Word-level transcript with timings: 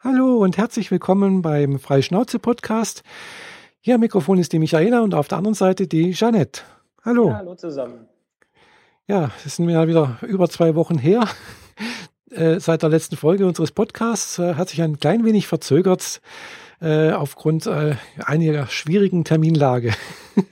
Hallo 0.00 0.36
und 0.36 0.56
herzlich 0.56 0.92
willkommen 0.92 1.42
beim 1.42 1.80
Freischnauze-Podcast. 1.80 3.02
Hier 3.80 3.96
am 3.96 4.00
Mikrofon 4.00 4.38
ist 4.38 4.52
die 4.52 4.60
Michaela 4.60 5.00
und 5.00 5.12
auf 5.12 5.26
der 5.26 5.38
anderen 5.38 5.56
Seite 5.56 5.88
die 5.88 6.12
Jeanette. 6.12 6.62
Hallo. 7.04 7.30
Ja, 7.30 7.38
hallo 7.38 7.56
zusammen. 7.56 8.06
Ja, 9.08 9.32
es 9.44 9.56
sind 9.56 9.68
ja 9.68 9.88
wieder 9.88 10.18
über 10.22 10.48
zwei 10.48 10.76
Wochen 10.76 10.98
her. 10.98 11.24
Äh, 12.30 12.60
seit 12.60 12.82
der 12.82 12.90
letzten 12.90 13.16
Folge 13.16 13.46
unseres 13.46 13.72
Podcasts 13.72 14.38
äh, 14.38 14.54
hat 14.54 14.68
sich 14.68 14.82
ein 14.82 15.00
klein 15.00 15.24
wenig 15.24 15.48
verzögert 15.48 16.20
äh, 16.80 17.10
aufgrund 17.10 17.66
einiger 17.66 18.66
schwierigen 18.68 19.24
Terminlage. 19.24 19.94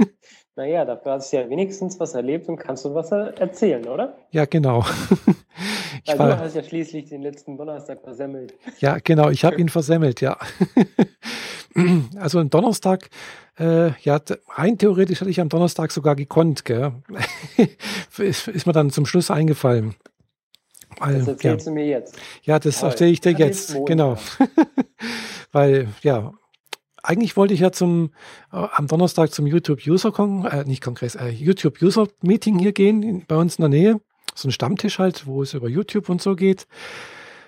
Naja, 0.56 0.86
dafür 0.86 1.12
hast 1.12 1.32
du 1.32 1.36
ja 1.36 1.50
wenigstens 1.50 2.00
was 2.00 2.14
erlebt 2.14 2.48
und 2.48 2.56
kannst 2.56 2.86
du 2.86 2.94
was 2.94 3.12
erzählen, 3.12 3.86
oder? 3.86 4.16
Ja, 4.30 4.46
genau. 4.46 4.84
Ich 6.04 6.12
Weil 6.12 6.18
war, 6.18 6.36
du 6.36 6.38
hast 6.40 6.54
ja 6.54 6.62
schließlich 6.62 7.08
den 7.08 7.22
letzten 7.22 7.56
Donnerstag 7.56 8.02
versemmelt. 8.02 8.54
Ja, 8.78 8.98
genau, 9.02 9.30
ich 9.30 9.44
habe 9.44 9.56
ihn 9.56 9.68
versemmelt, 9.68 10.20
ja. 10.20 10.36
Also 12.16 12.38
am 12.38 12.48
Donnerstag, 12.48 13.10
äh, 13.58 13.90
ja, 14.00 14.20
rein 14.54 14.78
theoretisch 14.78 15.20
hätte 15.20 15.30
ich 15.30 15.40
am 15.40 15.48
Donnerstag 15.48 15.90
sogar 15.90 16.14
gekonnt, 16.14 16.64
gell? 16.64 16.92
ist, 18.18 18.48
ist 18.48 18.66
mir 18.66 18.72
dann 18.72 18.90
zum 18.90 19.04
Schluss 19.04 19.30
eingefallen. 19.30 19.94
Weil, 20.98 21.18
das 21.18 21.28
erzählst 21.28 21.66
ja. 21.66 21.70
du 21.70 21.74
mir 21.74 21.86
jetzt. 21.86 22.16
Ja, 22.44 22.58
das 22.58 22.82
erzähle 22.82 23.10
ich 23.10 23.20
dir 23.20 23.32
jetzt, 23.32 23.76
genau. 23.84 24.16
Weil, 25.52 25.88
ja, 26.02 26.32
eigentlich 27.06 27.36
wollte 27.36 27.54
ich 27.54 27.60
ja 27.60 27.72
zum 27.72 28.10
äh, 28.52 28.56
am 28.56 28.86
Donnerstag 28.86 29.32
zum 29.32 29.46
YouTube 29.46 29.86
User 29.86 30.12
Kong, 30.12 30.44
äh, 30.44 30.64
nicht 30.64 30.82
Kongress, 30.82 31.14
äh, 31.14 31.28
YouTube 31.28 31.80
User 31.80 32.08
Meeting 32.22 32.58
hier 32.58 32.72
gehen 32.72 33.02
in, 33.02 33.26
bei 33.26 33.36
uns 33.36 33.56
in 33.56 33.62
der 33.62 33.68
Nähe, 33.68 34.00
so 34.34 34.48
ein 34.48 34.52
Stammtisch 34.52 34.98
halt, 34.98 35.26
wo 35.26 35.42
es 35.42 35.54
über 35.54 35.68
YouTube 35.68 36.08
und 36.08 36.20
so 36.20 36.36
geht. 36.36 36.66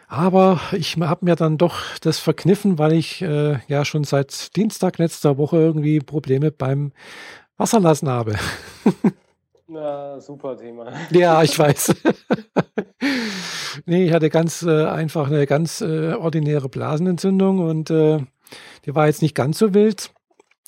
Aber 0.06 0.58
ich 0.72 0.96
habe 0.96 1.24
mir 1.24 1.36
dann 1.36 1.58
doch 1.58 1.76
das 2.00 2.18
verkniffen, 2.18 2.78
weil 2.78 2.94
ich 2.94 3.20
äh, 3.20 3.58
ja 3.68 3.84
schon 3.84 4.04
seit 4.04 4.56
Dienstag 4.56 4.96
letzter 4.96 5.36
Woche 5.36 5.58
irgendwie 5.58 6.00
Probleme 6.00 6.50
beim 6.50 6.92
Wasserlassen 7.58 8.08
habe. 8.08 8.36
Na, 9.70 10.18
super 10.18 10.56
Thema. 10.56 10.90
Ja, 11.10 11.42
ich 11.42 11.58
weiß. 11.58 11.94
nee, 13.86 14.06
ich 14.06 14.12
hatte 14.14 14.30
ganz 14.30 14.62
äh, 14.62 14.86
einfach 14.86 15.26
eine 15.26 15.46
ganz 15.46 15.82
äh, 15.82 16.14
ordinäre 16.14 16.70
Blasenentzündung 16.70 17.58
und 17.58 17.90
äh, 17.90 18.20
die 18.88 18.94
war 18.94 19.06
jetzt 19.06 19.20
nicht 19.20 19.34
ganz 19.34 19.58
so 19.58 19.74
wild, 19.74 20.14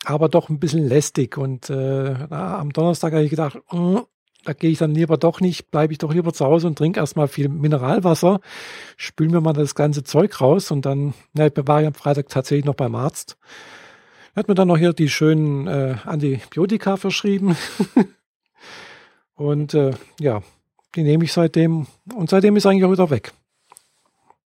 aber 0.04 0.28
doch 0.28 0.50
ein 0.50 0.60
bisschen 0.60 0.86
lästig. 0.86 1.38
Und 1.38 1.70
äh, 1.70 2.14
na, 2.28 2.58
am 2.58 2.70
Donnerstag 2.70 3.14
habe 3.14 3.24
ich 3.24 3.30
gedacht, 3.30 3.58
mm, 3.72 3.96
da 4.44 4.52
gehe 4.52 4.70
ich 4.70 4.76
dann 4.76 4.94
lieber 4.94 5.16
doch 5.16 5.40
nicht, 5.40 5.70
bleibe 5.70 5.94
ich 5.94 5.98
doch 5.98 6.12
lieber 6.12 6.34
zu 6.34 6.44
Hause 6.44 6.66
und 6.66 6.76
trinke 6.76 7.00
erstmal 7.00 7.28
viel 7.28 7.48
Mineralwasser, 7.48 8.40
spülen 8.98 9.30
mir 9.30 9.40
mal 9.40 9.54
das 9.54 9.74
ganze 9.74 10.04
Zeug 10.04 10.38
raus 10.38 10.70
und 10.70 10.84
dann, 10.84 11.14
ja, 11.32 11.46
ich 11.46 11.52
war 11.56 11.80
ja 11.80 11.88
am 11.88 11.94
Freitag 11.94 12.28
tatsächlich 12.28 12.66
noch 12.66 12.74
beim 12.74 12.94
Arzt. 12.94 13.38
Er 14.34 14.40
hat 14.40 14.48
mir 14.48 14.54
dann 14.54 14.68
noch 14.68 14.76
hier 14.76 14.92
die 14.92 15.08
schönen 15.08 15.66
äh, 15.66 15.96
Antibiotika 16.04 16.98
verschrieben. 16.98 17.56
und 19.34 19.72
äh, 19.72 19.92
ja, 20.20 20.42
die 20.94 21.04
nehme 21.04 21.24
ich 21.24 21.32
seitdem 21.32 21.86
und 22.14 22.28
seitdem 22.28 22.54
ist 22.56 22.66
eigentlich 22.66 22.84
auch 22.84 22.92
wieder 22.92 23.08
weg. 23.08 23.32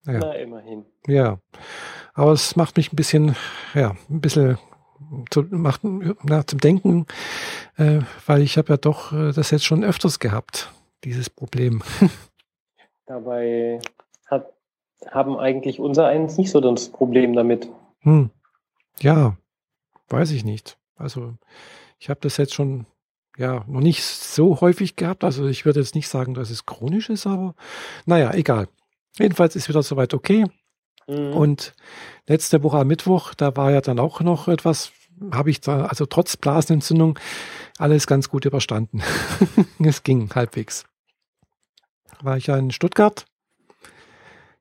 Ja. 0.06 0.20
Na, 0.20 0.34
immerhin. 0.34 0.86
Ja. 1.08 1.40
Aber 2.14 2.32
es 2.32 2.56
macht 2.56 2.78
mich 2.78 2.94
ein 2.94 2.96
bisschen, 2.96 3.36
ja, 3.74 3.96
ein 4.10 4.22
bisschen 4.22 4.58
zu, 5.30 5.44
macht, 5.50 5.82
na, 5.84 6.46
zum 6.46 6.60
Denken, 6.60 7.06
äh, 7.78 8.00
weil 8.26 8.42
ich 8.42 8.58
habe 8.58 8.74
ja 8.74 8.78
doch 8.78 9.12
äh, 9.12 9.32
das 9.32 9.52
jetzt 9.52 9.66
schon 9.66 9.84
öfters 9.84 10.20
gehabt, 10.20 10.72
dieses 11.04 11.30
Problem. 11.30 11.82
Dabei 13.06 13.80
hat, 14.28 14.54
haben 15.10 15.38
eigentlich 15.38 15.80
unser 15.80 16.08
eins 16.08 16.38
nicht 16.38 16.52
so 16.52 16.62
das 16.62 16.90
Problem 16.90 17.34
damit. 17.34 17.70
Hm. 18.02 18.30
Ja, 19.00 19.38
weiß 20.10 20.32
ich 20.32 20.46
nicht. 20.46 20.78
Also 20.96 21.34
ich 22.00 22.10
habe 22.10 22.20
das 22.22 22.38
jetzt 22.38 22.54
schon 22.54 22.86
ja 23.38 23.66
noch 23.68 23.82
nicht 23.82 24.04
so 24.04 24.62
häufig 24.62 24.96
gehabt. 24.96 25.24
Also 25.24 25.48
ich 25.48 25.66
würde 25.66 25.80
jetzt 25.80 25.96
nicht 25.96 26.08
sagen, 26.08 26.34
dass 26.34 26.50
es 26.50 26.66
chronisch 26.66 27.10
ist, 27.10 27.26
aber 27.26 27.56
naja, 28.06 28.34
egal. 28.34 28.68
Jedenfalls 29.18 29.56
ist 29.56 29.70
wieder 29.70 29.84
soweit 29.84 30.14
okay. 30.14 30.46
Mhm. 31.08 31.34
Und 31.34 31.76
letzte 32.28 32.64
Woche 32.64 32.78
am 32.78 32.88
Mittwoch, 32.88 33.34
da 33.34 33.56
war 33.56 33.72
ja 33.72 33.82
dann 33.82 34.00
auch 34.00 34.22
noch 34.22 34.48
etwas, 34.48 34.92
habe 35.32 35.50
ich 35.50 35.62
da, 35.62 35.86
also 35.86 36.06
trotz 36.06 36.38
Blasenentzündung, 36.38 37.20
alles 37.78 38.08
ganz 38.08 38.30
gut 38.30 38.46
überstanden. 38.46 39.02
es 39.80 40.04
ging 40.04 40.30
halbwegs. 40.34 40.86
War 42.22 42.38
ich 42.38 42.48
ja 42.48 42.58
in 42.58 42.72
Stuttgart. 42.72 43.26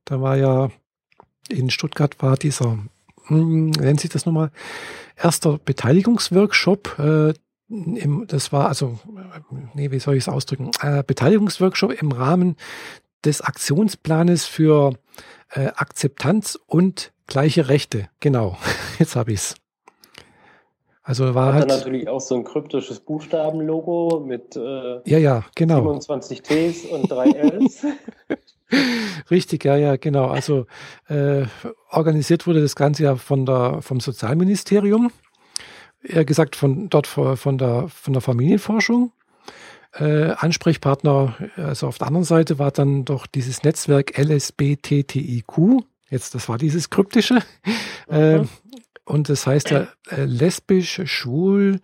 Da 0.04 0.20
war 0.20 0.36
ja, 0.36 0.70
in 1.48 1.70
Stuttgart 1.70 2.20
war 2.22 2.36
dieser, 2.36 2.78
hm, 3.26 3.70
nennt 3.70 4.00
sich 4.00 4.10
das 4.10 4.26
nochmal, 4.26 4.50
erster 5.16 5.58
Beteiligungsworkshop. 5.58 6.98
Äh, 6.98 7.34
im, 7.68 8.26
das 8.26 8.52
war 8.52 8.68
also, 8.68 8.98
nee, 9.74 9.90
wie 9.90 9.98
soll 9.98 10.16
ich 10.16 10.24
es 10.24 10.28
ausdrücken? 10.28 10.70
Äh, 10.80 11.02
Beteiligungsworkshop 11.06 11.92
im 12.02 12.12
Rahmen 12.12 12.56
des 13.24 13.40
Aktionsplanes 13.40 14.44
für 14.44 14.94
äh, 15.50 15.68
Akzeptanz 15.74 16.58
und 16.66 17.12
gleiche 17.26 17.68
Rechte. 17.68 18.08
Genau, 18.20 18.56
jetzt 18.98 19.16
habe 19.16 19.32
ich 19.32 19.40
es. 19.40 19.54
Also 21.04 21.34
war 21.34 21.54
Hat 21.54 21.60
halt. 21.62 21.68
natürlich 21.68 22.08
auch 22.08 22.20
so 22.20 22.36
ein 22.36 22.44
kryptisches 22.44 23.00
Buchstabenlogo 23.00 24.22
mit 24.24 24.54
äh, 24.54 25.00
ja, 25.04 25.18
ja, 25.18 25.44
genau. 25.56 25.78
27 25.78 26.42
Ts 26.42 26.84
und 26.84 27.10
3 27.10 27.30
Ls. 27.30 27.86
Richtig, 29.30 29.64
ja, 29.64 29.76
ja, 29.76 29.96
genau. 29.96 30.28
Also 30.28 30.66
äh, 31.08 31.42
organisiert 31.90 32.46
wurde 32.46 32.62
das 32.62 32.76
Ganze 32.76 33.02
ja 33.02 33.16
von 33.16 33.46
der, 33.46 33.82
vom 33.82 33.98
Sozialministerium, 33.98 35.10
eher 36.02 36.24
gesagt 36.24 36.54
von 36.54 36.88
dort 36.88 37.08
von 37.08 37.58
der, 37.58 37.88
von 37.88 38.12
der 38.12 38.22
Familienforschung. 38.22 39.12
Äh, 39.94 40.32
Ansprechpartner, 40.38 41.36
also 41.56 41.86
auf 41.86 41.98
der 41.98 42.06
anderen 42.06 42.24
Seite 42.24 42.58
war 42.58 42.70
dann 42.70 43.04
doch 43.04 43.26
dieses 43.26 43.62
Netzwerk 43.62 44.18
LSBTTIQ. 44.18 45.84
Jetzt, 46.08 46.34
das 46.34 46.48
war 46.48 46.58
dieses 46.58 46.90
kryptische. 46.90 47.40
Mhm. 48.08 48.14
Äh, 48.14 48.44
und 49.04 49.28
das 49.28 49.46
heißt 49.46 49.70
ja 49.70 49.88
äh, 50.10 50.24
lesbisch, 50.24 51.00
schwul, 51.04 51.80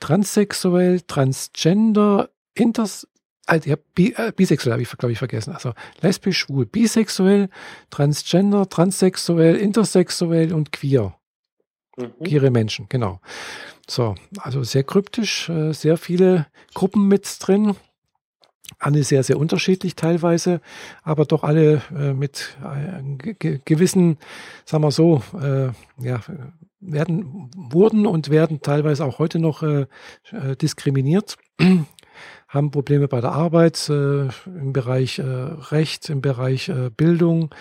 transsexuell, 0.00 1.00
transgender, 1.02 2.30
inters, 2.54 3.06
also, 3.46 3.70
ja, 3.70 3.76
bi, 3.94 4.12
äh, 4.16 4.32
bisexuell 4.34 4.72
habe 4.72 4.82
ich, 4.82 4.90
glaube 4.90 5.12
ich, 5.12 5.18
vergessen. 5.18 5.54
Also 5.54 5.72
lesbisch, 6.00 6.38
schwul, 6.38 6.66
bisexuell, 6.66 7.48
transgender, 7.90 8.68
transsexuell, 8.68 9.56
intersexuell 9.56 10.52
und 10.52 10.72
queer. 10.72 11.16
Mhm. 11.96 12.24
Queere 12.24 12.50
Menschen, 12.50 12.86
genau. 12.88 13.20
So, 13.88 14.16
also 14.38 14.64
sehr 14.64 14.82
kryptisch, 14.82 15.48
äh, 15.48 15.72
sehr 15.72 15.96
viele 15.96 16.46
Gruppen 16.74 17.06
mit 17.08 17.36
drin. 17.40 17.76
Alle 18.80 19.04
sehr, 19.04 19.22
sehr 19.22 19.38
unterschiedlich 19.38 19.94
teilweise, 19.94 20.60
aber 21.04 21.24
doch 21.24 21.44
alle 21.44 21.82
äh, 21.96 22.12
mit 22.12 22.58
äh, 22.64 23.58
gewissen, 23.64 24.18
sagen 24.64 24.82
wir 24.82 24.90
so, 24.90 25.22
ja, 25.98 26.20
werden, 26.80 27.50
wurden 27.56 28.06
und 28.06 28.28
werden 28.28 28.60
teilweise 28.60 29.04
auch 29.04 29.18
heute 29.20 29.38
noch 29.38 29.62
diskriminiert, 30.60 31.36
haben 32.48 32.70
Probleme 32.70 33.08
bei 33.08 33.20
der 33.20 33.32
Arbeit, 33.32 33.88
im 33.88 34.72
Bereich 34.72 35.20
Recht, 35.20 36.10
im 36.10 36.20
Bereich 36.20 36.70
Bildung, 36.96 37.54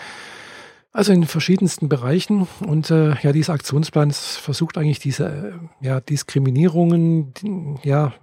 also 0.96 1.12
in 1.12 1.26
verschiedensten 1.26 1.90
Bereichen. 1.90 2.48
Und 2.66 2.90
äh, 2.90 3.16
ja, 3.22 3.34
dieser 3.34 3.54
Aktionsplan 3.54 4.12
versucht 4.12 4.78
eigentlich 4.78 5.00
diese 5.00 5.60
äh, 5.82 5.86
ja, 5.86 6.00
Diskriminierungen 6.00 7.34
ja, 7.84 8.14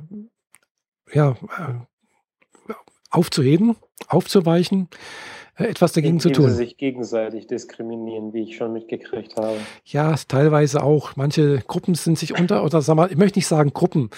ja, 1.13 1.33
äh, 1.33 2.73
aufzuheben, 3.11 3.77
aufzuweichen, 4.09 4.89
äh, 5.57 5.65
etwas 5.65 5.93
dagegen 5.93 6.19
zu 6.19 6.31
tun. 6.31 6.49
Sie 6.49 6.57
sich 6.57 6.79
gegenseitig 6.79 7.47
diskriminieren, 7.47 8.33
wie 8.33 8.45
ich 8.45 8.57
schon 8.57 8.73
mitgekriegt 8.73 9.37
habe. 9.37 9.59
Ja, 9.85 10.15
teilweise 10.27 10.83
auch. 10.83 11.15
Manche 11.15 11.59
Gruppen 11.67 11.95
sind 11.95 12.19
sich 12.19 12.39
unter, 12.39 12.65
oder 12.65 12.81
sag 12.81 12.95
mal, 12.97 13.11
ich 13.11 13.19
möchte 13.19 13.39
nicht 13.39 13.49
sagen 13.49 13.75
Gruppen, 13.75 14.09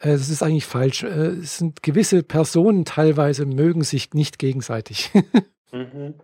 äh, 0.00 0.12
das 0.12 0.30
ist 0.30 0.42
eigentlich 0.42 0.64
falsch. 0.64 1.02
Äh, 1.02 1.40
es 1.42 1.58
sind 1.58 1.82
gewisse 1.82 2.22
Personen 2.22 2.86
teilweise 2.86 3.44
mögen 3.44 3.84
sich 3.84 4.14
nicht 4.14 4.38
gegenseitig. 4.38 5.10
mhm. 5.72 6.14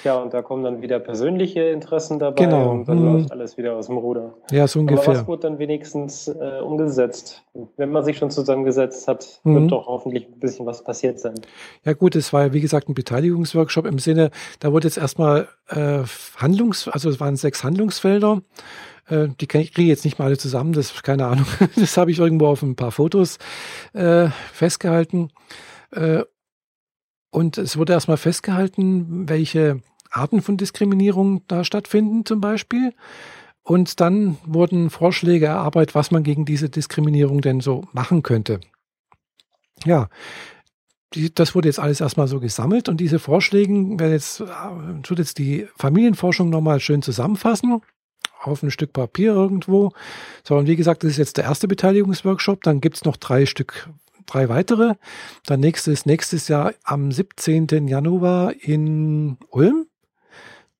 Tja, 0.00 0.16
und 0.16 0.32
da 0.32 0.40
kommen 0.40 0.64
dann 0.64 0.80
wieder 0.80 0.98
persönliche 0.98 1.60
Interessen 1.60 2.18
dabei 2.18 2.42
genau. 2.42 2.70
und 2.70 2.88
dann 2.88 2.98
hm. 2.98 3.12
läuft 3.12 3.32
alles 3.32 3.58
wieder 3.58 3.76
aus 3.76 3.86
dem 3.86 3.98
Ruder. 3.98 4.34
Ja, 4.50 4.66
so 4.66 4.80
ungefähr. 4.80 5.08
Aber 5.08 5.20
was 5.20 5.26
wurde 5.26 5.42
dann 5.42 5.58
wenigstens 5.58 6.26
äh, 6.28 6.60
umgesetzt? 6.62 7.44
Wenn 7.76 7.90
man 7.90 8.02
sich 8.02 8.16
schon 8.16 8.30
zusammengesetzt 8.30 9.06
hat, 9.08 9.40
mhm. 9.44 9.54
wird 9.54 9.72
doch 9.72 9.86
hoffentlich 9.86 10.26
ein 10.26 10.40
bisschen 10.40 10.64
was 10.64 10.82
passiert 10.82 11.20
sein. 11.20 11.34
Ja 11.84 11.92
gut, 11.92 12.16
es 12.16 12.32
war 12.32 12.46
ja 12.46 12.52
wie 12.54 12.62
gesagt 12.62 12.88
ein 12.88 12.94
Beteiligungsworkshop 12.94 13.84
im 13.84 13.98
Sinne, 13.98 14.30
da 14.60 14.72
wurde 14.72 14.88
jetzt 14.88 14.96
erstmal 14.96 15.48
äh, 15.68 15.98
Handlungs, 16.36 16.88
also 16.88 17.10
es 17.10 17.20
waren 17.20 17.36
sechs 17.36 17.62
Handlungsfelder. 17.62 18.40
Äh, 19.08 19.28
die 19.38 19.46
kriege 19.46 19.70
ich 19.82 19.88
jetzt 19.88 20.06
nicht 20.06 20.18
mal 20.18 20.26
alle 20.26 20.38
zusammen, 20.38 20.72
das 20.72 20.92
ist 20.92 21.02
keine 21.02 21.26
Ahnung. 21.26 21.46
Das 21.76 21.98
habe 21.98 22.10
ich 22.10 22.18
irgendwo 22.18 22.46
auf 22.46 22.62
ein 22.62 22.74
paar 22.74 22.90
Fotos 22.90 23.38
äh, 23.92 24.28
festgehalten. 24.52 25.30
Äh, 25.92 26.22
und 27.34 27.58
es 27.58 27.76
wurde 27.76 27.94
erstmal 27.94 28.16
festgehalten, 28.16 29.28
welche 29.28 29.80
Arten 30.08 30.40
von 30.40 30.56
Diskriminierung 30.56 31.42
da 31.48 31.64
stattfinden 31.64 32.24
zum 32.24 32.40
Beispiel. 32.40 32.94
Und 33.64 33.98
dann 33.98 34.38
wurden 34.46 34.88
Vorschläge 34.88 35.46
erarbeitet, 35.46 35.96
was 35.96 36.12
man 36.12 36.22
gegen 36.22 36.44
diese 36.44 36.70
Diskriminierung 36.70 37.40
denn 37.40 37.60
so 37.60 37.82
machen 37.92 38.22
könnte. 38.22 38.60
Ja, 39.84 40.08
das 41.34 41.56
wurde 41.56 41.68
jetzt 41.68 41.80
alles 41.80 42.00
erstmal 42.00 42.28
so 42.28 42.38
gesammelt 42.38 42.88
und 42.88 42.98
diese 42.98 43.18
Vorschläge 43.18 43.72
werden 43.72 44.12
jetzt, 44.12 44.40
tut 45.02 45.18
jetzt 45.18 45.38
die 45.38 45.66
Familienforschung 45.76 46.50
nochmal 46.50 46.78
schön 46.78 47.02
zusammenfassen 47.02 47.80
auf 48.42 48.62
ein 48.62 48.70
Stück 48.70 48.92
Papier 48.92 49.32
irgendwo. 49.32 49.90
So, 50.46 50.56
und 50.56 50.68
wie 50.68 50.76
gesagt, 50.76 51.02
das 51.02 51.12
ist 51.12 51.18
jetzt 51.18 51.36
der 51.36 51.44
erste 51.44 51.66
Beteiligungsworkshop. 51.66 52.62
Dann 52.62 52.80
gibt's 52.80 53.04
noch 53.04 53.16
drei 53.16 53.46
Stück, 53.46 53.88
drei 54.26 54.48
weitere. 54.48 54.94
Dann 55.46 55.60
nächstes, 55.60 56.06
nächstes 56.06 56.48
Jahr 56.48 56.72
am 56.84 57.12
17. 57.12 57.88
Januar 57.88 58.52
in 58.60 59.36
Ulm. 59.50 59.86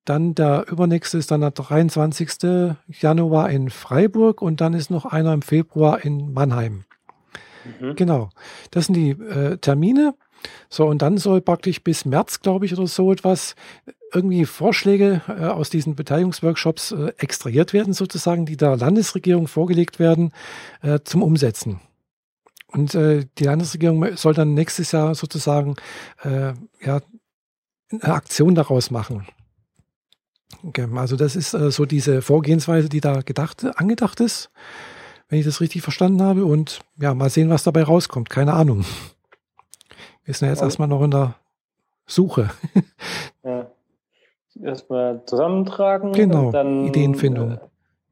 Dann 0.04 0.34
der 0.34 0.66
übernächste 0.68 1.16
ist 1.16 1.30
dann 1.30 1.40
der 1.40 1.52
23. 1.52 2.76
Januar 2.88 3.50
in 3.50 3.70
Freiburg 3.70 4.42
und 4.42 4.60
dann 4.60 4.74
ist 4.74 4.90
noch 4.90 5.06
einer 5.06 5.32
im 5.32 5.42
Februar 5.42 6.04
in 6.04 6.32
Mannheim. 6.32 6.84
Mhm. 7.80 7.96
Genau. 7.96 8.30
Das 8.70 8.86
sind 8.86 8.94
die 8.94 9.10
äh, 9.10 9.56
Termine. 9.58 10.14
So, 10.68 10.86
und 10.86 11.00
dann 11.00 11.16
soll 11.16 11.40
praktisch 11.40 11.82
bis 11.82 12.04
März, 12.04 12.40
glaube 12.40 12.66
ich, 12.66 12.74
oder 12.74 12.86
so 12.86 13.12
etwas, 13.12 13.54
irgendwie 14.12 14.44
Vorschläge 14.44 15.22
äh, 15.28 15.46
aus 15.46 15.70
diesen 15.70 15.96
Beteiligungsworkshops 15.96 16.92
äh, 16.92 17.12
extrahiert 17.18 17.72
werden, 17.72 17.94
sozusagen, 17.94 18.46
die 18.46 18.56
der 18.56 18.76
Landesregierung 18.76 19.48
vorgelegt 19.48 19.98
werden, 19.98 20.32
äh, 20.82 21.00
zum 21.04 21.22
Umsetzen. 21.22 21.80
Und 22.74 22.94
äh, 22.94 23.24
die 23.38 23.44
Landesregierung 23.44 24.16
soll 24.16 24.34
dann 24.34 24.54
nächstes 24.54 24.90
Jahr 24.92 25.14
sozusagen 25.14 25.76
äh, 26.24 26.52
ja, 26.84 27.00
eine 27.90 28.14
Aktion 28.14 28.54
daraus 28.56 28.90
machen. 28.90 29.26
Okay, 30.66 30.88
also 30.96 31.16
das 31.16 31.36
ist 31.36 31.54
äh, 31.54 31.70
so 31.70 31.84
diese 31.84 32.20
Vorgehensweise, 32.20 32.88
die 32.88 33.00
da 33.00 33.20
gedacht, 33.20 33.64
angedacht 33.76 34.20
ist, 34.20 34.50
wenn 35.28 35.38
ich 35.38 35.44
das 35.44 35.60
richtig 35.60 35.82
verstanden 35.82 36.20
habe. 36.22 36.44
Und 36.44 36.80
ja, 37.00 37.14
mal 37.14 37.30
sehen, 37.30 37.48
was 37.48 37.62
dabei 37.62 37.84
rauskommt. 37.84 38.28
Keine 38.28 38.54
Ahnung. 38.54 38.84
Wir 40.24 40.34
sind 40.34 40.46
ja 40.46 40.52
jetzt 40.52 40.60
ja. 40.60 40.66
erstmal 40.66 40.88
noch 40.88 41.02
in 41.02 41.12
der 41.12 41.36
Suche. 42.06 42.50
Ja. 43.44 43.70
Erstmal 44.62 45.22
zusammentragen. 45.26 46.12
Genau, 46.12 46.50
dann, 46.50 46.86
Ideenfindung. 46.86 47.52
Äh, 47.52 47.58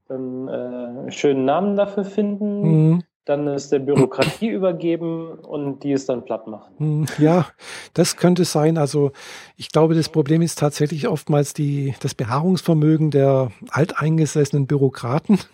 dann 0.09 0.49
äh, 0.49 1.11
schönen 1.11 1.47
Namen 1.47 1.75
dafür 1.77 2.05
finden. 2.05 2.91
Mhm 2.91 3.03
dann 3.25 3.47
es 3.47 3.69
der 3.69 3.79
Bürokratie 3.79 4.49
übergeben 4.49 5.31
und 5.31 5.85
die 5.85 5.93
es 5.93 6.07
dann 6.07 6.25
platt 6.25 6.49
machen. 6.49 6.75
Hm, 6.79 7.07
ja, 7.19 7.47
das 7.95 8.17
könnte 8.17 8.45
sein. 8.45 8.79
Also 8.79 9.13
ich 9.57 9.71
glaube, 9.71 9.95
das 9.95 10.09
Problem 10.09 10.43
ist 10.43 10.59
tatsächlich 10.59 11.07
oftmals 11.07 11.55
die, 11.55 11.95
das 12.01 12.15
Beharrungsvermögen 12.15 13.11
der 13.11 13.53
alteingesessenen 13.71 14.67
Bürokraten. 14.67 15.39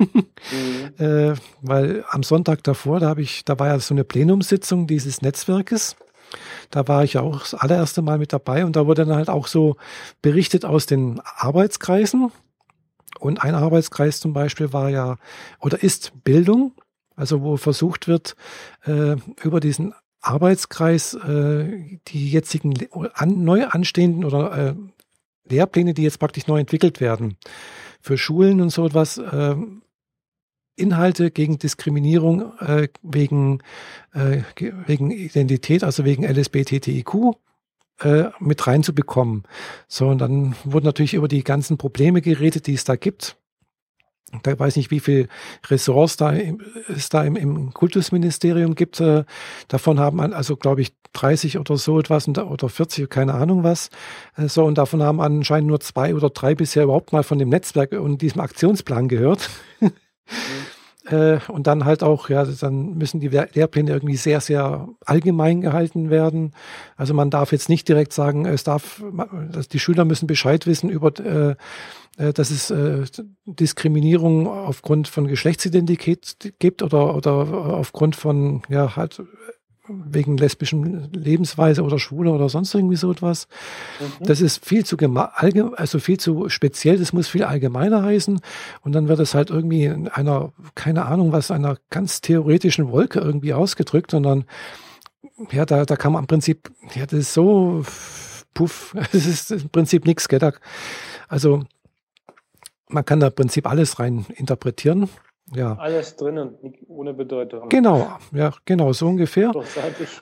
Mhm. 0.52 1.04
äh, 1.04 1.34
weil 1.62 2.04
am 2.08 2.22
Sonntag 2.22 2.62
davor, 2.62 3.00
da 3.00 3.08
habe 3.08 3.22
ich, 3.22 3.44
da 3.44 3.58
war 3.58 3.66
ja 3.66 3.80
so 3.80 3.92
eine 3.92 4.04
Plenumssitzung 4.04 4.86
dieses 4.86 5.20
Netzwerkes. 5.20 5.96
Da 6.70 6.86
war 6.86 7.02
ich 7.02 7.14
ja 7.14 7.22
auch 7.22 7.40
das 7.40 7.54
allererste 7.54 8.00
Mal 8.00 8.18
mit 8.18 8.32
dabei 8.32 8.64
und 8.64 8.76
da 8.76 8.86
wurde 8.86 9.04
dann 9.04 9.16
halt 9.16 9.30
auch 9.30 9.48
so 9.48 9.76
berichtet 10.22 10.64
aus 10.64 10.86
den 10.86 11.20
Arbeitskreisen. 11.24 12.30
Und 13.18 13.42
ein 13.42 13.56
Arbeitskreis 13.56 14.20
zum 14.20 14.32
Beispiel 14.32 14.72
war 14.72 14.90
ja 14.90 15.16
oder 15.60 15.82
ist 15.82 16.12
Bildung. 16.22 16.72
Also 17.18 17.42
wo 17.42 17.56
versucht 17.56 18.08
wird, 18.08 18.36
äh, 18.84 19.16
über 19.42 19.60
diesen 19.60 19.92
Arbeitskreis 20.20 21.14
äh, 21.14 21.98
die 22.08 22.30
jetzigen 22.30 22.74
an, 23.14 23.44
neu 23.44 23.66
anstehenden 23.66 24.24
oder 24.24 24.56
äh, 24.56 24.74
Lehrpläne, 25.50 25.94
die 25.94 26.02
jetzt 26.02 26.18
praktisch 26.18 26.46
neu 26.46 26.60
entwickelt 26.60 27.00
werden, 27.00 27.36
für 28.00 28.18
Schulen 28.18 28.60
und 28.60 28.70
so 28.70 28.86
etwas, 28.86 29.18
äh, 29.18 29.56
Inhalte 30.76 31.30
gegen 31.30 31.58
Diskriminierung 31.58 32.56
äh, 32.60 32.88
wegen, 33.02 33.62
äh, 34.14 34.42
wegen 34.86 35.10
Identität, 35.10 35.82
also 35.82 36.04
wegen 36.04 36.24
LSBTTIQ, 36.24 37.34
äh, 38.00 38.24
mit 38.38 38.66
reinzubekommen. 38.66 39.42
So, 39.88 40.08
und 40.08 40.18
dann 40.18 40.54
wurden 40.64 40.86
natürlich 40.86 41.14
über 41.14 41.28
die 41.28 41.42
ganzen 41.42 41.78
Probleme 41.78 42.22
geredet, 42.22 42.66
die 42.68 42.74
es 42.74 42.84
da 42.84 42.96
gibt. 42.96 43.36
Da 44.42 44.58
weiß 44.58 44.76
nicht, 44.76 44.90
wie 44.90 45.00
viel 45.00 45.28
Ressorts 45.68 46.16
da 46.16 46.34
es 46.88 47.08
da 47.08 47.24
im, 47.24 47.36
im 47.36 47.72
Kultusministerium 47.72 48.74
gibt. 48.74 49.00
Äh, 49.00 49.24
davon 49.68 49.98
haben 49.98 50.20
also, 50.20 50.56
glaube 50.56 50.82
ich, 50.82 50.92
30 51.14 51.58
oder 51.58 51.76
so 51.76 51.98
etwas 51.98 52.28
oder 52.28 52.68
40, 52.68 53.08
keine 53.08 53.34
Ahnung 53.34 53.64
was. 53.64 53.90
Äh, 54.36 54.48
so, 54.48 54.64
und 54.64 54.76
davon 54.76 55.02
haben 55.02 55.20
anscheinend 55.20 55.68
nur 55.68 55.80
zwei 55.80 56.14
oder 56.14 56.30
drei 56.30 56.54
bisher 56.54 56.84
überhaupt 56.84 57.12
mal 57.12 57.22
von 57.22 57.38
dem 57.38 57.48
Netzwerk 57.48 57.92
und 57.92 58.20
diesem 58.20 58.40
Aktionsplan 58.40 59.08
gehört. 59.08 59.48
Mhm. 59.80 59.92
Äh, 61.10 61.38
und 61.48 61.66
dann 61.66 61.84
halt 61.84 62.02
auch, 62.02 62.28
ja, 62.28 62.44
dann 62.44 62.94
müssen 62.94 63.20
die 63.20 63.28
Lehrpläne 63.28 63.92
irgendwie 63.92 64.16
sehr, 64.16 64.40
sehr 64.40 64.88
allgemein 65.04 65.60
gehalten 65.60 66.10
werden. 66.10 66.52
Also 66.96 67.14
man 67.14 67.30
darf 67.30 67.52
jetzt 67.52 67.68
nicht 67.68 67.88
direkt 67.88 68.12
sagen, 68.12 68.46
es 68.46 68.64
darf, 68.64 69.02
die 69.72 69.78
Schüler 69.78 70.04
müssen 70.04 70.26
Bescheid 70.26 70.66
wissen 70.66 70.90
über, 70.90 71.12
äh, 71.18 71.56
äh, 72.18 72.32
dass 72.32 72.50
es 72.50 72.72
Diskriminierung 73.46 74.48
aufgrund 74.48 75.08
von 75.08 75.26
Geschlechtsidentität 75.26 76.54
gibt 76.58 76.82
oder, 76.82 77.14
oder 77.14 77.32
aufgrund 77.32 78.16
von, 78.16 78.62
ja, 78.68 78.96
halt 78.96 79.22
wegen 79.88 80.36
lesbischen 80.36 81.12
Lebensweise 81.12 81.82
oder 81.82 81.98
Schwule 81.98 82.30
oder 82.30 82.48
sonst 82.48 82.74
irgendwie 82.74 82.96
so 82.96 83.10
etwas. 83.10 83.48
Mhm. 84.00 84.26
Das 84.26 84.40
ist 84.40 84.64
viel 84.64 84.84
zu 84.84 84.96
also 85.76 85.98
viel 85.98 86.18
zu 86.18 86.48
speziell, 86.48 86.98
das 86.98 87.12
muss 87.12 87.28
viel 87.28 87.44
allgemeiner 87.44 88.02
heißen. 88.02 88.40
Und 88.82 88.92
dann 88.92 89.08
wird 89.08 89.20
es 89.20 89.34
halt 89.34 89.50
irgendwie 89.50 89.84
in 89.84 90.08
einer, 90.08 90.52
keine 90.74 91.06
Ahnung 91.06 91.32
was, 91.32 91.50
einer 91.50 91.76
ganz 91.90 92.20
theoretischen 92.20 92.90
Wolke 92.90 93.20
irgendwie 93.20 93.54
ausgedrückt. 93.54 94.14
Und 94.14 94.24
dann, 94.24 94.44
ja, 95.50 95.64
da, 95.64 95.84
da 95.84 95.96
kann 95.96 96.12
man 96.12 96.24
im 96.24 96.26
Prinzip, 96.26 96.70
ja, 96.94 97.06
das 97.06 97.18
ist 97.18 97.34
so, 97.34 97.84
puff, 98.54 98.94
das 99.12 99.26
ist 99.26 99.50
im 99.50 99.70
Prinzip 99.70 100.04
nichts, 100.04 100.28
gell? 100.28 100.38
Da, 100.38 100.52
also, 101.28 101.64
man 102.88 103.04
kann 103.04 103.20
da 103.20 103.28
im 103.28 103.34
Prinzip 103.34 103.66
alles 103.66 103.98
rein 103.98 104.26
interpretieren. 104.34 105.08
Ja. 105.54 105.76
Alles 105.78 106.16
drin 106.16 106.38
und 106.38 106.58
ohne 106.88 107.14
Bedeutung. 107.14 107.68
Genau, 107.68 108.08
ja, 108.32 108.52
genau, 108.64 108.92
so 108.92 109.06
ungefähr. 109.06 109.52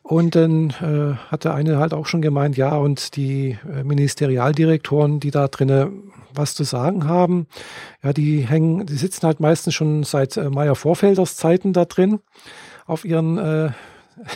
Und 0.02 0.34
dann 0.34 0.70
äh, 0.80 1.16
hat 1.30 1.44
der 1.44 1.54
eine 1.54 1.78
halt 1.78 1.94
auch 1.94 2.06
schon 2.06 2.22
gemeint, 2.22 2.56
ja, 2.56 2.76
und 2.76 3.16
die 3.16 3.58
äh, 3.68 3.82
Ministerialdirektoren, 3.82 5.20
die 5.20 5.30
da 5.30 5.48
drinnen 5.48 6.12
was 6.34 6.54
zu 6.54 6.64
sagen 6.64 7.08
haben, 7.08 7.46
ja, 8.02 8.12
die 8.12 8.42
hängen, 8.42 8.86
die 8.86 8.96
sitzen 8.96 9.26
halt 9.26 9.40
meistens 9.40 9.74
schon 9.74 10.04
seit 10.04 10.36
äh, 10.36 10.50
Meyer 10.50 10.74
Vorfelders 10.74 11.36
Zeiten 11.36 11.72
da 11.72 11.86
drin 11.86 12.20
auf 12.86 13.04
ihren 13.04 13.38
äh, 13.38 13.70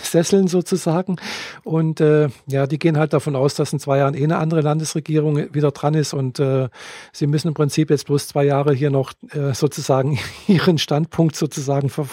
Sesseln 0.02 0.48
sozusagen. 0.48 1.16
Und 1.64 2.00
äh, 2.00 2.28
ja, 2.46 2.66
die 2.66 2.78
gehen 2.78 2.98
halt 2.98 3.12
davon 3.12 3.36
aus, 3.36 3.54
dass 3.54 3.72
in 3.72 3.78
zwei 3.78 3.98
Jahren 3.98 4.14
eh 4.14 4.24
eine 4.24 4.38
andere 4.38 4.60
Landesregierung 4.60 5.54
wieder 5.54 5.70
dran 5.70 5.94
ist 5.94 6.12
und 6.12 6.38
äh, 6.38 6.68
sie 7.12 7.26
müssen 7.26 7.48
im 7.48 7.54
Prinzip 7.54 7.90
jetzt 7.90 8.06
bloß 8.06 8.28
zwei 8.28 8.44
Jahre 8.44 8.74
hier 8.74 8.90
noch 8.90 9.12
äh, 9.32 9.54
sozusagen 9.54 10.18
ihren 10.46 10.78
Standpunkt 10.78 11.36
sozusagen 11.36 11.88
ver 11.88 12.06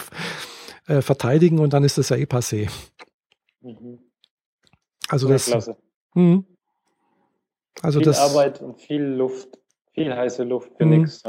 äh, 0.86 1.02
verteidigen 1.02 1.58
und 1.58 1.72
dann 1.72 1.84
ist 1.84 1.98
das 1.98 2.08
ja 2.08 2.16
eh 2.16 2.24
passé. 2.24 2.70
Mhm. 3.60 3.98
Also 5.08 5.28
das. 5.28 5.46
Klasse. 5.46 5.76
Mh. 6.14 6.44
Also 7.82 8.00
viel 8.00 8.06
das, 8.06 8.18
Arbeit 8.18 8.60
und 8.60 8.76
viel 8.78 9.02
Luft, 9.02 9.58
viel 9.92 10.14
heiße 10.14 10.42
Luft 10.44 10.72
für 10.76 10.84
mhm. 10.84 11.02
nichts. 11.02 11.22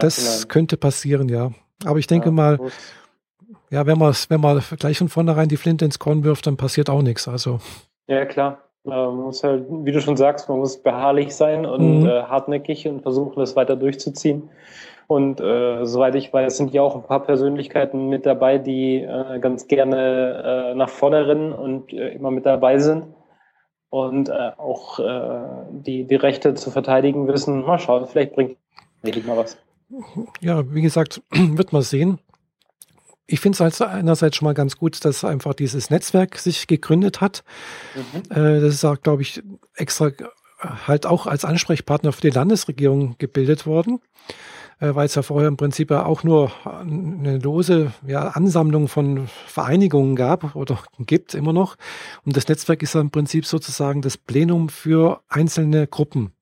Das 0.00 0.48
könnte 0.48 0.76
passieren, 0.76 1.28
ja. 1.28 1.52
Aber 1.84 1.98
ich 1.98 2.06
denke 2.06 2.26
ja, 2.26 2.32
mal, 2.32 2.58
ja, 3.74 3.86
wenn 3.86 3.98
man 3.98 4.14
wenn 4.28 4.40
man 4.40 4.62
gleich 4.78 4.98
von 4.98 5.08
vornherein 5.08 5.48
die 5.48 5.56
Flinte 5.56 5.84
ins 5.84 5.98
Korn 5.98 6.22
wirft, 6.22 6.46
dann 6.46 6.56
passiert 6.56 6.88
auch 6.88 7.02
nichts. 7.02 7.26
Also. 7.26 7.58
Ja, 8.06 8.24
klar. 8.24 8.58
Man 8.84 9.16
muss 9.16 9.42
halt, 9.42 9.64
wie 9.68 9.92
du 9.92 10.00
schon 10.00 10.16
sagst, 10.16 10.48
man 10.48 10.58
muss 10.58 10.80
beharrlich 10.80 11.34
sein 11.34 11.66
und 11.66 12.02
mhm. 12.02 12.06
äh, 12.06 12.22
hartnäckig 12.22 12.86
und 12.86 13.00
versuchen, 13.02 13.40
das 13.40 13.56
weiter 13.56 13.76
durchzuziehen. 13.76 14.50
Und 15.06 15.40
äh, 15.40 15.84
soweit 15.86 16.14
ich 16.14 16.32
weiß, 16.32 16.56
sind 16.56 16.72
ja 16.72 16.82
auch 16.82 16.94
ein 16.94 17.02
paar 17.02 17.24
Persönlichkeiten 17.24 18.08
mit 18.08 18.26
dabei, 18.26 18.58
die 18.58 19.00
äh, 19.00 19.38
ganz 19.40 19.66
gerne 19.66 20.72
äh, 20.72 20.74
nach 20.74 20.90
vorne 20.90 21.26
rennen 21.26 21.52
und 21.52 21.92
äh, 21.92 22.10
immer 22.10 22.30
mit 22.30 22.46
dabei 22.46 22.78
sind 22.78 23.06
und 23.90 24.28
äh, 24.28 24.50
auch 24.56 24.98
äh, 25.00 25.40
die, 25.70 26.04
die 26.04 26.14
Rechte 26.14 26.54
zu 26.54 26.70
verteidigen 26.70 27.26
wissen. 27.26 27.64
Mal 27.64 27.78
schauen, 27.78 28.06
vielleicht 28.06 28.34
bringt 28.34 28.56
wirklich 29.02 29.26
mal 29.26 29.36
was. 29.36 29.58
Ja, 30.40 30.62
wie 30.72 30.82
gesagt, 30.82 31.22
wird 31.30 31.72
man 31.72 31.82
sehen 31.82 32.18
ich 33.26 33.40
finde 33.40 33.56
es 33.56 33.60
halt 33.60 33.80
einerseits 33.80 34.36
schon 34.36 34.46
mal 34.46 34.54
ganz 34.54 34.76
gut, 34.76 35.04
dass 35.04 35.24
einfach 35.24 35.54
dieses 35.54 35.90
Netzwerk 35.90 36.38
sich 36.38 36.66
gegründet 36.66 37.20
hat. 37.20 37.44
Mhm. 37.94 38.30
Äh, 38.30 38.60
das 38.60 38.74
ist 38.74 38.84
auch, 38.84 39.00
glaube 39.00 39.22
ich, 39.22 39.42
extra 39.74 40.10
halt 40.86 41.06
auch 41.06 41.26
als 41.26 41.44
Ansprechpartner 41.44 42.12
für 42.12 42.20
die 42.20 42.30
Landesregierung 42.30 43.16
gebildet 43.18 43.66
worden, 43.66 44.00
äh, 44.80 44.94
weil 44.94 45.06
es 45.06 45.14
ja 45.14 45.22
vorher 45.22 45.48
im 45.48 45.56
Prinzip 45.56 45.90
ja 45.90 46.04
auch 46.04 46.22
nur 46.22 46.52
eine 46.64 47.38
lose 47.38 47.92
ja, 48.06 48.28
Ansammlung 48.28 48.88
von 48.88 49.28
Vereinigungen 49.46 50.16
gab 50.16 50.54
oder 50.56 50.78
gibt 50.98 51.34
immer 51.34 51.52
noch. 51.52 51.76
Und 52.24 52.36
das 52.36 52.48
Netzwerk 52.48 52.82
ist 52.82 52.94
ja 52.94 53.00
im 53.00 53.10
Prinzip 53.10 53.46
sozusagen 53.46 54.02
das 54.02 54.16
Plenum 54.16 54.68
für 54.68 55.22
einzelne 55.28 55.86
Gruppen. 55.86 56.32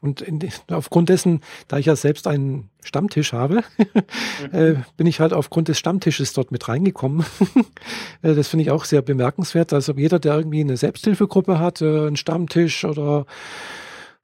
Und 0.00 0.22
in, 0.22 0.40
aufgrund 0.70 1.10
dessen, 1.10 1.40
da 1.68 1.76
ich 1.76 1.86
ja 1.86 1.94
selbst 1.94 2.26
einen 2.26 2.70
Stammtisch 2.82 3.32
habe, 3.34 3.62
äh, 4.52 4.74
bin 4.96 5.06
ich 5.06 5.20
halt 5.20 5.34
aufgrund 5.34 5.68
des 5.68 5.78
Stammtisches 5.78 6.32
dort 6.32 6.52
mit 6.52 6.68
reingekommen. 6.68 7.26
äh, 8.22 8.34
das 8.34 8.48
finde 8.48 8.62
ich 8.62 8.70
auch 8.70 8.84
sehr 8.86 9.02
bemerkenswert. 9.02 9.72
Also 9.72 9.92
jeder, 9.92 10.18
der 10.18 10.36
irgendwie 10.36 10.60
eine 10.60 10.78
Selbsthilfegruppe 10.78 11.58
hat, 11.58 11.82
äh, 11.82 12.06
einen 12.06 12.16
Stammtisch 12.16 12.84
oder 12.84 13.26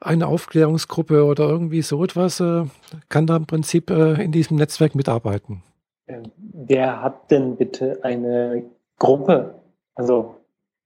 eine 0.00 0.26
Aufklärungsgruppe 0.26 1.24
oder 1.24 1.48
irgendwie 1.48 1.82
so 1.82 2.02
etwas, 2.02 2.40
äh, 2.40 2.64
kann 3.08 3.26
da 3.26 3.36
im 3.36 3.46
Prinzip 3.46 3.90
äh, 3.90 4.22
in 4.22 4.32
diesem 4.32 4.56
Netzwerk 4.56 4.94
mitarbeiten. 4.94 5.62
Ähm, 6.06 6.30
wer 6.38 7.02
hat 7.02 7.30
denn 7.30 7.56
bitte 7.56 7.98
eine 8.02 8.64
Gruppe? 8.98 9.62
Also, 9.94 10.36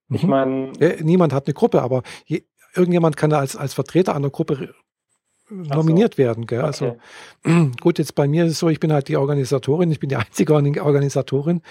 ich 0.08 0.24
mhm. 0.24 0.30
meine. 0.30 0.72
Niemand 1.00 1.32
hat 1.32 1.46
eine 1.46 1.54
Gruppe, 1.54 1.82
aber 1.82 2.02
je, 2.24 2.42
irgendjemand 2.74 3.16
kann 3.16 3.30
da 3.30 3.38
als, 3.38 3.56
als 3.56 3.74
Vertreter 3.74 4.14
einer 4.14 4.30
Gruppe 4.30 4.74
nominiert 5.50 6.14
so. 6.14 6.18
werden. 6.18 6.46
Gell? 6.46 6.60
Also 6.60 6.96
gut, 7.80 7.98
jetzt 7.98 8.14
bei 8.14 8.28
mir 8.28 8.44
ist 8.44 8.52
es 8.52 8.58
so, 8.58 8.68
ich 8.68 8.80
bin 8.80 8.92
halt 8.92 9.08
die 9.08 9.16
Organisatorin, 9.16 9.90
ich 9.90 10.00
bin 10.00 10.08
die 10.08 10.16
einzige 10.16 10.54
Organisatorin 10.54 11.62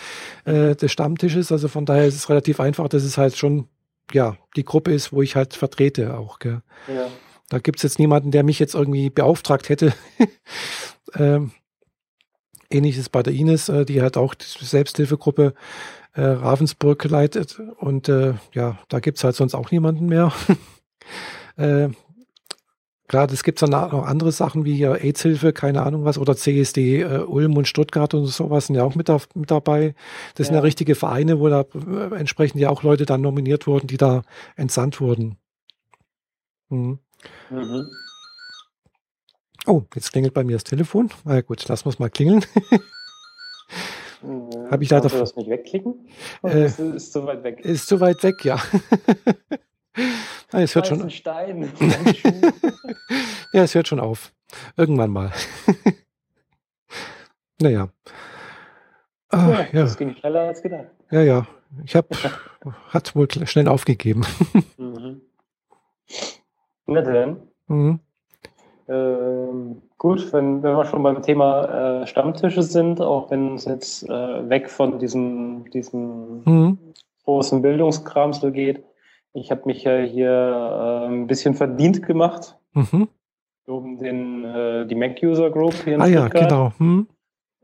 äh, 0.46 0.76
des 0.76 0.92
Stammtisches, 0.92 1.52
also 1.52 1.68
von 1.68 1.86
daher 1.86 2.06
ist 2.06 2.16
es 2.16 2.30
relativ 2.30 2.60
einfach, 2.60 2.90
dass 2.90 3.04
es 3.04 3.18
halt 3.18 3.38
schon 3.38 3.68
ja 4.12 4.38
die 4.56 4.66
Gruppe 4.66 4.92
ist, 4.92 5.14
wo 5.14 5.22
ich 5.22 5.36
halt 5.36 5.54
vertrete 5.54 6.18
auch. 6.18 6.40
Gell? 6.40 6.62
Ja. 6.88 7.08
Da 7.50 7.60
gibt 7.60 7.80
es 7.80 7.84
jetzt 7.84 8.00
niemanden, 8.00 8.32
der 8.32 8.44
mich 8.44 8.60
jetzt 8.60 8.76
irgendwie 8.76 9.10
beauftragt 9.10 9.70
hätte. 9.70 9.94
ähm, 11.16 11.52
Ähnliches 12.70 13.10
bei 13.10 13.24
der 13.24 13.34
Ines, 13.34 13.70
äh, 13.70 13.86
die 13.86 14.02
hat 14.02 14.18
auch 14.18 14.36
die 14.36 14.46
Selbsthilfegruppe 14.46 15.56
äh, 16.14 16.22
Ravensburg 16.22 17.00
geleitet. 17.00 17.60
Und 17.78 18.08
äh, 18.08 18.36
ja, 18.54 18.78
da 18.90 19.00
gibt 19.00 19.18
es 19.18 19.24
halt 19.24 19.36
sonst 19.36 19.56
auch 19.56 19.72
niemanden 19.72 20.06
mehr. 20.06 20.32
äh, 21.58 21.90
klar, 23.08 23.30
es 23.32 23.44
gibt 23.44 23.62
dann 23.62 23.72
noch 23.72 24.06
andere 24.06 24.32
Sachen 24.32 24.64
wie 24.64 24.76
hier 24.76 25.04
AIDS-Hilfe, 25.04 25.52
keine 25.52 25.84
Ahnung 25.84 26.06
was, 26.06 26.18
oder 26.18 26.38
CSD 26.38 27.02
äh, 27.02 27.18
Ulm 27.20 27.58
und 27.58 27.68
Stuttgart 27.68 28.14
und 28.14 28.28
sowas 28.28 28.68
sind 28.68 28.76
ja 28.76 28.84
auch 28.84 28.96
mit, 28.96 29.10
da, 29.10 29.20
mit 29.34 29.52
dabei. 29.52 29.96
Das 30.36 30.46
ja. 30.46 30.46
sind 30.46 30.56
ja 30.56 30.62
richtige 30.62 30.96
Vereine, 30.96 31.40
wo 31.40 31.50
da 31.50 31.62
äh, 31.62 32.16
entsprechend 32.16 32.62
ja 32.62 32.70
auch 32.70 32.84
Leute 32.84 33.06
dann 33.06 33.22
nominiert 33.22 33.68
wurden, 33.68 33.88
die 33.88 33.98
da 33.98 34.22
entsandt 34.56 35.02
wurden. 35.02 35.38
Mhm. 36.70 37.00
Mhm. 37.50 37.88
Oh, 39.66 39.84
jetzt 39.94 40.12
klingelt 40.12 40.34
bei 40.34 40.44
mir 40.44 40.54
das 40.54 40.64
Telefon. 40.64 41.10
Na 41.26 41.42
gut, 41.42 41.68
lassen 41.68 41.86
wir 41.86 41.90
es 41.90 42.00
mal 42.00 42.10
klingeln. 42.10 42.46
mhm. 44.22 44.72
Habe 44.72 44.84
ich 44.84 44.90
leider. 44.90 45.10
Kannst 45.10 45.16
du 45.16 45.20
das 45.20 45.36
nicht 45.36 45.50
wegklicken? 45.50 46.08
Äh, 46.44 46.66
ist, 46.66 46.80
ist 46.80 47.12
zu 47.12 47.26
weit 47.26 47.44
weg. 47.44 47.60
Ist 47.60 47.88
zu 47.88 48.00
weit 48.00 48.24
weg, 48.24 48.46
ja. 48.46 48.62
ah, 50.52 50.62
es 50.62 50.76
hört 50.76 50.88
schon. 50.88 51.10
Stein. 51.10 51.72
ja, 53.54 53.64
es 53.64 53.76
hört 53.76 53.88
schon 53.88 54.00
auf. 54.00 54.32
Irgendwann 54.78 55.12
mal. 55.12 55.32
naja. 57.62 57.90
Ah, 59.30 59.50
ja, 59.50 59.60
ja, 59.60 59.82
das 59.84 59.98
ging 59.98 60.16
schneller 60.16 60.42
als 60.42 60.62
gedacht. 60.62 60.88
Ja, 61.12 61.22
ja. 61.22 61.48
Ich 61.86 61.96
habe, 61.96 62.08
hat 62.90 63.16
wohl 63.16 63.28
schnell 63.46 63.68
aufgegeben. 63.68 64.26
mhm. 64.78 65.22
Na 66.88 67.02
denn. 67.02 67.38
Mhm. 67.68 68.00
Ähm, 68.88 69.84
gut, 70.00 70.34
wenn, 70.34 70.64
wenn 70.64 70.76
wir 70.76 70.86
schon 70.86 71.04
beim 71.04 71.22
Thema 71.22 72.02
äh, 72.02 72.08
Stammtische 72.08 72.64
sind, 72.64 73.00
auch 73.00 73.30
wenn 73.30 73.54
es 73.54 73.66
jetzt 73.66 74.10
äh, 74.10 74.50
weg 74.50 74.68
von 74.68 74.98
diesem, 74.98 75.70
diesem 75.70 76.42
mhm. 76.44 76.78
großen 77.24 77.62
Bildungskram 77.62 78.34
so 78.34 78.52
geht. 78.52 78.84
Ich 79.34 79.52
habe 79.52 79.62
mich 79.66 79.84
ja 79.84 79.98
hier 80.00 80.32
äh, 80.32 81.08
ein 81.08 81.28
bisschen 81.28 81.54
verdient 81.54 82.06
gemacht. 82.06 82.58
Mhm. 82.74 83.08
Um 83.66 84.00
den, 84.00 84.44
äh, 84.46 84.88
die 84.88 84.96
Mac-User 84.96 85.52
Group 85.52 85.76
hier 85.84 85.96
in 85.96 86.02
ah, 86.02 86.08
Stuttgart. 86.08 86.34
ja, 86.34 86.48
genau. 86.48 86.72
Mhm. 86.80 87.08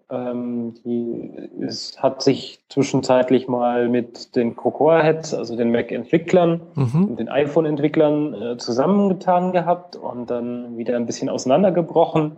Ähm, 0.08 0.76
die 0.86 1.32
ist, 1.62 2.02
hat 2.02 2.22
sich 2.22 2.64
zwischenzeitlich 2.70 3.48
mal 3.48 3.90
mit 3.90 4.36
den 4.36 4.56
Cocoa 4.56 5.02
Heads, 5.02 5.34
also 5.34 5.56
den 5.56 5.72
Mac-Entwicklern 5.72 6.62
mhm. 6.76 7.06
und 7.06 7.20
den 7.20 7.28
iPhone-Entwicklern 7.28 8.34
äh, 8.36 8.58
zusammengetan 8.58 9.52
gehabt 9.52 9.96
und 9.96 10.30
dann 10.30 10.78
wieder 10.78 10.96
ein 10.96 11.08
bisschen 11.08 11.30
auseinandergebrochen. 11.30 12.38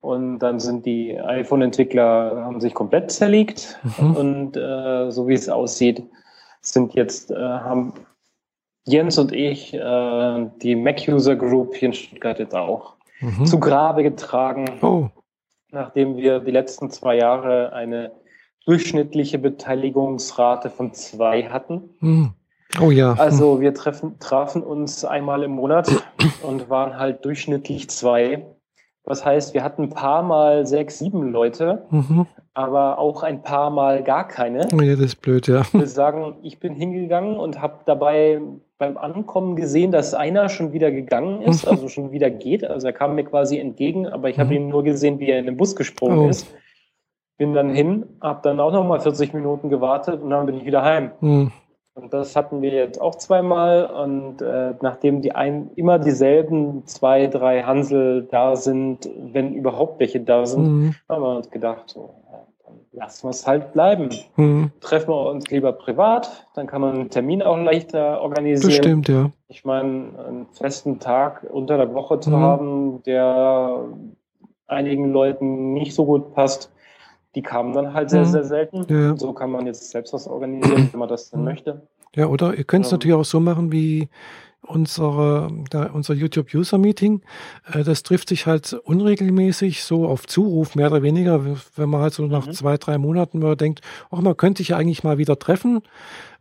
Und 0.00 0.38
dann 0.38 0.60
sind 0.60 0.86
die 0.86 1.18
iPhone-Entwickler, 1.18 2.44
haben 2.44 2.60
sich 2.60 2.74
komplett 2.74 3.10
zerlegt. 3.10 3.80
Mhm. 3.98 4.16
Und 4.16 4.56
äh, 4.56 5.10
so 5.10 5.26
wie 5.26 5.34
es 5.34 5.48
aussieht, 5.48 6.04
sind 6.60 6.94
jetzt, 6.94 7.32
äh, 7.32 7.36
haben 7.36 7.94
Jens 8.86 9.18
und 9.18 9.32
ich 9.32 9.74
äh, 9.74 10.46
die 10.62 10.76
Mac-User 10.76 11.36
Group 11.36 11.74
hier 11.74 11.88
in 11.88 11.92
Stuttgart 11.92 12.38
jetzt 12.38 12.54
auch 12.54 12.96
mhm. 13.20 13.46
zu 13.46 13.60
Grabe 13.60 14.02
getragen. 14.02 14.78
Oh 14.82 15.10
nachdem 15.72 16.16
wir 16.16 16.40
die 16.40 16.50
letzten 16.50 16.90
zwei 16.90 17.16
Jahre 17.16 17.72
eine 17.72 18.12
durchschnittliche 18.66 19.38
Beteiligungsrate 19.38 20.70
von 20.70 20.92
zwei 20.92 21.44
hatten. 21.44 21.90
Hm. 22.00 22.34
Oh 22.80 22.90
ja. 22.90 23.14
Also 23.14 23.60
wir 23.60 23.74
treffen, 23.74 24.18
trafen 24.20 24.62
uns 24.62 25.04
einmal 25.04 25.42
im 25.42 25.52
Monat 25.52 25.90
und 26.42 26.70
waren 26.70 26.96
halt 26.96 27.24
durchschnittlich 27.24 27.90
zwei. 27.90 28.46
Was 29.04 29.24
heißt, 29.24 29.54
wir 29.54 29.64
hatten 29.64 29.84
ein 29.84 29.90
paar 29.90 30.22
Mal 30.22 30.66
sechs, 30.66 30.98
sieben 30.98 31.32
Leute, 31.32 31.86
mhm. 31.90 32.26
aber 32.54 32.98
auch 32.98 33.22
ein 33.22 33.42
paar 33.42 33.70
Mal 33.70 34.02
gar 34.02 34.28
keine. 34.28 34.68
Ja, 34.70 34.92
das 34.92 35.00
ist 35.00 35.16
blöd, 35.22 35.46
ja. 35.48 35.62
Ich 35.62 35.74
will 35.74 35.86
sagen, 35.86 36.36
ich 36.42 36.60
bin 36.60 36.74
hingegangen 36.74 37.36
und 37.36 37.60
habe 37.60 37.78
dabei 37.86 38.40
beim 38.80 38.96
Ankommen 38.96 39.56
gesehen, 39.56 39.90
dass 39.90 40.14
einer 40.14 40.48
schon 40.48 40.72
wieder 40.72 40.90
gegangen 40.90 41.42
ist, 41.42 41.68
also 41.68 41.88
schon 41.88 42.12
wieder 42.12 42.30
geht. 42.30 42.64
Also 42.64 42.86
er 42.86 42.92
kam 42.92 43.14
mir 43.14 43.24
quasi 43.24 43.58
entgegen, 43.58 44.06
aber 44.06 44.30
ich 44.30 44.38
habe 44.38 44.50
mhm. 44.50 44.56
ihn 44.56 44.68
nur 44.68 44.84
gesehen, 44.84 45.18
wie 45.18 45.28
er 45.28 45.38
in 45.38 45.46
den 45.46 45.56
Bus 45.56 45.76
gesprungen 45.76 46.18
oh. 46.18 46.28
ist. 46.28 46.46
Bin 47.36 47.54
dann 47.54 47.70
hin, 47.70 48.06
habe 48.20 48.40
dann 48.42 48.58
auch 48.58 48.72
noch 48.72 48.86
mal 48.86 49.00
40 49.00 49.32
Minuten 49.34 49.70
gewartet 49.70 50.22
und 50.22 50.30
dann 50.30 50.46
bin 50.46 50.56
ich 50.56 50.64
wieder 50.64 50.82
heim. 50.82 51.10
Mhm. 51.20 51.52
Und 52.00 52.12
das 52.14 52.36
hatten 52.36 52.62
wir 52.62 52.72
jetzt 52.72 53.00
auch 53.00 53.14
zweimal. 53.16 53.86
Und 53.86 54.42
äh, 54.42 54.74
nachdem 54.80 55.20
die 55.20 55.32
ein, 55.32 55.70
immer 55.76 55.98
dieselben 55.98 56.86
zwei, 56.86 57.26
drei 57.26 57.62
Hansel 57.62 58.26
da 58.30 58.56
sind, 58.56 59.08
wenn 59.32 59.54
überhaupt 59.54 60.00
welche 60.00 60.20
da 60.20 60.46
sind, 60.46 60.62
mhm. 60.62 60.94
haben 61.08 61.22
wir 61.22 61.36
uns 61.36 61.50
gedacht, 61.50 61.84
so, 61.88 62.14
lassen 62.92 63.24
wir 63.24 63.30
es 63.30 63.46
halt 63.46 63.72
bleiben. 63.72 64.10
Mhm. 64.36 64.72
Treffen 64.80 65.08
wir 65.10 65.30
uns 65.30 65.50
lieber 65.50 65.72
privat, 65.72 66.46
dann 66.54 66.66
kann 66.66 66.80
man 66.80 66.94
einen 66.94 67.10
Termin 67.10 67.42
auch 67.42 67.56
leichter 67.56 68.20
organisieren. 68.20 68.70
Das 68.70 68.76
stimmt, 68.76 69.08
ja. 69.08 69.30
Ich 69.48 69.64
meine, 69.64 70.10
einen 70.26 70.46
festen 70.52 70.98
Tag 70.98 71.46
unter 71.50 71.76
der 71.76 71.92
Woche 71.94 72.20
zu 72.20 72.30
mhm. 72.30 72.36
haben, 72.36 73.02
der 73.04 73.84
einigen 74.66 75.12
Leuten 75.12 75.72
nicht 75.72 75.94
so 75.94 76.04
gut 76.04 76.34
passt, 76.34 76.72
die 77.34 77.42
kamen 77.42 77.72
dann 77.72 77.94
halt 77.94 78.10
sehr, 78.10 78.22
mhm. 78.22 78.30
sehr 78.30 78.44
selten. 78.44 78.86
Ja. 78.88 79.16
So 79.16 79.32
kann 79.32 79.50
man 79.50 79.66
jetzt 79.66 79.90
selbst 79.90 80.12
was 80.12 80.26
organisieren, 80.26 80.88
wenn 80.90 80.98
man 80.98 81.08
das 81.08 81.30
denn 81.30 81.40
mhm. 81.40 81.46
möchte. 81.46 81.82
Ja, 82.14 82.26
oder 82.26 82.54
ihr 82.54 82.64
könnt 82.64 82.84
es 82.84 82.90
ja. 82.90 82.96
natürlich 82.96 83.16
auch 83.16 83.24
so 83.24 83.38
machen 83.38 83.70
wie 83.70 84.08
unsere, 84.62 85.48
da, 85.70 85.90
unser 85.92 86.14
YouTube-User-Meeting. 86.14 87.22
Äh, 87.72 87.84
das 87.84 88.02
trifft 88.02 88.28
sich 88.28 88.46
halt 88.46 88.72
unregelmäßig, 88.72 89.84
so 89.84 90.06
auf 90.06 90.26
Zuruf 90.26 90.74
mehr 90.74 90.90
oder 90.90 91.02
weniger, 91.02 91.44
wenn 91.76 91.88
man 91.88 92.02
halt 92.02 92.14
so 92.14 92.26
nach 92.26 92.46
mhm. 92.46 92.52
zwei, 92.52 92.76
drei 92.76 92.98
Monaten 92.98 93.38
mal 93.38 93.56
denkt, 93.56 93.80
ach, 94.10 94.20
man 94.20 94.36
könnte 94.36 94.58
sich 94.58 94.68
ja 94.68 94.76
eigentlich 94.76 95.04
mal 95.04 95.18
wieder 95.18 95.38
treffen. 95.38 95.82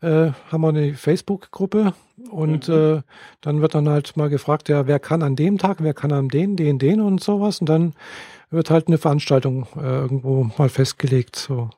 Äh, 0.01 0.31
haben 0.51 0.61
wir 0.61 0.69
eine 0.69 0.93
Facebook-Gruppe 0.93 1.93
und 2.29 2.67
mhm. 2.67 2.73
äh, 2.73 3.01
dann 3.41 3.61
wird 3.61 3.75
dann 3.75 3.89
halt 3.89 4.15
mal 4.17 4.29
gefragt, 4.29 4.69
ja, 4.69 4.87
wer 4.87 4.99
kann 4.99 5.23
an 5.23 5.35
dem 5.35 5.57
Tag, 5.57 5.77
wer 5.81 5.93
kann 5.93 6.11
an 6.11 6.29
den, 6.29 6.55
den, 6.55 6.79
den 6.79 7.01
und 7.01 7.21
sowas. 7.21 7.59
Und 7.59 7.69
dann 7.69 7.93
wird 8.51 8.69
halt 8.69 8.87
eine 8.87 8.97
Veranstaltung 8.97 9.67
äh, 9.77 9.81
irgendwo 9.81 10.49
mal 10.57 10.69
festgelegt. 10.69 11.35
So. 11.35 11.69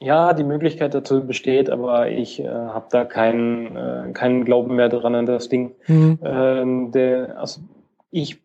Ja, 0.00 0.32
die 0.32 0.44
Möglichkeit 0.44 0.94
dazu 0.94 1.26
besteht, 1.26 1.70
aber 1.70 2.08
ich 2.10 2.40
äh, 2.40 2.48
habe 2.48 2.86
da 2.90 3.04
keinen, 3.04 3.76
äh, 3.76 4.12
keinen 4.12 4.44
Glauben 4.44 4.76
mehr 4.76 4.88
daran 4.88 5.14
an 5.14 5.26
das 5.26 5.48
Ding. 5.48 5.74
Mhm. 5.86 6.18
Ähm, 6.22 6.92
der, 6.92 7.38
also 7.38 7.60
ich, 8.10 8.42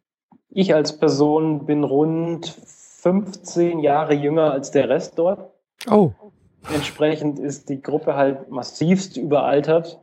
ich 0.49 0.73
als 0.73 0.97
Person 0.97 1.65
bin 1.65 1.83
rund 1.83 2.47
15 2.47 3.79
Jahre 3.79 4.13
jünger 4.13 4.51
als 4.51 4.71
der 4.71 4.89
Rest 4.89 5.17
dort. 5.17 5.51
Oh. 5.89 6.11
Entsprechend 6.73 7.39
ist 7.39 7.69
die 7.69 7.81
Gruppe 7.81 8.15
halt 8.15 8.49
massivst 8.49 9.17
überaltert. 9.17 9.99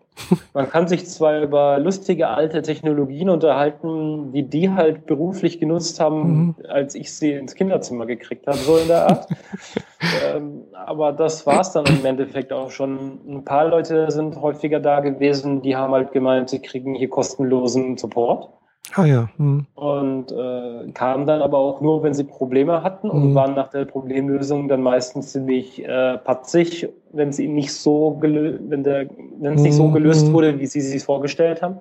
Man 0.54 0.70
kann 0.70 0.88
sich 0.88 1.06
zwar 1.08 1.40
über 1.40 1.78
lustige 1.78 2.28
alte 2.28 2.62
Technologien 2.62 3.28
unterhalten, 3.28 4.32
die 4.32 4.42
die 4.42 4.70
halt 4.70 5.06
beruflich 5.06 5.60
genutzt 5.60 6.00
haben, 6.00 6.28
mhm. 6.28 6.54
als 6.68 6.94
ich 6.94 7.12
sie 7.12 7.32
ins 7.32 7.54
Kinderzimmer 7.54 8.06
gekriegt 8.06 8.46
habe, 8.46 8.56
so 8.56 8.76
in 8.78 8.88
der 8.88 9.06
Art. 9.06 9.28
ähm, 10.34 10.62
aber 10.72 11.12
das 11.12 11.46
war 11.46 11.60
es 11.60 11.72
dann 11.72 11.86
im 11.86 12.04
Endeffekt 12.04 12.52
auch 12.52 12.70
schon. 12.70 13.20
Ein 13.28 13.44
paar 13.44 13.68
Leute 13.68 14.10
sind 14.10 14.40
häufiger 14.40 14.80
da 14.80 15.00
gewesen, 15.00 15.62
die 15.62 15.76
haben 15.76 15.92
halt 15.92 16.12
gemeint, 16.12 16.50
sie 16.50 16.60
kriegen 16.60 16.94
hier 16.94 17.10
kostenlosen 17.10 17.96
Support. 17.96 18.50
Ah 18.94 19.04
ja. 19.04 19.28
Hm. 19.36 19.66
Und 19.74 20.32
äh, 20.32 20.90
kamen 20.92 21.26
dann 21.26 21.42
aber 21.42 21.58
auch 21.58 21.80
nur, 21.80 22.02
wenn 22.02 22.14
sie 22.14 22.24
Probleme 22.24 22.82
hatten 22.82 23.10
und 23.10 23.22
hm. 23.22 23.34
waren 23.34 23.54
nach 23.54 23.68
der 23.68 23.84
Problemlösung 23.84 24.68
dann 24.68 24.82
meistens 24.82 25.32
ziemlich 25.32 25.84
äh, 25.84 26.18
patzig, 26.18 26.88
wenn 27.12 27.32
sie 27.32 27.48
nicht 27.48 27.72
so 27.72 28.16
wenn 28.20 28.84
der 28.84 29.06
wenn 29.40 29.54
es 29.54 29.62
nicht 29.62 29.74
so 29.74 29.84
hm, 29.84 29.92
gelöst 29.92 30.26
hm. 30.26 30.32
wurde, 30.32 30.58
wie 30.60 30.66
sie 30.66 30.80
sich 30.80 31.02
vorgestellt 31.02 31.62
haben. 31.62 31.78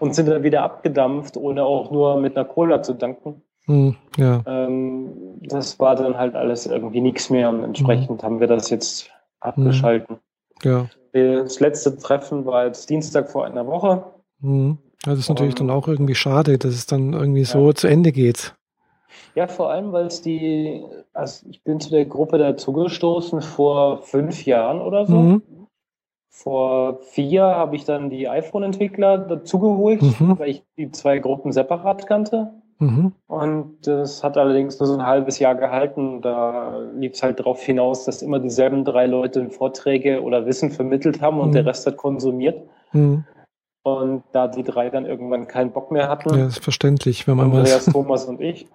und 0.00 0.14
sind 0.14 0.28
dann 0.28 0.42
wieder 0.42 0.62
abgedampft, 0.62 1.36
ohne 1.36 1.64
auch 1.64 1.90
nur 1.90 2.20
mit 2.20 2.36
einer 2.36 2.44
Cola 2.44 2.82
zu 2.82 2.94
danken. 2.94 3.42
Hm, 3.66 3.96
ja. 4.16 4.42
Ähm, 4.46 5.08
das 5.40 5.78
war 5.78 5.96
dann 5.96 6.16
halt 6.16 6.34
alles 6.34 6.66
irgendwie 6.66 7.00
nichts 7.00 7.30
mehr 7.30 7.48
und 7.48 7.64
entsprechend 7.64 8.22
haben 8.22 8.40
wir 8.40 8.46
das 8.46 8.70
jetzt 8.70 9.10
abgeschalten. 9.40 10.18
Ja. 10.62 10.86
Das 11.12 11.60
letzte 11.60 11.96
Treffen 11.96 12.44
war 12.44 12.66
jetzt 12.66 12.90
Dienstag 12.90 13.30
vor 13.30 13.46
einer 13.46 13.66
Woche. 13.66 14.04
Hm. 14.40 14.78
Das 15.04 15.18
ist 15.18 15.28
natürlich 15.28 15.54
dann 15.54 15.70
auch 15.70 15.88
irgendwie 15.88 16.14
schade, 16.14 16.56
dass 16.58 16.72
es 16.74 16.86
dann 16.86 17.12
irgendwie 17.12 17.44
so 17.44 17.72
zu 17.72 17.86
Ende 17.88 18.12
geht. 18.12 18.54
Ja, 19.34 19.46
vor 19.48 19.70
allem, 19.70 19.92
weil 19.92 20.06
es 20.06 20.22
die, 20.22 20.82
also 21.12 21.46
ich 21.50 21.62
bin 21.62 21.80
zu 21.80 21.90
der 21.90 22.04
Gruppe 22.04 22.38
dazugestoßen 22.38 23.42
vor 23.42 24.02
fünf 24.02 24.44
Jahren 24.46 24.80
oder 24.80 25.06
so. 25.06 25.16
Mhm. 25.16 25.42
Vor 26.30 26.98
vier 27.10 27.42
habe 27.44 27.76
ich 27.76 27.84
dann 27.84 28.10
die 28.10 28.28
iPhone-Entwickler 28.28 29.18
dazugeholt, 29.18 30.02
Mhm. 30.02 30.38
weil 30.38 30.48
ich 30.50 30.62
die 30.76 30.90
zwei 30.90 31.18
Gruppen 31.18 31.52
separat 31.52 32.06
kannte. 32.06 32.50
Mhm. 32.80 33.12
Und 33.28 33.86
das 33.86 34.24
hat 34.24 34.36
allerdings 34.36 34.80
nur 34.80 34.88
so 34.88 34.94
ein 34.94 35.06
halbes 35.06 35.38
Jahr 35.38 35.54
gehalten. 35.54 36.22
Da 36.22 36.78
lief 36.96 37.12
es 37.12 37.22
halt 37.22 37.38
darauf 37.38 37.62
hinaus, 37.62 38.04
dass 38.04 38.20
immer 38.20 38.40
dieselben 38.40 38.84
drei 38.84 39.06
Leute 39.06 39.48
Vorträge 39.50 40.22
oder 40.22 40.44
Wissen 40.46 40.70
vermittelt 40.72 41.20
haben 41.20 41.38
und 41.38 41.50
Mhm. 41.50 41.52
der 41.52 41.66
Rest 41.66 41.86
hat 41.86 41.96
konsumiert. 41.96 42.62
Mhm. 42.92 43.24
Und 43.84 44.24
da 44.32 44.48
die 44.48 44.62
drei 44.62 44.88
dann 44.88 45.04
irgendwann 45.04 45.46
keinen 45.46 45.70
Bock 45.70 45.90
mehr 45.90 46.08
hatten, 46.08 46.36
Ja, 46.38 46.46
ist 46.46 46.64
verständlich, 46.64 47.28
wenn 47.28 47.36
man 47.36 47.52
Andreas, 47.52 47.86
was. 47.86 47.92
Thomas 47.92 48.24
und 48.24 48.40
ich, 48.40 48.66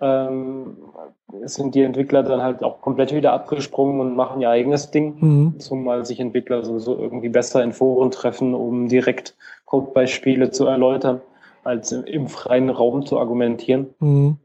ähm, 0.00 0.78
sind 1.44 1.76
die 1.76 1.82
Entwickler 1.82 2.24
dann 2.24 2.42
halt 2.42 2.64
auch 2.64 2.80
komplett 2.80 3.14
wieder 3.14 3.32
abgesprungen 3.32 4.00
und 4.00 4.16
machen 4.16 4.40
ihr 4.40 4.50
eigenes 4.50 4.90
Ding. 4.90 5.16
Mhm. 5.20 5.60
Zumal 5.60 6.04
sich 6.04 6.18
Entwickler 6.18 6.64
sowieso 6.64 6.98
irgendwie 6.98 7.28
besser 7.28 7.62
in 7.62 7.72
Foren 7.72 8.10
treffen, 8.10 8.52
um 8.52 8.88
direkt 8.88 9.36
Codebeispiele 9.64 10.50
zu 10.50 10.66
erläutern, 10.66 11.20
als 11.62 11.92
im, 11.92 12.02
im 12.04 12.26
freien 12.26 12.68
Raum 12.68 13.06
zu 13.06 13.20
argumentieren. 13.20 13.94
Mhm. 14.00 14.38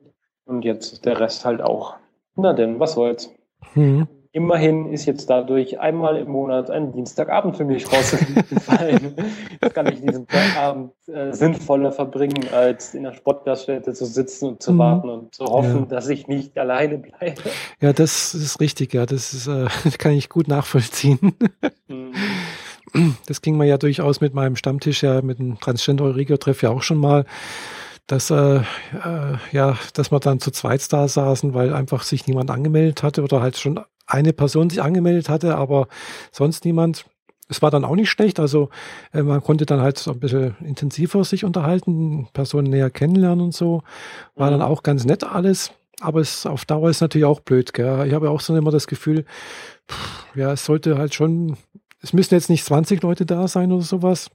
Und 0.45 0.63
jetzt 0.63 1.05
der 1.05 1.19
Rest 1.19 1.43
halt 1.43 1.63
auch. 1.63 1.95
Na 2.35 2.53
denn, 2.53 2.79
was 2.79 2.93
soll's. 2.93 3.33
Mhm. 3.73 4.07
Immerhin 4.33 4.93
ist 4.93 5.05
jetzt 5.07 5.29
dadurch 5.29 5.79
einmal 5.81 6.15
im 6.15 6.29
Monat 6.31 6.69
ein 6.69 6.93
Dienstagabend 6.93 7.57
für 7.57 7.65
mich 7.65 7.85
rausgefallen. 7.91 9.13
Jetzt 9.61 9.75
kann 9.75 9.87
ich 9.91 9.99
diesen 10.01 10.25
Abend 10.57 10.93
äh, 11.07 11.33
sinnvoller 11.33 11.91
verbringen, 11.91 12.45
als 12.53 12.93
in 12.93 13.03
der 13.03 13.11
Sportgaststätte 13.11 13.91
zu 13.93 14.05
sitzen 14.05 14.47
und 14.47 14.63
zu 14.63 14.71
Mhm. 14.71 14.77
warten 14.77 15.09
und 15.09 15.35
zu 15.35 15.43
hoffen, 15.43 15.79
Ja. 15.81 15.85
dass 15.87 16.07
ich 16.07 16.29
nicht 16.29 16.57
alleine 16.57 16.97
bleibe. 16.99 17.41
Ja, 17.81 17.91
das 17.91 18.33
ist 18.33 18.61
richtig, 18.61 18.93
ja. 18.93 19.05
Das 19.05 19.33
ist, 19.33 19.47
äh, 19.47 19.67
kann 19.97 20.13
ich 20.13 20.29
gut 20.29 20.47
nachvollziehen. 20.47 21.35
Mhm. 21.89 22.13
Das 23.27 23.41
ging 23.41 23.57
mir 23.57 23.65
ja 23.65 23.77
durchaus 23.77 24.21
mit 24.21 24.33
meinem 24.33 24.55
Stammtisch, 24.55 25.03
ja, 25.03 25.21
mit 25.21 25.39
dem 25.39 25.59
Transgender 25.59 26.05
Eurigio-Treff 26.05 26.61
ja 26.61 26.69
auch 26.69 26.83
schon 26.83 26.97
mal, 26.99 27.25
dass, 28.07 28.29
äh, 28.31 28.57
äh, 28.57 28.61
ja, 29.51 29.77
dass 29.93 30.09
wir 30.11 30.19
dann 30.21 30.39
zu 30.39 30.51
zweit 30.51 30.91
da 30.93 31.07
saßen, 31.09 31.53
weil 31.53 31.73
einfach 31.73 32.03
sich 32.03 32.27
niemand 32.27 32.49
angemeldet 32.49 33.03
hatte 33.03 33.23
oder 33.23 33.41
halt 33.41 33.57
schon 33.57 33.79
eine 34.07 34.33
Person 34.33 34.69
sich 34.69 34.81
angemeldet 34.81 35.29
hatte, 35.29 35.55
aber 35.55 35.87
sonst 36.31 36.65
niemand. 36.65 37.05
Es 37.47 37.61
war 37.61 37.69
dann 37.69 37.83
auch 37.83 37.95
nicht 37.95 38.09
schlecht, 38.09 38.39
also 38.39 38.69
äh, 39.11 39.23
man 39.23 39.41
konnte 39.43 39.65
dann 39.65 39.81
halt 39.81 39.97
so 39.97 40.11
ein 40.11 40.19
bisschen 40.21 40.55
intensiver 40.61 41.23
sich 41.25 41.43
unterhalten, 41.43 42.29
Personen 42.31 42.69
näher 42.69 42.89
kennenlernen 42.89 43.43
und 43.43 43.53
so. 43.53 43.83
War 44.35 44.47
Mhm. 44.47 44.51
dann 44.59 44.61
auch 44.61 44.83
ganz 44.83 45.03
nett 45.03 45.25
alles, 45.25 45.71
aber 45.99 46.21
es 46.21 46.45
auf 46.45 46.63
Dauer 46.63 46.89
ist 46.89 47.01
natürlich 47.01 47.25
auch 47.25 47.41
blöd. 47.41 47.73
Gell? 47.73 48.07
Ich 48.07 48.13
habe 48.13 48.29
auch 48.29 48.39
so 48.39 48.55
immer 48.55 48.71
das 48.71 48.87
Gefühl, 48.87 49.25
pff, 49.89 50.27
ja, 50.35 50.53
es 50.53 50.63
sollte 50.63 50.97
halt 50.97 51.13
schon, 51.13 51.57
es 52.01 52.13
müssen 52.13 52.33
jetzt 52.35 52.49
nicht 52.49 52.63
20 52.63 53.03
Leute 53.03 53.25
da 53.25 53.47
sein 53.49 53.73
oder 53.73 53.83
sowas. 53.83 54.29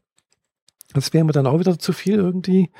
Das 0.93 1.15
wäre 1.15 1.25
mir 1.25 1.33
dann 1.33 1.47
auch 1.47 1.59
wieder 1.59 1.79
zu 1.79 1.95
viel 1.95 2.17
irgendwie. 2.17 2.71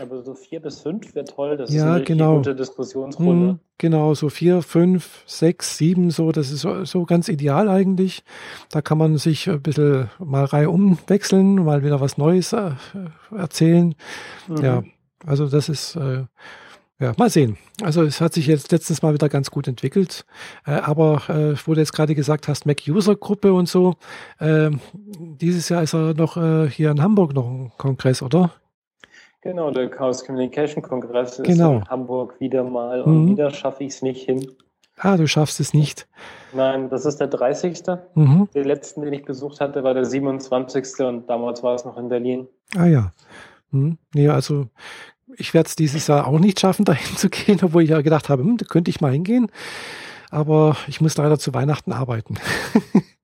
Aber 0.00 0.22
so 0.22 0.34
vier 0.34 0.60
bis 0.60 0.80
fünf 0.80 1.14
wäre 1.14 1.24
toll. 1.24 1.56
Das 1.56 1.72
Ja, 1.72 1.90
ist 1.90 1.96
eine 1.96 2.04
genau. 2.04 2.36
gute 2.36 2.54
Diskussionsrunde. 2.54 3.48
Hm, 3.50 3.58
genau, 3.78 4.14
so 4.14 4.28
vier, 4.28 4.62
fünf, 4.62 5.24
sechs, 5.26 5.76
sieben, 5.76 6.10
so, 6.10 6.30
das 6.30 6.52
ist 6.52 6.60
so, 6.60 6.84
so 6.84 7.04
ganz 7.04 7.28
ideal 7.28 7.68
eigentlich. 7.68 8.22
Da 8.70 8.80
kann 8.80 8.98
man 8.98 9.18
sich 9.18 9.48
ein 9.48 9.60
bisschen 9.60 10.08
mal 10.18 10.44
Reihe 10.44 10.70
umwechseln, 10.70 11.56
mal 11.64 11.82
wieder 11.82 12.00
was 12.00 12.16
Neues 12.16 12.52
äh, 12.52 12.70
erzählen. 13.36 13.94
Mhm. 14.46 14.56
Ja, 14.62 14.82
also 15.26 15.48
das 15.48 15.68
ist, 15.68 15.96
äh, 15.96 16.24
ja, 17.00 17.12
mal 17.16 17.30
sehen. 17.30 17.56
Also 17.82 18.02
es 18.02 18.20
hat 18.20 18.34
sich 18.34 18.46
jetzt 18.46 18.70
letztens 18.70 19.02
mal 19.02 19.14
wieder 19.14 19.28
ganz 19.28 19.50
gut 19.50 19.66
entwickelt. 19.66 20.26
Äh, 20.64 20.72
aber 20.72 21.22
äh, 21.28 21.56
wo 21.66 21.74
du 21.74 21.80
jetzt 21.80 21.92
gerade 21.92 22.14
gesagt 22.14 22.46
hast, 22.46 22.66
Mac-User-Gruppe 22.66 23.52
und 23.52 23.68
so, 23.68 23.94
äh, 24.38 24.70
dieses 25.40 25.68
Jahr 25.68 25.82
ist 25.82 25.94
er 25.94 26.14
noch 26.14 26.36
äh, 26.36 26.68
hier 26.70 26.90
in 26.90 27.02
Hamburg 27.02 27.34
noch 27.34 27.48
ein 27.48 27.72
Kongress, 27.78 28.22
oder? 28.22 28.52
Genau, 29.40 29.70
der 29.70 29.88
Chaos 29.88 30.24
Communication 30.24 30.82
Kongress 30.82 31.38
ist 31.38 31.46
Genau. 31.46 31.76
in 31.76 31.88
Hamburg 31.88 32.40
wieder 32.40 32.64
mal 32.64 33.02
und 33.02 33.24
Mhm. 33.24 33.28
wieder 33.30 33.50
schaffe 33.50 33.84
ich 33.84 33.90
es 33.94 34.02
nicht 34.02 34.24
hin. 34.24 34.46
Ah, 34.96 35.16
du 35.16 35.28
schaffst 35.28 35.60
es 35.60 35.72
nicht. 35.74 36.08
Nein, 36.52 36.90
das 36.90 37.06
ist 37.06 37.18
der 37.20 37.28
30. 37.28 38.00
Mhm. 38.16 38.48
Den 38.52 38.64
letzten, 38.64 39.02
den 39.02 39.12
ich 39.12 39.24
besucht 39.24 39.60
hatte, 39.60 39.84
war 39.84 39.94
der 39.94 40.04
27. 40.04 41.06
und 41.06 41.30
damals 41.30 41.62
war 41.62 41.74
es 41.76 41.84
noch 41.84 41.96
in 41.98 42.08
Berlin. 42.08 42.48
Ah 42.76 42.86
ja. 42.86 43.12
Hm. 43.70 43.96
Nee, 44.12 44.28
also 44.28 44.66
ich 45.36 45.54
werde 45.54 45.68
es 45.68 45.76
dieses 45.76 46.08
Jahr 46.08 46.26
auch 46.26 46.40
nicht 46.40 46.58
schaffen, 46.58 46.84
dahin 46.84 47.16
zu 47.16 47.28
gehen, 47.30 47.60
obwohl 47.62 47.82
ich 47.84 47.90
ja 47.90 48.00
gedacht 48.00 48.28
habe, 48.28 48.42
hm, 48.42 48.56
da 48.56 48.64
könnte 48.66 48.90
ich 48.90 49.00
mal 49.00 49.12
hingehen. 49.12 49.52
Aber 50.30 50.76
ich 50.88 51.00
muss 51.00 51.16
leider 51.16 51.38
zu 51.38 51.54
Weihnachten 51.54 51.92
arbeiten. 51.92 52.34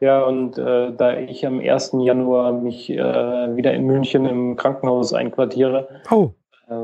Ja, 0.00 0.22
und 0.24 0.58
äh, 0.58 0.92
da 0.92 1.16
ich 1.18 1.46
am 1.46 1.60
1. 1.60 1.92
Januar 2.00 2.52
mich 2.52 2.90
äh, 2.90 2.96
wieder 3.56 3.72
in 3.72 3.84
München 3.86 4.26
im 4.26 4.56
Krankenhaus 4.56 5.12
einquartiere, 5.14 5.88
Oh, 6.10 6.30
äh, 6.68 6.74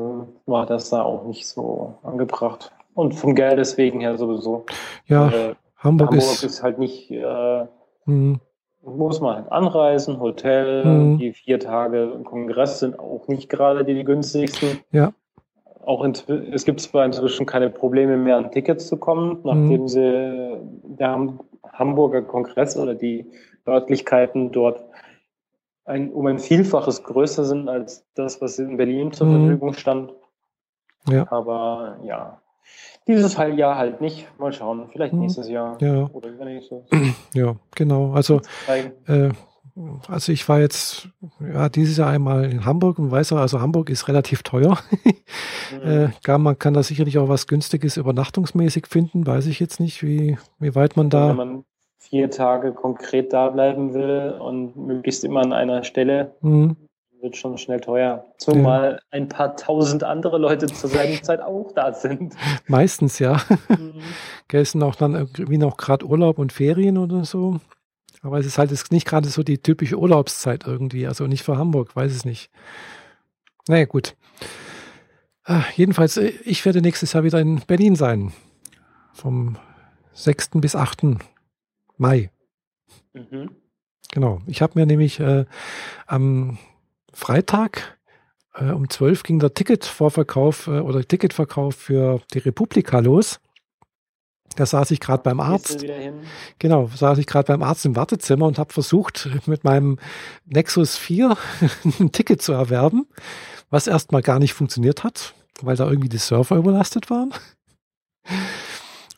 war 0.47 0.67
das 0.67 0.91
da 0.91 1.03
auch 1.03 1.25
nicht 1.27 1.47
so 1.47 1.95
angebracht. 2.03 2.73
Und 2.95 3.15
vom 3.15 3.35
Geld 3.35 3.59
deswegen 3.59 4.01
her 4.01 4.17
sowieso. 4.17 4.65
ja, 5.07 5.29
Äh, 5.29 5.55
Hamburg, 5.79 6.11
Hamburg 6.11 6.13
ist. 6.19 6.45
ist 6.45 6.63
halt 6.63 6.79
nicht, 6.79 7.11
äh, 7.11 7.67
Hm, 8.07 8.41
muss 8.83 9.21
man 9.21 9.37
halt 9.37 9.53
anreisen, 9.53 10.21
Hotel, 10.21 10.85
Mhm. 10.85 11.19
die 11.19 11.33
vier 11.33 11.59
Tage 11.59 12.13
im 12.15 12.25
Kongress 12.25 12.79
sind 12.81 12.99
auch 12.99 13.29
nicht 13.29 13.49
gerade 13.51 13.85
die 13.85 14.05
günstigsten. 14.05 14.81
Ja. 14.93 15.13
Auch 15.85 16.05
in, 16.05 16.13
es 16.53 16.65
gibt 16.65 16.81
zwar 16.81 17.05
inzwischen 17.05 17.45
keine 17.47 17.69
Probleme 17.71 18.17
mehr 18.17 18.37
an 18.37 18.51
Tickets 18.53 18.87
zu 18.87 18.97
kommen, 18.97 19.39
nachdem 19.45 19.83
Mhm. 19.83 19.89
sie 19.89 20.57
der 20.85 21.11
Ham- 21.11 21.41
Hamburger 21.81 22.23
Kongress 22.23 22.77
oder 22.77 22.95
die 22.95 23.27
Örtlichkeiten 23.67 24.53
dort 24.53 24.85
ein, 25.85 26.13
um 26.13 26.27
ein 26.27 26.39
Vielfaches 26.39 27.03
größer 27.03 27.45
sind 27.45 27.69
als 27.69 28.07
das, 28.15 28.41
was 28.41 28.59
in 28.61 28.77
Berlin 28.77 29.11
zur 29.13 29.27
Mhm. 29.27 29.41
Verfügung 29.41 29.73
stand. 29.73 30.13
Ja. 31.09 31.27
Aber 31.33 31.99
ja, 32.05 32.41
dieses 33.09 33.37
Jahr 33.37 33.77
halt 33.77 34.01
nicht. 34.01 34.29
Mal 34.39 34.53
schauen, 34.53 34.89
vielleicht 34.93 35.15
Mhm. 35.15 35.21
nächstes 35.21 35.49
Jahr 35.49 35.77
Ja. 35.83 36.09
oder 36.13 36.29
übernächstes. 36.29 36.85
ja, 37.35 37.57
genau. 37.75 38.13
Also. 38.13 38.41
Äh, 39.07 39.31
also 40.09 40.33
ich 40.33 40.47
war 40.49 40.61
jetzt 40.61 41.09
ja, 41.41 41.69
dieses 41.71 41.97
Jahr 41.97 42.11
einmal 42.11 42.45
in 42.45 42.67
Hamburg 42.67 42.99
und 42.99 43.11
weiß 43.11 43.33
auch, 43.33 43.39
also 43.39 43.61
Hamburg 43.61 43.89
ist 43.89 44.07
relativ 44.09 44.43
teuer. 44.43 44.79
Mhm. 45.73 45.89
äh, 45.89 46.09
gar, 46.25 46.39
man 46.39 46.59
kann 46.59 46.75
da 46.75 46.83
sicherlich 46.83 47.17
auch 47.19 47.29
was 47.29 47.47
Günstiges 47.47 47.97
übernachtungsmäßig 47.97 48.89
finden, 48.89 49.25
weiß 49.25 49.47
ich 49.47 49.61
jetzt 49.61 49.79
nicht, 49.79 50.03
wie, 50.03 50.37
wie 50.59 50.75
weit 50.75 50.97
man 50.97 51.07
Wenn 51.07 51.11
da. 51.11 51.33
man 51.33 51.65
vier 52.01 52.31
Tage 52.31 52.73
konkret 52.73 53.33
da 53.33 53.51
bleiben 53.51 53.95
will 53.95 54.35
und 54.41 54.75
möglichst 54.77 55.23
immer 55.23 55.41
an 55.43 55.53
einer 55.53 55.85
Stelle, 55.85 56.35
Hm, 56.41 56.77
wird 57.21 57.37
schon 57.37 57.59
schnell 57.59 57.81
teuer. 57.81 58.25
Zumal 58.39 58.99
ein 59.11 59.29
paar 59.29 59.55
tausend 59.55 60.03
andere 60.05 60.39
Leute 60.39 60.67
zur 60.67 60.89
selben 60.89 61.23
Zeit 61.23 61.43
auch 61.43 61.71
da 61.75 61.93
sind. 61.93 62.35
meistens 62.67 63.19
ja. 63.19 63.43
Mhm. 63.69 64.01
Gell, 64.49 64.65
sind 64.65 64.83
auch 64.83 64.95
dann 64.95 65.15
irgendwie 65.15 65.59
noch 65.59 65.77
gerade 65.77 66.07
Urlaub 66.07 66.39
und 66.39 66.51
Ferien 66.53 66.97
oder 66.97 67.25
so. 67.27 67.61
Aber 68.23 68.39
es 68.39 68.47
ist 68.47 68.57
halt 68.57 68.71
jetzt 68.71 68.91
nicht 68.91 69.07
gerade 69.07 69.29
so 69.29 69.43
die 69.43 69.59
typische 69.59 69.99
Urlaubszeit 69.99 70.67
irgendwie. 70.67 71.07
Also 71.07 71.27
nicht 71.27 71.43
für 71.43 71.59
Hamburg, 71.59 71.95
weiß 71.95 72.11
es 72.11 72.25
nicht. 72.25 72.51
Naja, 73.69 73.85
gut. 73.85 74.17
Äh, 75.47 75.61
jedenfalls, 75.77 76.17
äh, 76.17 76.33
ich 76.45 76.65
werde 76.65 76.81
nächstes 76.81 77.13
Jahr 77.13 77.25
wieder 77.25 77.39
in 77.41 77.61
Berlin 77.67 77.97
sein. 77.97 78.33
Vom 79.13 79.57
6. 80.15 80.53
bis 80.63 80.75
8. 80.75 81.03
Mai. 82.01 82.31
Mhm. 83.13 83.51
Genau. 84.11 84.41
Ich 84.47 84.63
habe 84.63 84.79
mir 84.79 84.87
nämlich 84.87 85.21
äh, 85.21 85.45
am 86.07 86.59
Freitag 87.13 87.99
äh, 88.55 88.71
um 88.71 88.89
12 88.89 89.23
ging 89.23 89.39
der 89.39 89.55
Ticketvorverkauf 89.55 90.67
äh, 90.67 90.81
oder 90.81 91.07
Ticketverkauf 91.07 91.77
für 91.77 92.21
die 92.33 92.39
Republika 92.39 92.99
los. 93.01 93.41
Da 94.57 94.67
saß 94.67 94.91
ich 94.91 94.99
gerade 94.99 95.23
beim 95.23 95.39
Arzt. 95.39 95.85
Genau, 96.59 96.91
saß 96.93 97.19
ich 97.19 97.27
gerade 97.27 97.47
beim 97.47 97.63
Arzt 97.63 97.87
im 97.87 97.95
Wartezimmer 97.95 98.47
und 98.47 98.59
habe 98.59 98.73
versucht, 98.73 99.29
mit 99.47 99.63
meinem 99.63 99.99
Nexus 100.47 100.97
4 100.97 101.37
ein 102.01 102.11
Ticket 102.11 102.43
zu 102.43 102.53
erwerben, 102.53 103.07
was 103.69 103.87
erstmal 103.87 104.23
gar 104.23 104.41
nicht 104.41 104.55
funktioniert 104.55 105.05
hat, 105.05 105.35
weil 105.61 105.77
da 105.77 105.87
irgendwie 105.87 106.09
die 106.09 106.19
Server 106.19 106.57
überlastet 106.57 107.11
waren. 107.11 107.33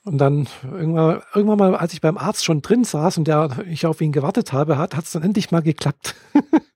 Und 0.04 0.18
dann 0.18 0.48
irgendwann, 0.64 1.22
irgendwann 1.32 1.58
mal, 1.58 1.76
als 1.76 1.92
ich 1.92 2.00
beim 2.00 2.18
Arzt 2.18 2.44
schon 2.44 2.60
drin 2.60 2.82
saß 2.82 3.18
und 3.18 3.28
der, 3.28 3.64
ich 3.68 3.86
auf 3.86 4.00
ihn 4.00 4.10
gewartet 4.10 4.52
habe, 4.52 4.76
hat 4.78 4.94
es 4.94 5.12
dann 5.12 5.22
endlich 5.22 5.52
mal 5.52 5.62
geklappt. 5.62 6.16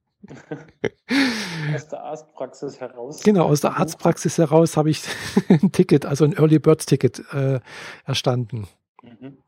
aus 1.75 1.89
der 1.89 2.03
Arztpraxis 2.03 2.81
heraus. 2.81 3.23
Genau, 3.23 3.47
aus 3.47 3.61
der 3.61 3.77
Arztpraxis 3.77 4.39
heraus 4.39 4.77
habe 4.77 4.91
ich 4.91 5.03
ein 5.49 5.73
Ticket, 5.73 6.07
also 6.07 6.25
ein 6.25 6.35
Early 6.35 6.59
Bird 6.59 6.87
Ticket 6.87 7.23
äh, 7.33 7.61
erstanden. 8.05 8.69
Mhm. 9.03 9.39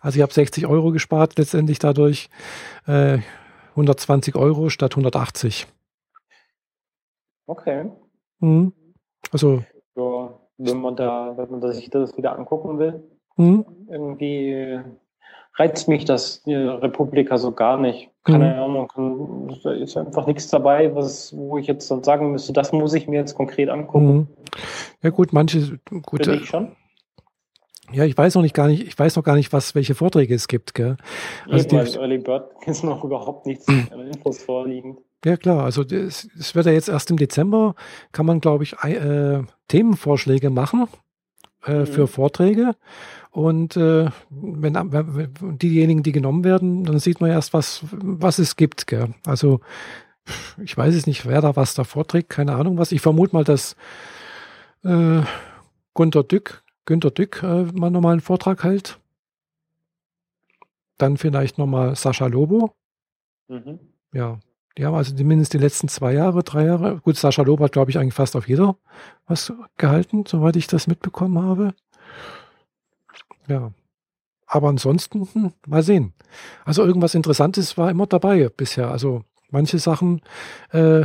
Also 0.00 0.16
ich 0.16 0.22
habe 0.22 0.32
60 0.32 0.66
Euro 0.66 0.90
gespart 0.90 1.38
letztendlich 1.38 1.78
dadurch. 1.78 2.30
Äh, 2.86 3.18
120 3.70 4.34
Euro 4.34 4.68
statt 4.70 4.92
180. 4.92 5.66
Okay. 7.46 7.90
Mhm. 8.40 8.72
Also. 9.32 9.64
Ja, 9.94 10.38
wenn 10.58 10.80
man 10.80 10.96
da, 10.96 11.36
wenn 11.36 11.50
man 11.50 11.72
sich 11.72 11.88
das 11.90 12.16
wieder 12.16 12.36
angucken 12.36 12.78
will, 12.78 13.17
mhm. 13.38 13.64
irgendwie 13.90 14.80
reizt 15.58 15.88
mich 15.88 16.04
das 16.04 16.42
die 16.44 16.54
Republika 16.54 17.36
so 17.36 17.52
gar 17.52 17.78
nicht. 17.78 18.10
Keine 18.24 18.54
mhm. 18.54 18.60
Ahnung, 18.60 19.58
da 19.62 19.72
ist 19.72 19.96
einfach 19.96 20.26
nichts 20.26 20.48
dabei, 20.48 20.94
was, 20.94 21.34
wo 21.36 21.58
ich 21.58 21.66
jetzt 21.66 21.90
dann 21.90 22.04
sagen 22.04 22.30
müsste, 22.30 22.52
das 22.52 22.72
muss 22.72 22.94
ich 22.94 23.08
mir 23.08 23.18
jetzt 23.20 23.34
konkret 23.34 23.68
angucken. 23.68 24.12
Mhm. 24.12 24.26
Ja 25.02 25.10
gut, 25.10 25.32
manche, 25.32 25.78
gut. 26.02 26.24
Bin 26.24 26.34
ich 26.34 26.46
schon? 26.46 26.72
Ja, 27.90 28.04
ich 28.04 28.16
weiß 28.16 28.34
noch 28.34 28.42
nicht 28.42 28.54
gar 28.54 28.68
nicht, 28.68 28.86
ich 28.86 28.98
weiß 28.98 29.16
noch 29.16 29.24
gar 29.24 29.34
nicht, 29.34 29.52
was, 29.52 29.74
welche 29.74 29.94
Vorträge 29.94 30.34
es 30.34 30.46
gibt, 30.46 30.74
gell? 30.74 30.96
Also 31.48 31.76
Eben, 31.76 31.86
die, 31.86 31.96
Early 31.96 32.18
Bird 32.18 32.50
ist 32.66 32.84
noch 32.84 33.02
überhaupt 33.02 33.46
nichts 33.46 33.66
an 33.66 34.06
Infos 34.06 34.42
vorliegend. 34.42 34.98
Ja, 35.24 35.36
klar, 35.36 35.64
also 35.64 35.82
es 35.82 36.54
wird 36.54 36.66
ja 36.66 36.72
jetzt 36.72 36.88
erst 36.88 37.10
im 37.10 37.16
Dezember, 37.16 37.74
kann 38.12 38.26
man, 38.26 38.40
glaube 38.40 38.62
ich, 38.62 38.74
äh, 38.84 39.42
Themenvorschläge 39.66 40.50
machen 40.50 40.86
äh, 41.66 41.80
mhm. 41.80 41.86
für 41.86 42.06
Vorträge. 42.06 42.76
Und 43.30 43.76
äh, 43.76 44.10
wenn, 44.30 44.74
wenn 44.74 45.58
diejenigen, 45.58 46.02
die 46.02 46.12
genommen 46.12 46.44
werden, 46.44 46.84
dann 46.84 46.98
sieht 46.98 47.20
man 47.20 47.30
erst, 47.30 47.52
was, 47.52 47.84
was 47.90 48.38
es 48.38 48.56
gibt. 48.56 48.86
Gell? 48.86 49.14
Also 49.26 49.60
ich 50.62 50.76
weiß 50.76 50.94
es 50.94 51.06
nicht, 51.06 51.26
wer 51.26 51.40
da 51.40 51.56
was 51.56 51.74
da 51.74 51.84
vorträgt, 51.84 52.30
keine 52.30 52.54
Ahnung 52.54 52.78
was. 52.78 52.92
Ich 52.92 53.00
vermute 53.00 53.34
mal, 53.34 53.44
dass 53.44 53.76
äh, 54.84 55.22
Gunter 55.94 56.24
Dück 56.24 56.62
Günter 56.88 57.10
Dück 57.10 57.42
äh, 57.42 57.64
mal 57.64 57.90
nochmal 57.90 58.12
einen 58.12 58.22
Vortrag 58.22 58.64
hält. 58.64 58.98
Dann 60.96 61.18
vielleicht 61.18 61.58
nochmal 61.58 61.94
Sascha 61.96 62.24
Lobo. 62.28 62.72
Mhm. 63.48 63.78
Ja, 64.14 64.40
die 64.78 64.86
haben 64.86 64.94
also 64.94 65.14
zumindest 65.14 65.52
die 65.52 65.58
letzten 65.58 65.88
zwei 65.88 66.14
Jahre, 66.14 66.42
drei 66.42 66.64
Jahre. 66.64 67.00
Gut, 67.00 67.18
Sascha 67.18 67.42
Lobo 67.42 67.64
hat, 67.64 67.72
glaube 67.72 67.90
ich, 67.90 67.98
eigentlich 67.98 68.14
fast 68.14 68.36
auf 68.36 68.48
jeder 68.48 68.78
was 69.26 69.52
gehalten, 69.76 70.24
soweit 70.26 70.56
ich 70.56 70.66
das 70.66 70.86
mitbekommen 70.86 71.42
habe. 71.42 71.74
Ja. 73.48 73.72
Aber 74.46 74.68
ansonsten, 74.68 75.28
hm, 75.32 75.52
mal 75.66 75.82
sehen. 75.82 76.14
Also 76.64 76.84
irgendwas 76.84 77.14
Interessantes 77.14 77.76
war 77.76 77.90
immer 77.90 78.06
dabei 78.06 78.48
bisher. 78.48 78.90
Also 78.90 79.24
manche 79.50 79.78
Sachen, 79.78 80.22
äh, 80.72 81.00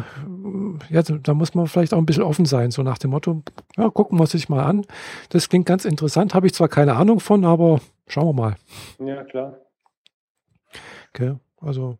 ja, 0.89 1.01
da 1.01 1.33
muss 1.33 1.53
man 1.53 1.67
vielleicht 1.67 1.93
auch 1.93 1.97
ein 1.97 2.05
bisschen 2.05 2.23
offen 2.23 2.45
sein, 2.45 2.71
so 2.71 2.83
nach 2.83 2.97
dem 2.97 3.11
Motto, 3.11 3.43
ja, 3.77 3.89
gucken 3.89 4.17
wir 4.17 4.23
uns 4.23 4.31
sich 4.31 4.49
mal 4.49 4.63
an. 4.63 4.85
Das 5.29 5.49
klingt 5.49 5.65
ganz 5.65 5.85
interessant, 5.85 6.33
habe 6.33 6.47
ich 6.47 6.53
zwar 6.53 6.67
keine 6.67 6.95
Ahnung 6.95 7.19
von, 7.19 7.45
aber 7.45 7.79
schauen 8.07 8.27
wir 8.27 8.33
mal. 8.33 8.55
Ja, 8.99 9.23
klar. 9.23 9.57
Okay, 11.09 11.35
also 11.61 11.97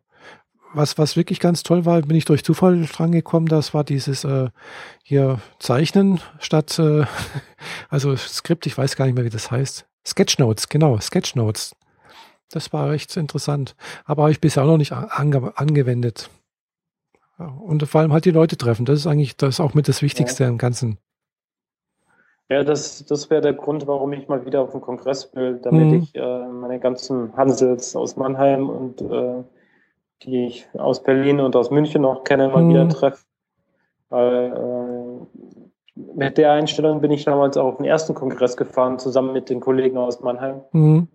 was, 0.74 0.98
was 0.98 1.16
wirklich 1.16 1.40
ganz 1.40 1.62
toll 1.62 1.84
war, 1.86 2.02
bin 2.02 2.16
ich 2.16 2.24
durch 2.24 2.44
Zufall 2.44 2.84
dran 2.86 3.12
gekommen, 3.12 3.46
das 3.46 3.74
war 3.74 3.84
dieses 3.84 4.24
äh, 4.24 4.48
hier 5.02 5.40
Zeichnen 5.58 6.20
statt, 6.40 6.78
äh, 6.78 7.04
also 7.88 8.16
Skript, 8.16 8.66
ich 8.66 8.76
weiß 8.76 8.96
gar 8.96 9.06
nicht 9.06 9.14
mehr, 9.14 9.24
wie 9.24 9.30
das 9.30 9.50
heißt. 9.50 9.86
Sketchnotes, 10.06 10.68
genau, 10.68 10.98
Sketchnotes. 10.98 11.74
Das 12.50 12.72
war 12.72 12.90
recht 12.90 13.16
interessant. 13.16 13.74
Aber 14.04 14.22
habe 14.22 14.32
ich 14.32 14.40
bisher 14.40 14.62
auch 14.62 14.68
noch 14.68 14.76
nicht 14.76 14.92
ange 14.92 15.52
angewendet. 15.56 16.30
Und 17.38 17.82
vor 17.88 18.00
allem 18.00 18.12
halt 18.12 18.26
die 18.26 18.30
Leute 18.30 18.56
treffen. 18.56 18.84
Das 18.84 18.98
ist 18.98 19.06
eigentlich 19.06 19.36
das 19.36 19.56
ist 19.56 19.60
auch 19.60 19.74
mit 19.74 19.88
das 19.88 20.02
Wichtigste 20.02 20.44
ja. 20.44 20.48
im 20.48 20.58
Ganzen. 20.58 20.98
Ja, 22.48 22.62
das, 22.62 23.04
das 23.06 23.30
wäre 23.30 23.40
der 23.40 23.54
Grund, 23.54 23.86
warum 23.86 24.12
ich 24.12 24.28
mal 24.28 24.44
wieder 24.44 24.60
auf 24.60 24.72
den 24.72 24.82
Kongress 24.82 25.34
will, 25.34 25.58
damit 25.62 25.86
mhm. 25.86 25.94
ich 25.94 26.14
äh, 26.14 26.46
meine 26.46 26.78
ganzen 26.78 27.34
Hansels 27.36 27.96
aus 27.96 28.16
Mannheim 28.16 28.68
und 28.68 29.00
äh, 29.00 29.42
die 30.22 30.46
ich 30.46 30.68
aus 30.74 31.02
Berlin 31.02 31.40
und 31.40 31.56
aus 31.56 31.70
München 31.70 32.02
noch 32.02 32.22
kenne, 32.22 32.48
mal 32.48 32.62
mhm. 32.62 32.70
wieder 32.70 32.88
treffe. 32.88 33.24
Weil 34.10 34.52
äh, 34.52 34.83
mit 35.94 36.38
der 36.38 36.52
Einstellung 36.52 37.00
bin 37.00 37.10
ich 37.10 37.24
damals 37.24 37.56
auch 37.56 37.66
auf 37.66 37.76
den 37.76 37.86
ersten 37.86 38.14
Kongress 38.14 38.56
gefahren, 38.56 38.98
zusammen 38.98 39.32
mit 39.32 39.48
den 39.48 39.60
Kollegen 39.60 39.96
aus 39.96 40.20
Mannheim. 40.20 40.62
Mhm 40.72 41.08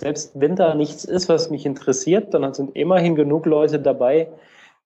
selbst 0.00 0.38
wenn 0.38 0.56
da 0.56 0.74
nichts 0.74 1.04
ist, 1.04 1.28
was 1.28 1.50
mich 1.50 1.66
interessiert, 1.66 2.34
dann 2.34 2.52
sind 2.54 2.74
immerhin 2.76 3.14
genug 3.14 3.46
Leute 3.46 3.78
dabei, 3.78 4.28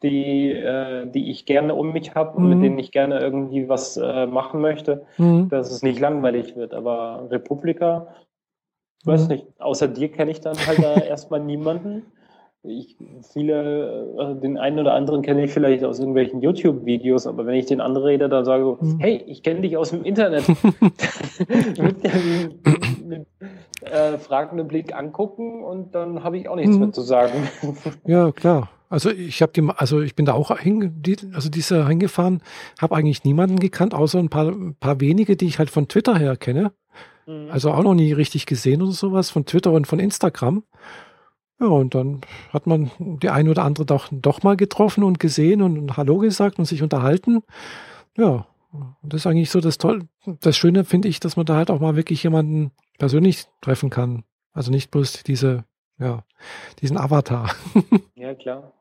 die, 0.02 0.50
äh, 0.52 1.06
die 1.06 1.30
ich 1.30 1.46
gerne 1.46 1.74
um 1.74 1.92
mich 1.92 2.14
habe 2.14 2.36
und 2.36 2.48
mit 2.48 2.58
mhm. 2.58 2.62
denen 2.62 2.78
ich 2.78 2.92
gerne 2.92 3.20
irgendwie 3.20 3.68
was 3.68 3.96
äh, 3.96 4.26
machen 4.26 4.60
möchte, 4.60 5.06
mhm. 5.16 5.48
dass 5.48 5.70
es 5.70 5.82
nicht 5.82 5.98
langweilig 5.98 6.56
wird. 6.56 6.74
Aber 6.74 7.26
Republika, 7.30 8.08
mhm. 9.04 9.10
weiß 9.10 9.28
nicht, 9.28 9.46
außer 9.58 9.88
dir 9.88 10.10
kenne 10.10 10.30
ich 10.30 10.40
dann 10.40 10.56
halt 10.66 10.82
da 10.82 10.94
erstmal 11.00 11.40
niemanden. 11.40 12.02
Ich, 12.66 12.96
viele, 13.32 14.14
also 14.16 14.40
den 14.40 14.56
einen 14.56 14.78
oder 14.78 14.94
anderen 14.94 15.20
kenne 15.20 15.44
ich 15.44 15.52
vielleicht 15.52 15.84
aus 15.84 15.98
irgendwelchen 15.98 16.40
YouTube-Videos, 16.40 17.26
aber 17.26 17.44
wenn 17.44 17.56
ich 17.56 17.66
den 17.66 17.82
anderen 17.82 18.06
rede, 18.06 18.28
dann 18.30 18.44
sage 18.44 18.78
ich, 18.80 18.88
mhm. 18.88 18.98
hey, 19.00 19.22
ich 19.26 19.42
kenne 19.42 19.60
dich 19.60 19.76
aus 19.76 19.90
dem 19.90 20.02
Internet. 20.02 20.48
mit, 21.78 22.02
mit 23.06 23.26
äh, 23.82 24.16
fragenden 24.16 24.66
Blick 24.66 24.94
angucken 24.94 25.62
und 25.62 25.94
dann 25.94 26.24
habe 26.24 26.38
ich 26.38 26.48
auch 26.48 26.56
nichts 26.56 26.74
mhm. 26.74 26.80
mehr 26.80 26.92
zu 26.92 27.02
sagen. 27.02 27.48
Ja, 28.06 28.32
klar. 28.32 28.70
Also 28.88 29.10
ich 29.10 29.42
habe 29.42 29.52
die, 29.52 29.68
also 29.76 30.00
ich 30.00 30.14
bin 30.14 30.24
da 30.24 30.34
auch 30.34 30.56
hin, 30.58 31.02
die, 31.02 31.16
also 31.34 31.50
diese 31.50 31.86
hingefahren, 31.88 32.42
habe 32.80 32.94
eigentlich 32.94 33.24
niemanden 33.24 33.58
gekannt, 33.58 33.92
außer 33.92 34.18
ein 34.18 34.28
paar, 34.28 34.48
ein 34.48 34.76
paar 34.78 35.00
wenige, 35.00 35.36
die 35.36 35.46
ich 35.46 35.58
halt 35.58 35.68
von 35.68 35.88
Twitter 35.88 36.16
her 36.16 36.36
kenne. 36.36 36.72
Mhm. 37.26 37.48
Also 37.50 37.72
auch 37.72 37.82
noch 37.82 37.94
nie 37.94 38.12
richtig 38.12 38.46
gesehen 38.46 38.82
oder 38.82 38.92
sowas, 38.92 39.30
von 39.30 39.46
Twitter 39.46 39.72
und 39.72 39.86
von 39.86 39.98
Instagram. 39.98 40.62
Ja, 41.60 41.66
und 41.66 41.94
dann 41.94 42.20
hat 42.52 42.66
man 42.66 42.90
die 42.98 43.30
ein 43.30 43.48
oder 43.48 43.64
andere 43.64 43.86
doch, 43.86 44.08
doch 44.10 44.42
mal 44.42 44.56
getroffen 44.56 45.04
und 45.04 45.20
gesehen 45.20 45.62
und 45.62 45.96
Hallo 45.96 46.18
gesagt 46.18 46.58
und 46.58 46.64
sich 46.64 46.82
unterhalten. 46.82 47.42
Ja, 48.16 48.46
das 49.02 49.20
ist 49.20 49.26
eigentlich 49.26 49.50
so 49.50 49.60
das 49.60 49.78
Tolle. 49.78 50.08
Das 50.40 50.56
Schöne 50.56 50.84
finde 50.84 51.08
ich, 51.08 51.20
dass 51.20 51.36
man 51.36 51.46
da 51.46 51.56
halt 51.56 51.70
auch 51.70 51.80
mal 51.80 51.96
wirklich 51.96 52.22
jemanden 52.22 52.72
persönlich 52.98 53.46
treffen 53.60 53.90
kann. 53.90 54.24
Also 54.52 54.70
nicht 54.70 54.90
bloß 54.90 55.22
diese, 55.22 55.64
ja, 55.98 56.24
diesen 56.80 56.96
Avatar. 56.96 57.50
Ja, 58.16 58.32
klar. 58.34 58.72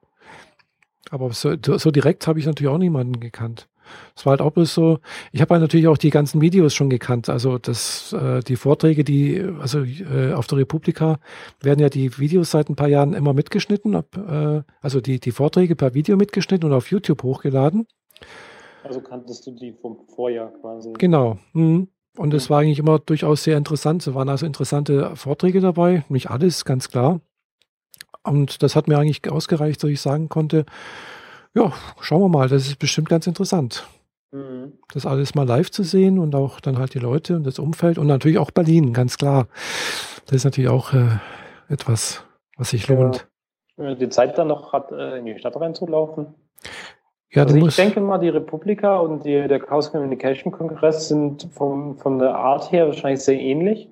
Aber 1.10 1.34
so, 1.34 1.54
so 1.62 1.92
direkt 1.92 2.28
habe 2.28 2.40
ich 2.40 2.46
natürlich 2.46 2.72
auch 2.72 2.78
niemanden 2.78 3.20
gekannt. 3.20 3.68
Es 4.16 4.26
war 4.26 4.32
halt 4.32 4.42
auch 4.42 4.52
bloß 4.52 4.74
so, 4.74 5.00
ich 5.32 5.42
habe 5.42 5.54
halt 5.54 5.62
natürlich 5.62 5.88
auch 5.88 5.98
die 5.98 6.10
ganzen 6.10 6.42
Videos 6.42 6.74
schon 6.74 6.90
gekannt. 6.90 7.30
Also 7.30 7.58
das, 7.58 8.14
äh, 8.14 8.42
die 8.42 8.56
Vorträge, 8.56 9.04
die, 9.04 9.44
also 9.60 9.84
äh, 9.84 10.34
auf 10.34 10.48
der 10.48 10.60
Republika 10.60 11.20
werden 11.62 11.80
ja 11.80 11.90
die 11.90 12.18
Videos 12.18 12.52
seit 12.52 12.70
ein 12.70 12.76
paar 12.76 12.88
Jahren 12.88 13.14
immer 13.14 13.34
mitgeschnitten, 13.34 13.96
ob, 13.96 14.18
äh, 14.18 14.64
also 14.82 15.02
die, 15.02 15.20
die 15.20 15.32
Vorträge 15.32 15.76
per 15.76 15.94
Video 15.94 16.18
mitgeschnitten 16.18 16.70
und 16.70 16.76
auf 16.76 16.92
YouTube 16.92 17.24
hochgeladen. 17.24 17.88
Also 18.84 19.02
kanntest 19.02 19.48
du 19.48 19.52
die 19.52 19.74
vom 19.74 19.98
Vorjahr 20.14 20.52
quasi. 20.62 20.94
Genau. 20.98 21.38
Mhm. 21.54 21.88
Und 22.18 22.34
es 22.34 22.50
mhm. 22.50 22.54
war 22.54 22.60
eigentlich 22.62 22.80
immer 22.80 23.00
durchaus 23.00 23.44
sehr 23.44 23.58
interessant. 23.58 24.06
Es 24.06 24.14
waren 24.14 24.30
also 24.30 24.46
interessante 24.46 25.16
Vorträge 25.16 25.62
dabei, 25.62 26.04
nicht 26.10 26.30
alles, 26.30 26.66
ganz 26.66 26.90
klar. 26.90 27.22
Und 28.24 28.64
das 28.64 28.76
hat 28.76 28.88
mir 28.88 28.98
eigentlich 28.98 29.30
ausgereicht, 29.30 29.84
dass 29.84 29.90
ich 29.90 30.00
sagen 30.00 30.30
konnte, 30.30 30.66
ja, 31.56 31.72
schauen 32.02 32.22
wir 32.22 32.30
mal, 32.30 32.50
das 32.50 32.68
ist 32.68 32.80
bestimmt 32.80 33.10
ganz 33.10 33.28
interessant. 33.28 33.88
Mhm. 34.32 34.74
Das 34.94 35.06
alles 35.06 35.36
mal 35.36 35.48
live 35.48 35.70
zu 35.70 35.84
sehen 35.84 36.20
und 36.20 36.36
auch 36.36 36.60
dann 36.60 36.80
halt 36.80 36.94
die 36.94 37.00
Leute 37.00 37.36
und 37.36 37.46
das 37.46 37.60
Umfeld 37.60 37.98
und 37.98 38.08
natürlich 38.08 38.40
auch 38.40 38.52
Berlin, 38.52 38.94
ganz 38.94 39.18
klar. 39.18 39.48
Das 40.26 40.38
ist 40.38 40.46
natürlich 40.46 40.70
auch 40.70 40.94
äh, 40.94 41.20
etwas, 41.70 42.26
was 42.58 42.72
sich 42.72 42.88
lohnt. 42.88 43.28
Ja. 43.78 43.96
Die 43.96 44.10
Zeit 44.10 44.38
dann 44.38 44.48
noch 44.48 44.74
hat, 44.74 44.92
äh, 44.92 45.18
in 45.18 45.26
die 45.26 45.38
Stadt 45.38 45.56
reinzulaufen. 45.56 46.34
Ja, 47.32 47.44
also 47.44 47.56
ich 47.56 47.76
denke 47.76 48.00
mal, 48.00 48.20
die 48.20 48.30
Republika 48.30 48.98
und 48.98 49.26
die, 49.26 49.48
der 49.48 49.60
Chaos 49.60 49.92
Communication 49.92 50.52
Kongress 50.52 51.08
sind 51.08 51.48
vom, 51.52 51.98
von 51.98 52.20
der 52.20 52.36
Art 52.36 52.72
her 52.72 52.88
wahrscheinlich 52.88 53.24
sehr 53.24 53.40
ähnlich. 53.40 53.90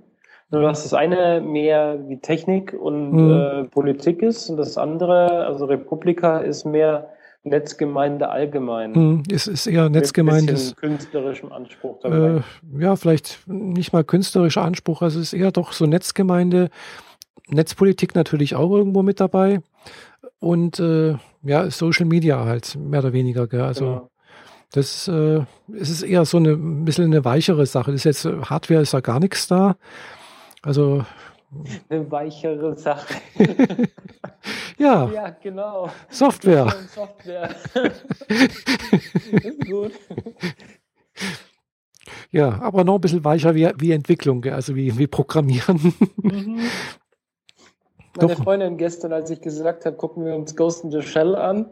Nur 0.51 0.61
dass 0.63 0.83
das 0.83 0.93
eine 0.93 1.41
mehr 1.41 1.97
wie 2.07 2.19
Technik 2.19 2.73
und 2.73 3.13
mhm. 3.13 3.31
äh, 3.31 3.63
Politik 3.65 4.21
ist 4.21 4.49
und 4.49 4.57
das 4.57 4.77
andere, 4.77 5.45
also 5.45 5.65
Republika, 5.65 6.39
ist 6.39 6.65
mehr 6.65 7.09
Netzgemeinde 7.43 8.29
allgemein. 8.29 8.93
Hm, 8.93 9.23
es 9.31 9.47
ist 9.47 9.65
eher 9.65 9.89
Netzgemeinde. 9.89 10.53
Mit 10.53 10.77
künstlerischem 10.77 11.51
Anspruch 11.51 11.99
dabei. 12.01 12.43
Äh, 12.77 12.81
ja, 12.81 12.95
vielleicht 12.95 13.39
nicht 13.47 13.93
mal 13.93 14.03
künstlerischer 14.03 14.61
Anspruch, 14.61 15.01
also 15.01 15.19
es 15.19 15.33
ist 15.33 15.39
eher 15.39 15.51
doch 15.51 15.71
so 15.71 15.85
Netzgemeinde. 15.85 16.69
Netzpolitik 17.47 18.13
natürlich 18.15 18.55
auch 18.55 18.71
irgendwo 18.71 19.01
mit 19.01 19.19
dabei. 19.19 19.61
Und 20.39 20.79
äh, 20.79 21.15
ja, 21.43 21.69
Social 21.71 22.05
Media 22.05 22.45
halt, 22.45 22.75
mehr 22.75 22.99
oder 22.99 23.13
weniger. 23.13 23.47
Gell? 23.47 23.61
Also 23.61 23.85
genau. 23.85 24.09
das 24.71 25.07
äh, 25.07 25.41
es 25.73 25.89
ist 25.89 26.03
eher 26.03 26.25
so 26.25 26.37
eine 26.37 26.51
ein 26.51 26.85
bisschen 26.85 27.05
eine 27.05 27.25
weichere 27.25 27.65
Sache. 27.65 27.91
Das 27.91 28.05
ist 28.05 28.25
jetzt 28.25 28.49
Hardware 28.49 28.81
ist 28.81 28.93
ja 28.93 28.99
gar 28.99 29.19
nichts 29.19 29.47
da. 29.47 29.75
Also 30.61 31.05
eine 31.89 32.11
weichere 32.11 32.77
Sache. 32.77 33.15
Ja. 34.77 35.11
Ja, 35.11 35.29
genau. 35.29 35.91
Software. 36.09 36.73
Software. 36.87 37.55
ist 39.29 39.65
gut. 39.69 39.91
Ja, 42.31 42.59
aber 42.61 42.83
noch 42.83 42.95
ein 42.95 43.01
bisschen 43.01 43.23
weicher 43.23 43.53
wie, 43.53 43.69
wie 43.77 43.91
Entwicklung, 43.91 44.43
also 44.45 44.75
wie, 44.75 44.97
wie 44.97 45.07
Programmieren. 45.07 45.93
Mhm. 46.17 46.61
Meine 48.19 48.35
Freundin 48.35 48.77
gestern, 48.77 49.13
als 49.13 49.29
ich 49.29 49.39
gesagt 49.39 49.85
habe, 49.85 49.95
gucken 49.95 50.25
wir 50.25 50.35
uns 50.35 50.55
Ghost 50.55 50.83
in 50.83 50.91
the 50.91 51.01
Shell 51.01 51.35
an, 51.35 51.69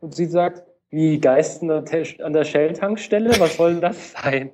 und 0.00 0.14
sie 0.14 0.26
sagt, 0.26 0.64
wie 0.90 1.20
Geist 1.20 1.62
an 1.62 2.32
der 2.32 2.44
Shell-Tankstelle? 2.44 3.38
Was 3.38 3.56
soll 3.56 3.72
denn 3.72 3.80
das 3.80 4.12
sein? 4.12 4.50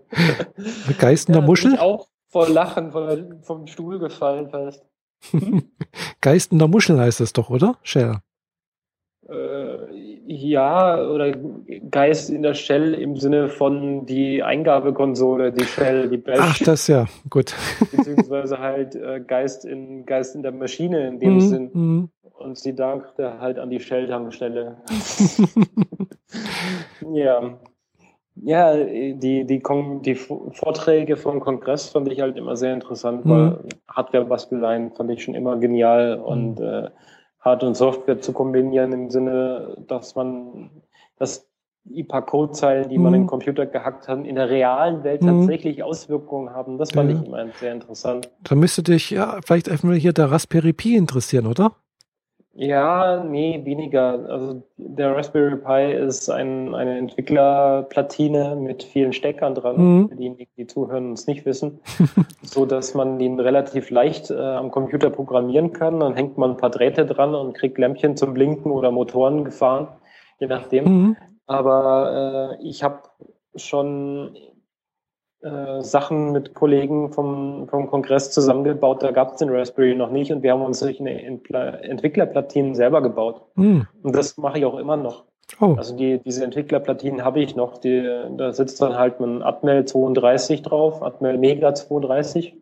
Geist 0.99 1.29
in 1.29 1.33
der 1.33 1.43
ja, 1.43 1.47
Muschel? 1.47 1.79
Auch 1.79 2.09
vor 2.29 2.49
Lachen 2.49 2.93
von, 2.93 3.43
vom 3.43 3.67
Stuhl 3.67 3.99
gefallen 3.99 4.51
fast. 4.51 4.85
Geist 6.21 6.53
in 6.53 6.59
der 6.59 6.69
Muschel 6.69 6.99
heißt 7.01 7.21
das 7.21 7.33
doch, 7.33 7.51
oder? 7.51 7.77
Shell. 7.83 8.19
Äh, 9.29 9.77
ja, 10.29 11.01
oder 11.03 11.33
Geist 11.91 12.31
in 12.31 12.43
der 12.43 12.55
Shell 12.55 12.95
im 12.95 13.17
Sinne 13.17 13.49
von 13.49 14.07
die 14.07 14.43
Eingabekonsole, 14.43 15.53
die 15.53 15.65
Shell, 15.65 16.09
die 16.09 16.19
Bash. 16.19 16.39
Ach, 16.41 16.59
das 16.59 16.87
ja, 16.87 17.07
gut. 17.31 17.55
Beziehungsweise 17.97 18.59
halt 18.59 18.95
äh, 18.95 19.21
Geist 19.27 19.65
in 19.65 20.07
Geist 20.07 20.37
in 20.37 20.43
der 20.43 20.53
Maschine 20.53 21.09
in 21.09 21.19
dem 21.19 21.35
Mhm, 21.35 21.41
Sinn. 21.41 21.71
mhm. 21.73 22.11
Und 22.39 22.59
sie 22.59 22.75
dankte 22.75 23.41
halt 23.41 23.59
an 23.59 23.71
die 23.71 23.81
Shell-Tankstelle. 23.81 24.77
ja. 27.15 27.59
Ja, 28.43 28.75
die, 28.77 29.45
die, 29.47 29.61
Kon 29.61 30.03
die 30.03 30.15
Vorträge 30.15 31.17
vom 31.17 31.41
Kongress 31.41 31.89
fand 31.89 32.11
ich 32.13 32.21
halt 32.21 32.37
immer 32.37 32.57
sehr 32.57 32.75
interessant, 32.75 33.25
Mhm. 33.25 33.31
weil 33.31 33.59
Hardware-Basteleien 33.89 34.93
fand 34.93 35.11
ich 35.11 35.23
schon 35.25 35.35
immer 35.35 35.57
genial 35.57 36.21
und 36.21 36.61
äh, 36.61 36.91
Hard- 37.41 37.65
und 37.65 37.77
Software 37.77 38.21
zu 38.21 38.33
kombinieren 38.33 38.93
im 38.93 39.11
Sinne, 39.11 39.77
dass 39.89 40.15
man, 40.17 40.71
dass 41.19 41.49
die 41.85 42.03
paar 42.03 42.27
Codezeilen, 42.27 42.89
die 42.89 42.99
man 42.99 43.11
Mhm. 43.13 43.15
in 43.15 43.21
den 43.23 43.27
Computer 43.29 43.65
gehackt 43.65 44.09
hat, 44.09 44.27
in 44.27 44.35
der 44.35 44.51
realen 44.51 45.03
Welt 45.05 45.23
Mhm. 45.23 45.27
tatsächlich 45.29 45.83
Auswirkungen 45.83 46.51
haben. 46.51 46.77
Das 46.79 46.91
fand 46.93 47.11
Ja. 47.11 47.17
ich 47.21 47.27
immer 47.27 47.47
sehr 47.55 47.73
interessant. 47.73 48.29
Da 48.43 48.55
müsste 48.57 48.83
dich 48.83 49.11
ja 49.11 49.39
vielleicht 49.47 49.71
einfach 49.71 49.93
hier 49.95 50.13
der 50.13 50.31
Raspberry 50.31 50.73
Pi 50.73 50.97
interessieren, 50.97 51.47
oder? 51.47 51.73
Ja, 52.59 53.23
nee, 53.23 53.61
weniger. 53.65 54.19
Also 54.31 54.63
der 54.79 55.15
Raspberry 55.15 55.57
Pi 55.57 55.93
ist 55.93 56.31
ein, 56.31 56.75
eine 56.75 56.97
Entwicklerplatine 56.97 58.57
mit 58.57 58.83
vielen 58.83 59.13
Steckern 59.13 59.55
dran, 59.55 59.77
Mhm. 59.77 60.09
für 60.09 60.17
diejenigen, 60.17 60.51
die 60.57 60.67
zuhören 60.67 61.09
und 61.09 61.13
es 61.13 61.27
nicht 61.27 61.45
wissen, 61.45 61.81
so 62.43 62.65
dass 62.65 62.95
man 62.95 63.21
ihn 63.21 63.39
relativ 63.41 63.91
leicht 63.91 64.31
äh, 64.31 64.39
am 64.39 64.71
Computer 64.71 65.11
programmieren 65.11 65.73
kann. 65.75 66.01
Dann 66.01 66.15
hängt 66.15 66.39
man 66.39 66.53
ein 66.53 66.57
paar 66.57 66.71
Drähte 66.71 67.05
dran 67.05 67.35
und 67.35 67.53
kriegt 67.55 67.77
Lämpchen 67.77 68.17
zum 68.17 68.33
Blinken 68.33 68.73
oder 68.73 68.91
Motoren 68.91 69.45
gefahren, 69.45 69.89
je 70.39 70.47
nachdem. 70.47 70.85
Mhm. 70.85 71.17
Aber 71.47 72.57
äh, 72.59 72.63
ich 72.67 72.83
habe 72.83 73.01
schon 73.55 74.37
äh, 75.47 75.83
Sachen 75.83 76.33
mit 76.33 76.55
Kollegen 76.55 77.13
vom, 77.13 77.69
vom 77.69 77.89
Kongress 77.89 78.33
zusammengebaut. 78.33 79.03
Da 79.03 79.13
gab 79.13 79.33
es 79.33 79.39
den 79.39 79.51
Raspberry 79.51 79.95
noch 79.95 80.11
nicht 80.11 80.33
und 80.33 80.43
wir 80.43 80.53
haben 80.53 80.63
uns 80.63 80.81
solche 80.81 81.05
Entwicklerplatinen 81.05 82.75
selber 82.75 83.01
gebaut. 83.01 83.43
Mhm. 83.55 83.87
Und 84.03 84.17
das 84.17 84.37
mache 84.37 84.59
ich 84.59 84.65
auch 84.65 84.79
immer 84.79 84.97
noch. 84.97 85.25
Oh, 85.61 85.75
Also 85.77 85.97
die, 85.97 86.19
diese 86.19 86.45
Entwicklerplatinen 86.45 87.25
habe 87.25 87.41
ich 87.41 87.55
noch. 87.55 87.79
Die, 87.79 88.03
da 88.37 88.53
sitzt 88.53 88.83
dann 88.83 88.99
halt 88.99 89.21
ein 89.21 89.43
Atmel 89.43 89.85
32 89.85 90.63
drauf, 90.63 91.03
Atmel 91.03 91.39
Mega 91.39 91.73
32. 91.75 92.57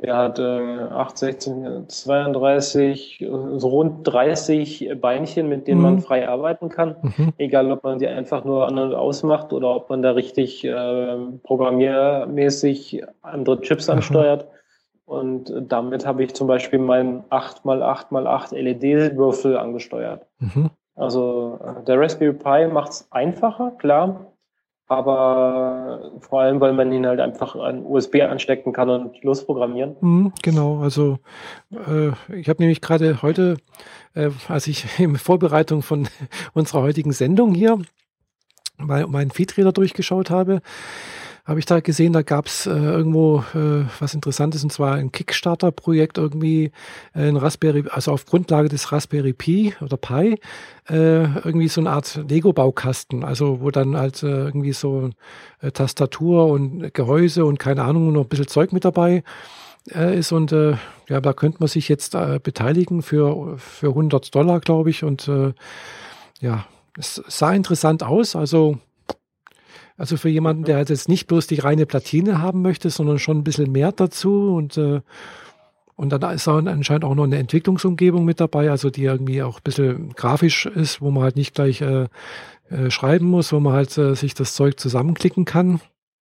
Der 0.00 0.16
hat 0.16 0.38
äh, 0.38 0.42
8, 0.42 1.18
16, 1.18 1.88
32, 1.88 3.20
äh, 3.20 3.26
so 3.56 3.68
rund 3.68 4.06
30 4.06 4.92
Beinchen, 5.00 5.48
mit 5.48 5.66
denen 5.66 5.78
Mhm. 5.78 5.82
man 5.86 5.98
frei 6.00 6.28
arbeiten 6.28 6.68
kann. 6.68 6.96
mhm. 7.02 7.32
Egal, 7.36 7.70
ob 7.72 7.82
man 7.82 7.98
die 7.98 8.06
einfach 8.06 8.44
nur 8.44 8.68
an 8.68 8.78
und 8.78 8.94
ausmacht 8.94 9.52
oder 9.52 9.74
ob 9.74 9.90
man 9.90 10.02
da 10.02 10.12
richtig 10.12 10.64
äh, 10.64 11.16
programmiermäßig 11.42 13.02
andere 13.22 13.60
Chips 13.60 13.88
Aha. 13.88 13.96
ansteuert. 13.96 14.46
Und 15.04 15.52
damit 15.68 16.06
habe 16.06 16.22
ich 16.22 16.34
zum 16.34 16.46
Beispiel 16.48 16.78
meinen 16.78 17.24
8x8x8 17.30 18.54
LED-Würfel 18.54 19.56
angesteuert. 19.56 20.26
Mhm. 20.38 20.70
Also 20.96 21.58
äh, 21.64 21.82
der 21.84 21.98
Raspberry 22.00 22.32
Pi 22.34 22.66
macht 22.72 22.90
es 22.90 23.08
einfacher, 23.10 23.72
klar, 23.78 24.26
aber 24.88 26.12
vor 26.20 26.40
allem, 26.40 26.60
weil 26.60 26.72
man 26.72 26.90
ihn 26.92 27.06
halt 27.06 27.20
einfach 27.20 27.54
an 27.54 27.84
USB 27.84 28.22
anstecken 28.22 28.72
kann 28.72 28.88
und 28.88 29.22
losprogrammieren. 29.22 29.96
Mhm, 30.00 30.32
Genau, 30.42 30.80
also 30.80 31.18
äh, 31.70 32.08
ich 32.34 32.48
habe 32.48 32.62
nämlich 32.62 32.80
gerade 32.80 33.20
heute, 33.20 33.58
äh, 34.14 34.30
als 34.48 34.66
ich 34.66 34.98
in 34.98 35.16
Vorbereitung 35.16 35.82
von 35.82 36.08
unserer 36.54 36.82
heutigen 36.82 37.12
Sendung 37.12 37.54
hier 37.54 37.78
mal 38.78 39.06
meinen 39.06 39.30
Feedreader 39.30 39.72
durchgeschaut 39.72 40.30
habe, 40.30 40.62
habe 41.48 41.58
ich 41.58 41.66
da 41.66 41.80
gesehen, 41.80 42.12
da 42.12 42.20
gab 42.20 42.46
es 42.46 42.66
äh, 42.66 42.70
irgendwo 42.70 43.42
äh, 43.54 43.84
was 43.98 44.12
Interessantes 44.12 44.62
und 44.62 44.70
zwar 44.70 44.94
ein 44.94 45.10
Kickstarter-Projekt 45.10 46.18
irgendwie, 46.18 46.72
äh, 47.14 47.28
ein 47.28 47.36
Raspberry, 47.36 47.84
also 47.90 48.12
auf 48.12 48.26
Grundlage 48.26 48.68
des 48.68 48.92
Raspberry 48.92 49.32
Pi 49.32 49.74
oder 49.80 49.96
Pi, 49.96 50.38
äh, 50.90 51.24
irgendwie 51.24 51.68
so 51.68 51.80
eine 51.80 51.90
Art 51.90 52.20
Lego-Baukasten, 52.28 53.24
also 53.24 53.62
wo 53.62 53.70
dann 53.70 53.96
halt 53.96 54.22
äh, 54.22 54.44
irgendwie 54.44 54.74
so 54.74 55.08
äh, 55.62 55.70
Tastatur 55.70 56.48
und 56.48 56.92
Gehäuse 56.92 57.46
und 57.46 57.58
keine 57.58 57.82
Ahnung, 57.82 58.12
noch 58.12 58.24
ein 58.24 58.28
bisschen 58.28 58.48
Zeug 58.48 58.72
mit 58.72 58.84
dabei 58.84 59.24
äh, 59.94 60.18
ist 60.18 60.32
und 60.32 60.52
äh, 60.52 60.76
ja, 61.08 61.22
da 61.22 61.32
könnte 61.32 61.60
man 61.60 61.68
sich 61.68 61.88
jetzt 61.88 62.14
äh, 62.14 62.38
beteiligen 62.42 63.00
für, 63.00 63.56
für 63.56 63.88
100 63.88 64.34
Dollar, 64.34 64.60
glaube 64.60 64.90
ich. 64.90 65.02
Und 65.04 65.26
äh, 65.28 65.54
ja, 66.40 66.66
es 66.98 67.22
sah 67.26 67.52
interessant 67.52 68.02
aus. 68.02 68.36
Also, 68.36 68.78
also 69.98 70.16
für 70.16 70.28
jemanden, 70.28 70.64
der 70.64 70.76
halt 70.76 70.88
jetzt 70.88 71.08
nicht 71.08 71.26
bloß 71.26 71.48
die 71.48 71.58
reine 71.58 71.84
Platine 71.84 72.40
haben 72.40 72.62
möchte, 72.62 72.88
sondern 72.88 73.18
schon 73.18 73.38
ein 73.38 73.44
bisschen 73.44 73.72
mehr 73.72 73.92
dazu 73.92 74.54
und 74.54 74.78
äh, 74.78 75.02
und 75.96 76.10
dann 76.10 76.22
ist 76.32 76.46
auch 76.46 76.58
anscheinend 76.58 77.04
auch 77.04 77.16
noch 77.16 77.24
eine 77.24 77.38
Entwicklungsumgebung 77.38 78.24
mit 78.24 78.38
dabei, 78.38 78.70
also 78.70 78.88
die 78.88 79.02
irgendwie 79.02 79.42
auch 79.42 79.56
ein 79.56 79.64
bisschen 79.64 80.14
grafisch 80.14 80.66
ist, 80.66 81.02
wo 81.02 81.10
man 81.10 81.24
halt 81.24 81.34
nicht 81.34 81.56
gleich 81.56 81.80
äh, 81.80 82.06
äh, 82.70 82.88
schreiben 82.88 83.26
muss, 83.26 83.52
wo 83.52 83.58
man 83.58 83.72
halt 83.72 83.98
äh, 83.98 84.14
sich 84.14 84.34
das 84.34 84.54
Zeug 84.54 84.78
zusammenklicken 84.78 85.44
kann. 85.44 85.80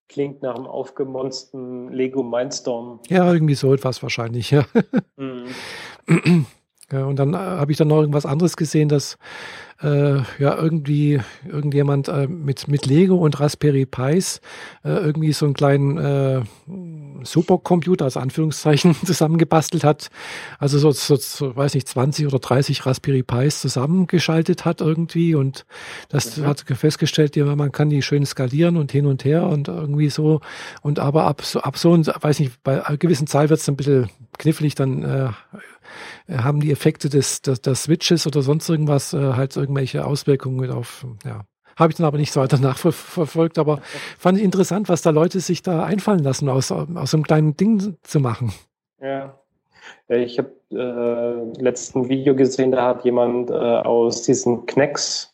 Klingt 0.09 0.41
nach 0.41 0.55
einem 0.55 0.65
aufgemonsten 0.65 1.91
Lego 1.91 2.23
Mindstorm. 2.23 3.01
Ja, 3.07 3.31
irgendwie 3.31 3.53
so 3.53 3.71
etwas 3.71 4.01
wahrscheinlich, 4.01 4.49
ja. 4.49 4.65
Mhm. 5.15 5.45
Ja, 6.91 7.03
und 7.03 7.17
dann 7.19 7.33
äh, 7.33 7.37
habe 7.37 7.71
ich 7.71 7.77
dann 7.77 7.89
noch 7.89 7.99
irgendwas 7.99 8.25
anderes 8.25 8.55
gesehen, 8.55 8.87
dass 8.87 9.17
äh, 9.81 10.17
ja 10.39 10.55
irgendwie 10.55 11.19
irgendjemand 11.45 12.07
äh, 12.07 12.27
mit, 12.27 12.67
mit 12.67 12.85
Lego 12.85 13.17
und 13.17 13.39
Raspberry 13.39 13.85
Pis 13.85 14.39
äh, 14.85 14.89
irgendwie 14.89 15.33
so 15.33 15.45
einen 15.45 15.53
kleinen 15.53 15.97
äh, 15.97 16.41
Supercomputer, 17.31 18.05
als 18.05 18.17
Anführungszeichen, 18.17 18.95
zusammengebastelt 19.05 19.83
hat. 19.83 20.09
Also 20.59 20.79
so, 20.79 20.91
so, 20.91 21.15
so, 21.15 21.55
weiß 21.55 21.73
nicht, 21.75 21.87
20 21.87 22.27
oder 22.27 22.39
30 22.39 22.85
Raspberry 22.85 23.23
Pis 23.23 23.61
zusammengeschaltet 23.61 24.65
hat 24.65 24.81
irgendwie 24.81 25.35
und 25.35 25.65
das 26.09 26.37
Mhm. 26.37 26.45
hat 26.47 26.61
festgestellt, 26.61 27.35
ja, 27.35 27.55
man 27.55 27.71
kann 27.71 27.89
die 27.89 28.01
schön 28.01 28.25
skalieren 28.25 28.77
und 28.77 28.91
hin 28.91 29.05
und 29.05 29.25
her 29.25 29.47
und 29.47 29.67
irgendwie 29.67 30.09
so. 30.09 30.41
Und 30.81 30.99
aber 30.99 31.25
ab 31.25 31.41
so, 31.43 31.61
ab 31.61 31.77
so, 31.77 31.91
und, 31.91 32.07
weiß 32.07 32.39
nicht, 32.39 32.63
bei 32.63 32.85
einer 32.85 32.97
gewissen 32.97 33.27
Zahl 33.27 33.49
wird 33.49 33.59
es 33.59 33.67
ein 33.67 33.75
bisschen 33.77 34.09
knifflig, 34.37 34.75
dann 34.75 35.03
äh, 35.03 35.29
haben 36.29 36.59
die 36.59 36.71
Effekte 36.71 37.09
des, 37.09 37.41
des, 37.41 37.61
des 37.61 37.83
Switches 37.83 38.27
oder 38.27 38.41
sonst 38.41 38.69
irgendwas 38.69 39.13
äh, 39.13 39.33
halt 39.33 39.55
irgendwelche 39.55 40.05
Auswirkungen 40.05 40.57
mit 40.59 40.71
auf, 40.71 41.05
ja. 41.25 41.45
Habe 41.77 41.91
ich 41.91 41.97
dann 41.97 42.05
aber 42.05 42.17
nicht 42.17 42.31
so 42.33 42.41
weiter 42.41 42.57
nachverfolgt, 42.61 43.57
aber 43.57 43.79
fand 44.17 44.37
ich 44.37 44.43
interessant, 44.43 44.89
was 44.89 45.01
da 45.01 45.11
Leute 45.11 45.39
sich 45.39 45.61
da 45.61 45.83
einfallen 45.83 46.23
lassen, 46.23 46.49
aus, 46.49 46.71
aus 46.71 47.11
so 47.11 47.17
einem 47.17 47.23
kleinen 47.23 47.55
Ding 47.55 47.95
zu 48.03 48.19
machen. 48.19 48.51
Ja. 49.01 49.37
Äh, 50.09 50.23
Ich 50.23 50.37
habe 50.37 50.51
äh, 50.71 51.61
letzten 51.61 52.09
Video 52.09 52.35
gesehen, 52.35 52.71
da 52.71 52.85
hat 52.87 53.05
jemand 53.05 53.49
äh, 53.49 53.53
aus 53.53 54.23
diesen 54.23 54.65
Knecks 54.65 55.33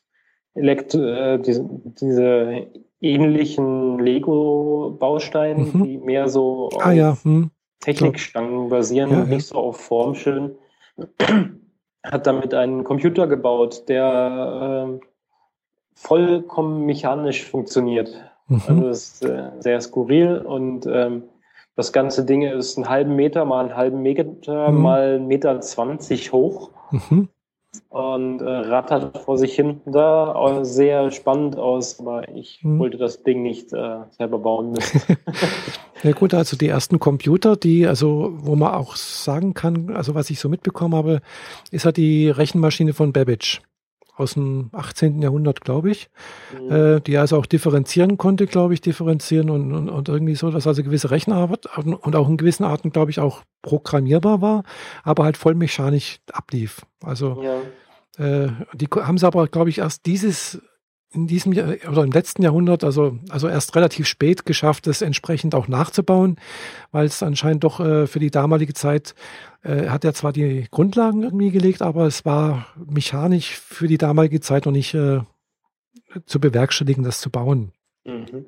Elekt 0.56 0.94
äh, 0.94 1.40
diese, 1.40 1.66
diese 2.00 2.68
ähnlichen 3.02 3.98
Lego-Bausteinen, 4.00 5.72
Mhm. 5.74 5.84
die 5.84 5.98
mehr 5.98 6.28
so 6.30 6.70
Ah 6.80 6.92
ja, 6.92 7.18
hm. 7.24 7.50
Technikstangen 7.80 8.70
basieren 8.70 9.12
Ja, 9.12 9.22
und 9.22 9.30
nicht 9.30 9.48
so 9.48 9.56
auf 9.56 9.78
Form 9.78 10.14
schön. 10.16 10.56
Hat 12.06 12.28
damit 12.28 12.54
einen 12.54 12.84
Computer 12.84 13.28
gebaut, 13.28 13.84
der 13.90 15.00
äh, 15.02 15.06
vollkommen 15.96 16.86
mechanisch 16.86 17.46
funktioniert. 17.46 18.10
Also 18.50 18.74
Mhm. 18.74 18.84
das 18.84 18.98
ist 18.98 19.26
äh, 19.26 19.52
sehr 19.60 19.82
skurril 19.82 20.38
und 20.38 20.86
ähm, 20.86 21.24
das 21.76 21.92
ganze 21.92 22.26
Ding 22.26 22.44
ist 22.44 22.78
einen 22.78 22.90
halben 22.90 23.16
Meter 23.16 23.46
mal 23.46 23.66
einen 23.66 23.76
halben 23.76 24.02
Meter 24.02 24.72
Mhm. 24.72 24.82
mal 24.82 25.16
einen 25.16 25.28
Meter 25.28 25.60
zwanzig 25.62 26.32
hoch. 26.32 26.72
Mhm. 26.92 27.30
und 27.90 28.40
äh, 28.40 28.44
rattert 28.48 29.18
vor 29.18 29.40
sich 29.40 29.56
hin. 29.56 29.82
Da 29.88 30.64
sehr 30.64 31.10
spannend 31.10 31.58
aus, 31.58 32.00
aber 32.00 32.30
ich 32.30 32.60
hm. 32.62 32.78
wollte 32.78 32.98
das 32.98 33.24
Ding 33.24 33.42
nicht 33.42 33.74
äh, 33.74 34.02
selber 34.12 34.38
bauen 34.38 34.72
müssen. 34.74 35.02
ja 36.04 36.12
gut, 36.12 36.36
also 36.36 36.56
die 36.56 36.68
ersten 36.68 37.00
Computer, 37.00 37.56
die, 37.56 37.88
also 37.88 38.32
wo 38.36 38.56
man 38.56 38.76
auch 38.76 38.96
sagen 38.96 39.56
kann, 39.56 39.92
also 39.96 40.14
was 40.14 40.30
ich 40.30 40.40
so 40.40 40.50
mitbekommen 40.50 40.94
habe, 40.94 41.22
ist 41.72 41.86
halt 41.86 41.98
die 41.98 42.30
Rechenmaschine 42.30 42.94
von 42.94 43.12
Babbage 43.12 43.62
aus 44.16 44.34
dem 44.34 44.70
18. 44.74 45.22
Jahrhundert, 45.22 45.62
glaube 45.62 45.92
ich, 45.92 46.10
mhm. 46.60 46.72
äh, 46.72 47.02
die 47.02 47.18
also 47.18 47.38
auch 47.38 47.46
differenzieren 47.46 48.18
konnte, 48.18 48.46
glaube 48.46 48.74
ich, 48.74 48.82
differenzieren 48.82 49.50
und, 49.50 49.74
und, 49.74 49.90
und 49.90 50.10
irgendwie 50.10 50.36
so, 50.36 50.52
dass 50.52 50.68
also 50.68 50.84
gewisse 50.84 51.12
Rechenarbeit 51.12 51.68
und 51.78 52.16
auch 52.16 52.30
in 52.30 52.38
gewissen 52.38 52.64
Arten, 52.64 52.92
glaube 52.92 53.12
ich, 53.12 53.20
auch 53.20 53.44
programmierbar 53.62 54.42
war, 54.42 54.64
aber 55.04 55.24
halt 55.24 55.38
voll 55.38 55.56
mechanisch 55.56 56.20
ablief. 56.32 56.82
Also 57.04 57.44
ja. 57.44 58.24
äh, 58.24 58.52
die 58.74 58.88
haben 58.88 59.16
es 59.16 59.24
aber, 59.24 59.48
glaube 59.48 59.70
ich, 59.70 59.80
erst 59.80 60.06
dieses 60.06 60.62
in 61.14 61.28
diesem 61.28 61.54
Jahr 61.54 61.76
oder 61.90 62.04
im 62.04 62.12
letzten 62.12 62.42
Jahrhundert, 62.42 62.84
also, 62.84 63.20
also 63.30 63.48
erst 63.48 63.76
relativ 63.76 64.08
spät 64.08 64.46
geschafft, 64.46 64.88
das 64.88 65.02
entsprechend 65.02 65.54
auch 65.54 65.68
nachzubauen, 65.68 66.38
weil 66.92 67.06
es 67.06 67.22
anscheinend 67.22 67.64
doch 67.64 67.80
äh, 67.80 68.08
für 68.08 68.20
die 68.20 68.32
damalige 68.32 68.74
Zeit 68.74 69.14
äh, 69.64 69.90
hat 69.90 70.06
er 70.06 70.14
zwar 70.14 70.34
die 70.34 70.68
Grundlagen 70.70 71.24
irgendwie 71.24 71.52
gelegt, 71.52 71.82
aber 71.82 72.06
es 72.06 72.26
war 72.26 72.68
mechanisch 72.76 73.58
für 73.58 73.88
die 73.88 73.98
damalige 73.98 74.42
Zeit 74.42 74.66
noch 74.66 74.72
nicht 74.72 74.94
äh, 74.94 75.22
zu 76.26 76.40
bewerkstelligen, 76.40 77.04
das 77.04 77.22
zu 77.22 77.30
bauen. 77.30 77.72
Mhm. 78.06 78.46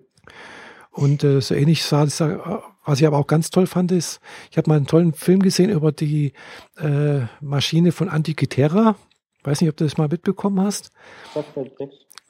Und 0.91 1.23
äh, 1.23 1.41
so 1.41 1.55
ähnlich 1.55 1.83
sah 1.83 2.03
es, 2.03 2.21
was 2.21 2.99
ich 2.99 3.07
aber 3.07 3.17
auch 3.17 3.27
ganz 3.27 3.49
toll 3.49 3.67
fand, 3.67 3.91
ist, 3.91 4.21
ich 4.49 4.57
habe 4.57 4.69
mal 4.69 4.77
einen 4.77 4.87
tollen 4.87 5.13
Film 5.13 5.41
gesehen 5.41 5.69
über 5.69 5.91
die 5.91 6.33
äh, 6.77 7.21
Maschine 7.41 7.91
von 7.91 8.09
Antikythera. 8.09 8.95
Weiß 9.43 9.61
nicht, 9.61 9.69
ob 9.69 9.77
du 9.77 9.83
das 9.83 9.97
mal 9.97 10.07
mitbekommen 10.07 10.61
hast. 10.61 10.91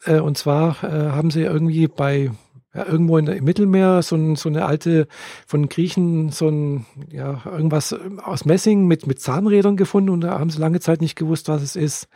Äh, 0.05 0.19
und 0.19 0.37
zwar 0.37 0.83
äh, 0.83 1.11
haben 1.11 1.31
sie 1.31 1.41
irgendwie 1.41 1.87
bei 1.87 2.31
ja, 2.75 2.85
irgendwo 2.85 3.17
in, 3.17 3.27
im 3.27 3.43
Mittelmeer 3.43 4.01
so, 4.01 4.15
ein, 4.15 4.35
so 4.35 4.49
eine 4.49 4.65
alte, 4.65 5.07
von 5.47 5.69
Griechen, 5.69 6.29
so 6.29 6.49
ein, 6.49 6.85
ja, 7.09 7.41
irgendwas 7.45 7.95
aus 8.23 8.45
Messing 8.45 8.85
mit, 8.85 9.07
mit 9.07 9.21
Zahnrädern 9.21 9.77
gefunden 9.77 10.09
und 10.09 10.21
da 10.21 10.39
haben 10.39 10.49
sie 10.49 10.59
lange 10.59 10.79
Zeit 10.81 11.01
nicht 11.01 11.15
gewusst, 11.15 11.47
was 11.47 11.61
es 11.61 11.75
ist. 11.75 12.07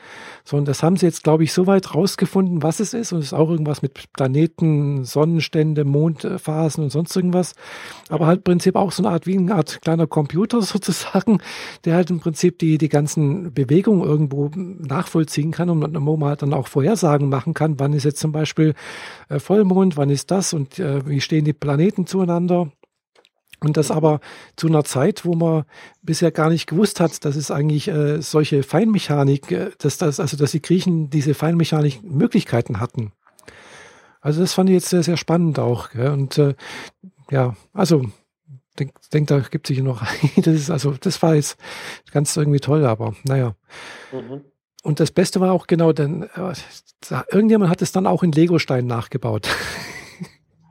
So, 0.44 0.58
und 0.58 0.68
das 0.68 0.84
haben 0.84 0.98
sie 0.98 1.06
jetzt, 1.06 1.24
glaube 1.24 1.44
ich, 1.44 1.54
so 1.54 1.66
weit 1.66 1.96
rausgefunden, 1.96 2.62
was 2.62 2.80
es 2.80 2.94
ist 2.94 3.14
und 3.14 3.20
es 3.20 3.28
ist 3.28 3.34
auch 3.34 3.50
irgendwas 3.50 3.82
mit 3.82 4.12
Planeten, 4.14 5.06
Sonnenstände, 5.06 5.86
Mondphasen 5.86 6.84
und 6.84 6.90
sonst 6.90 7.16
irgendwas. 7.16 7.56
Aber 8.10 8.28
halt 8.28 8.40
im 8.40 8.44
Prinzip 8.44 8.76
auch 8.76 8.92
so 8.92 9.04
eine 9.04 9.14
Art, 9.14 9.26
wie 9.28 9.38
eine 9.38 9.56
Art 9.56 9.82
kleiner 9.82 10.08
Computer 10.08 10.62
sozusagen, 10.62 11.40
der 11.86 11.96
halt 11.96 12.10
im 12.10 12.20
Prinzip 12.20 12.60
die, 12.60 12.78
die 12.78 12.90
ganzen 12.90 13.54
Bewegungen 13.54 14.04
irgendwo 14.04 14.52
nachvollziehen 14.56 15.52
kann 15.52 15.70
und 15.70 16.06
wo 16.06 16.18
man 16.18 16.30
halt 16.30 16.42
dann 16.42 16.54
auch 16.54 16.68
Vorhersagen 16.68 17.30
machen 17.30 17.54
kann, 17.54 17.80
wann 17.80 17.94
ist 17.94 18.04
jetzt 18.04 18.20
zum 18.20 18.34
Beispiel 18.34 18.74
äh, 19.30 19.40
Vollmond, 19.40 19.96
wann 19.96 20.10
ist 20.10 20.32
das 20.32 20.49
und 20.54 20.80
äh, 20.80 21.06
wie 21.08 21.22
stehen 21.22 21.46
die 21.46 21.54
Planeten 21.54 22.08
zueinander. 22.08 22.72
Und 23.62 23.76
das 23.76 23.92
aber 23.92 24.22
zu 24.56 24.68
einer 24.68 24.86
Zeit, 24.86 25.26
wo 25.26 25.34
man 25.34 25.66
bisher 26.02 26.32
gar 26.32 26.50
nicht 26.50 26.68
gewusst 26.68 27.00
hat, 27.02 27.26
dass 27.26 27.36
es 27.36 27.52
eigentlich 27.52 27.90
äh, 27.90 28.22
solche 28.22 28.64
Feinmechanik, 28.64 29.52
äh, 29.52 29.72
dass 29.80 29.98
das, 29.98 30.20
also 30.20 30.38
dass 30.38 30.52
die 30.52 30.62
Griechen 30.62 31.10
diese 31.10 31.34
Feinmechanik 31.34 32.02
Möglichkeiten 32.04 32.80
hatten. 32.80 33.12
Also 34.22 34.42
das 34.42 34.54
fand 34.54 34.70
ich 34.70 34.76
jetzt 34.76 34.90
sehr, 34.90 35.04
sehr 35.04 35.18
spannend 35.18 35.60
auch. 35.60 35.92
Gell? 35.92 36.12
Und 36.12 36.38
äh, 36.38 36.56
ja, 37.32 37.56
also 37.74 38.06
denk, 38.80 38.94
denk, 39.14 39.28
da 39.28 39.40
gibt 39.40 39.70
es 39.70 39.76
sicher 39.76 39.84
noch. 39.84 40.04
das 40.38 40.48
ist 40.48 40.70
also, 40.70 40.94
das 40.94 41.22
war 41.22 41.36
jetzt 41.36 41.58
ganz 42.12 42.36
irgendwie 42.38 42.60
toll, 42.60 42.86
aber 42.86 43.14
naja. 43.24 43.56
Mhm. 44.14 44.42
Und 44.84 45.02
das 45.02 45.12
Beste 45.12 45.42
war 45.42 45.52
auch 45.52 45.68
genau, 45.68 45.92
denn 45.92 46.24
äh, 46.24 46.54
irgendjemand 47.32 47.70
hat 47.70 47.82
es 47.82 47.92
dann 47.92 48.08
auch 48.08 48.24
in 48.24 48.32
Lego-Steinen 48.32 48.88
nachgebaut. 48.88 49.50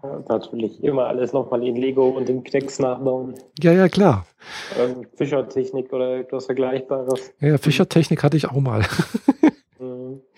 Ja, 0.02 0.22
natürlich 0.28 0.82
immer 0.82 1.06
alles 1.06 1.32
nochmal 1.32 1.66
in 1.66 1.76
Lego 1.76 2.08
und 2.08 2.28
in 2.28 2.44
Knicks 2.44 2.78
nachbauen. 2.78 3.34
Ja, 3.60 3.72
ja, 3.72 3.88
klar. 3.88 4.26
Ähm, 4.78 5.06
Fischertechnik 5.16 5.92
oder 5.92 6.18
etwas 6.18 6.46
Vergleichbares. 6.46 7.34
Ja, 7.40 7.58
Fischertechnik 7.58 8.22
hatte 8.22 8.36
ich 8.36 8.48
auch 8.48 8.60
mal. 8.60 8.84
mhm. 9.78 10.20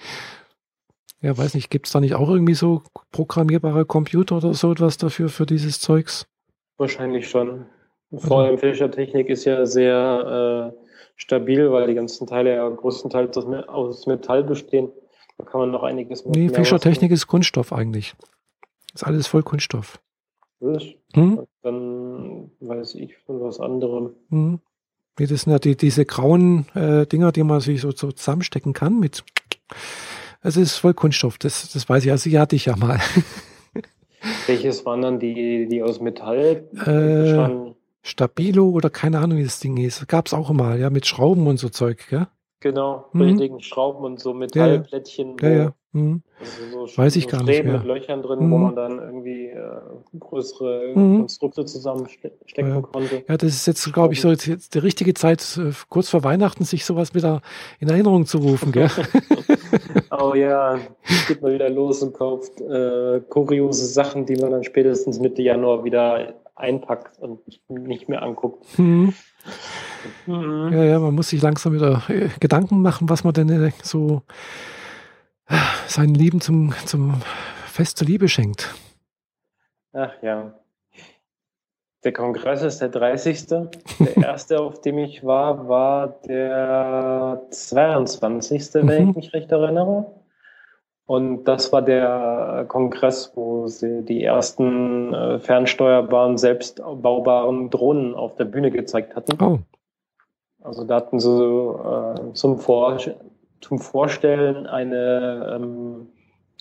Ja, 1.23 1.37
weiß 1.37 1.53
nicht, 1.55 1.70
gibt 1.70 1.87
es 1.87 1.92
da 1.92 2.01
nicht 2.01 2.14
auch 2.14 2.31
irgendwie 2.31 2.55
so 2.55 2.83
programmierbare 3.12 3.85
Computer 3.85 4.38
oder 4.38 4.55
so 4.55 4.73
etwas 4.73 4.96
dafür, 4.96 5.29
für 5.29 5.44
dieses 5.44 5.79
Zeugs? 5.79 6.27
Wahrscheinlich 6.79 7.29
schon. 7.29 7.66
Vor 8.11 8.40
allem 8.40 8.57
Fischertechnik 8.59 9.29
ist 9.29 9.44
ja 9.44 9.66
sehr 9.66 10.73
äh, 10.75 10.87
stabil, 11.16 11.70
weil 11.70 11.88
die 11.88 11.94
ganzen 11.94 12.27
Teile 12.27 12.55
ja 12.55 12.68
größtenteils 12.68 13.37
aus 13.68 14.07
Metall 14.07 14.44
bestehen. 14.44 14.90
Da 15.37 15.44
kann 15.44 15.61
man 15.61 15.70
noch 15.70 15.83
einiges 15.83 16.25
machen. 16.25 16.40
Nee, 16.40 16.49
Fischertechnik 16.49 17.12
ist 17.12 17.27
Kunststoff 17.27 17.73
eigentlich. 17.73 18.14
Ist 18.94 19.05
alles 19.05 19.26
voll 19.26 19.42
Kunststoff. 19.42 20.00
Hm? 20.61 21.46
Dann 21.62 22.50
weiß 22.61 22.94
ich 22.96 23.16
von 23.18 23.40
was 23.40 23.61
anderem. 23.61 24.11
Hm. 24.31 24.61
Das 25.16 25.42
sind 25.42 25.53
ja 25.53 25.59
die, 25.59 25.76
diese 25.76 26.07
grauen 26.07 26.66
äh, 26.74 27.07
Dinger, 27.07 27.33
die 27.33 27.42
man 27.42 27.61
sich 27.61 27.83
so, 27.83 27.90
so 27.90 28.11
zusammenstecken 28.11 28.72
kann 28.72 28.98
mit. 28.98 29.22
Es 30.42 30.57
ist 30.57 30.76
voll 30.76 30.94
Kunststoff, 30.94 31.37
das, 31.37 31.70
das 31.72 31.88
weiß 31.88 32.05
ich. 32.07 32.11
Also 32.11 32.31
die 32.31 32.38
hatte 32.38 32.57
ich 32.57 32.66
ja 32.66 32.76
mal. 32.76 32.98
Welches 34.46 34.85
waren 34.87 35.03
dann 35.03 35.18
die, 35.18 35.66
die 35.68 35.83
aus 35.83 36.00
Metall? 36.00 36.68
Äh, 36.87 37.72
Stabilo 38.03 38.70
oder 38.70 38.88
keine 38.88 39.18
Ahnung, 39.18 39.38
wie 39.38 39.44
das 39.44 39.61
Ding 39.61 39.76
ist. 39.76 40.07
Gab 40.09 40.26
es 40.26 40.35
auch 40.35 40.50
mal, 40.50 40.79
ja, 40.79 40.88
mit 40.90 41.07
Schrauben 41.07 41.46
und 41.46 41.59
so 41.59 41.68
Zeug, 41.68 42.07
gell? 42.09 42.26
Genau, 42.61 43.07
mhm. 43.12 43.23
richtigen 43.23 43.61
Schrauben 43.62 44.05
und 44.05 44.20
so 44.20 44.35
Metallplättchen. 44.35 45.37
Ja, 45.40 45.49
ja. 45.49 45.57
ja. 45.57 45.75
Mhm. 45.92 46.23
Also 46.38 46.87
so 46.87 46.99
Weiß 46.99 47.16
ich 47.16 47.27
gar 47.27 47.42
nicht 47.42 47.64
mehr. 47.64 47.79
mit 47.79 47.85
Löchern 47.85 48.23
drin, 48.23 48.46
mhm. 48.46 48.51
wo 48.53 48.59
man 48.59 48.77
dann 48.77 48.99
irgendwie 48.99 49.46
äh, 49.46 49.81
größere 50.18 50.92
mhm. 50.94 51.18
Konstrukte 51.20 51.64
zusammenstecken 51.64 52.40
ja. 52.57 52.81
konnte. 52.81 53.25
Ja, 53.27 53.37
das 53.37 53.55
ist 53.55 53.66
jetzt, 53.66 53.92
glaube 53.92 54.12
ich, 54.12 54.20
so 54.20 54.31
jetzt, 54.31 54.46
jetzt 54.46 54.75
die 54.75 54.79
richtige 54.79 55.14
Zeit, 55.14 55.59
äh, 55.59 55.73
kurz 55.88 56.09
vor 56.11 56.23
Weihnachten, 56.23 56.64
sich 56.64 56.85
sowas 56.85 57.14
wieder 57.14 57.42
in 57.81 57.88
Erinnerung 57.88 58.27
zu 58.27 58.38
rufen, 58.38 58.70
gell? 58.70 58.88
oh 60.11 60.35
ja, 60.35 60.79
geht 61.27 61.42
mal 61.42 61.55
wieder 61.55 61.70
los 61.70 62.03
und 62.03 62.14
kauft 62.14 62.61
äh, 62.61 63.20
kuriose 63.29 63.87
Sachen, 63.87 64.27
die 64.27 64.37
man 64.37 64.53
dann 64.53 64.64
spätestens 64.64 65.18
Mitte 65.18 65.42
Januar 65.42 65.83
wieder 65.83 66.35
einpackt 66.55 67.18
und 67.18 67.40
nicht 67.68 68.09
mehr 68.09 68.23
anguckt. 68.23 68.64
Mhm. 70.26 70.34
Mhm. 70.34 70.72
Ja, 70.72 70.84
ja, 70.84 70.98
man 70.98 71.14
muss 71.14 71.28
sich 71.28 71.42
langsam 71.42 71.72
wieder 71.72 72.02
äh, 72.08 72.28
Gedanken 72.40 72.82
machen, 72.82 73.08
was 73.08 73.24
man 73.24 73.34
denn 73.34 73.48
äh, 73.48 73.72
so 73.82 74.22
seinen 75.86 76.14
Lieben 76.14 76.40
zum, 76.40 76.72
zum 76.86 77.20
Fest 77.66 77.98
zur 77.98 78.06
Liebe 78.06 78.28
schenkt. 78.28 78.74
Ach 79.92 80.12
ja. 80.22 80.54
Der 82.02 82.12
Kongress 82.12 82.62
ist 82.62 82.80
der 82.80 82.88
30. 82.88 83.46
Der 83.46 83.68
erste, 84.16 84.60
auf 84.60 84.80
dem 84.80 84.98
ich 84.98 85.24
war, 85.24 85.68
war 85.68 86.08
der 86.26 87.42
22., 87.50 88.74
wenn 88.74 88.88
ich 88.88 89.00
mhm. 89.00 89.12
mich 89.16 89.32
recht 89.34 89.52
erinnere. 89.52 90.06
Und 91.06 91.44
das 91.44 91.72
war 91.72 91.82
der 91.82 92.64
Kongress, 92.68 93.32
wo 93.34 93.66
sie 93.66 94.02
die 94.04 94.22
ersten 94.22 95.12
äh, 95.12 95.40
fernsteuerbaren, 95.40 96.38
selbstbaubaren 96.38 97.68
Drohnen 97.68 98.14
auf 98.14 98.36
der 98.36 98.44
Bühne 98.44 98.70
gezeigt 98.70 99.16
hatten. 99.16 99.42
Oh. 99.42 99.58
Also 100.62 100.85
da 100.85 100.96
hatten 100.96 101.20
sie 101.20 101.31
äh, 101.31 102.33
zum, 102.35 102.59
Vor 102.59 102.99
zum 103.61 103.79
Vorstellen 103.79 104.66
eine 104.66 105.57
ähm, 105.57 106.09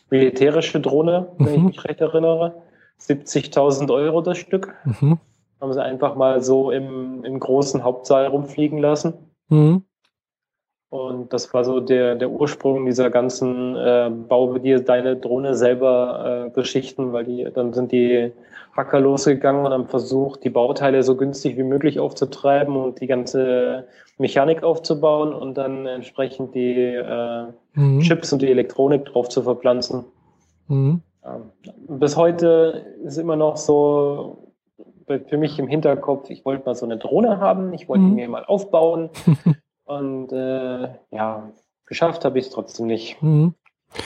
militärische 0.09 0.79
Drohne, 0.79 1.27
wenn 1.37 1.53
ich 1.53 1.59
mhm. 1.59 1.65
mich 1.67 1.85
recht 1.85 2.01
erinnere. 2.01 2.61
70.000 2.99 3.93
Euro 3.93 4.21
das 4.21 4.37
Stück. 4.37 4.75
Mhm. 4.85 5.19
Haben 5.61 5.73
sie 5.73 5.83
einfach 5.83 6.15
mal 6.15 6.41
so 6.41 6.71
im, 6.71 7.23
im 7.23 7.39
großen 7.39 7.83
Hauptsaal 7.83 8.27
rumfliegen 8.27 8.79
lassen. 8.79 9.13
Mhm. 9.49 9.83
Und 10.89 11.33
das 11.33 11.53
war 11.53 11.63
so 11.63 11.79
der, 11.79 12.15
der 12.15 12.31
Ursprung 12.31 12.85
dieser 12.85 13.11
ganzen 13.11 13.75
äh, 13.75 14.09
Bau 14.09 14.57
dir 14.57 14.79
deine 14.79 15.17
Drohne 15.17 15.53
selber 15.53 16.47
äh, 16.47 16.49
Geschichten, 16.49 17.13
weil 17.13 17.25
die 17.25 17.47
dann 17.53 17.73
sind 17.73 17.91
die 17.91 18.31
Hacker 18.75 18.99
losgegangen 18.99 19.65
und 19.65 19.71
haben 19.71 19.87
versucht, 19.87 20.43
die 20.43 20.49
Bauteile 20.49 21.03
so 21.03 21.15
günstig 21.15 21.57
wie 21.57 21.63
möglich 21.63 21.99
aufzutreiben 21.99 22.75
und 22.75 23.01
die 23.01 23.07
ganze 23.07 23.87
Mechanik 24.17 24.63
aufzubauen 24.63 25.33
und 25.33 25.55
dann 25.55 25.85
entsprechend 25.85 26.55
die 26.55 26.75
äh, 26.75 27.45
mhm. 27.73 27.99
Chips 28.01 28.31
und 28.33 28.41
die 28.41 28.49
Elektronik 28.49 29.05
drauf 29.05 29.29
zu 29.29 29.41
verpflanzen. 29.41 30.05
Mhm. 30.67 31.01
Ja. 31.23 31.41
Bis 31.87 32.15
heute 32.15 32.85
ist 33.03 33.17
immer 33.17 33.35
noch 33.35 33.57
so 33.57 34.53
für 35.27 35.37
mich 35.37 35.57
im 35.57 35.67
Hinterkopf, 35.67 36.29
ich 36.29 36.45
wollte 36.45 36.65
mal 36.65 36.75
so 36.75 36.85
eine 36.85 36.97
Drohne 36.97 37.39
haben, 37.39 37.73
ich 37.73 37.89
wollte 37.89 38.03
mhm. 38.03 38.15
mir 38.15 38.29
mal 38.29 38.45
aufbauen. 38.45 39.09
Und 39.85 40.31
äh, 40.31 40.89
ja, 41.09 41.51
geschafft 41.87 42.23
habe 42.23 42.37
ich 42.37 42.45
es 42.45 42.51
trotzdem 42.51 42.85
nicht. 42.85 43.21
Mhm. 43.21 43.55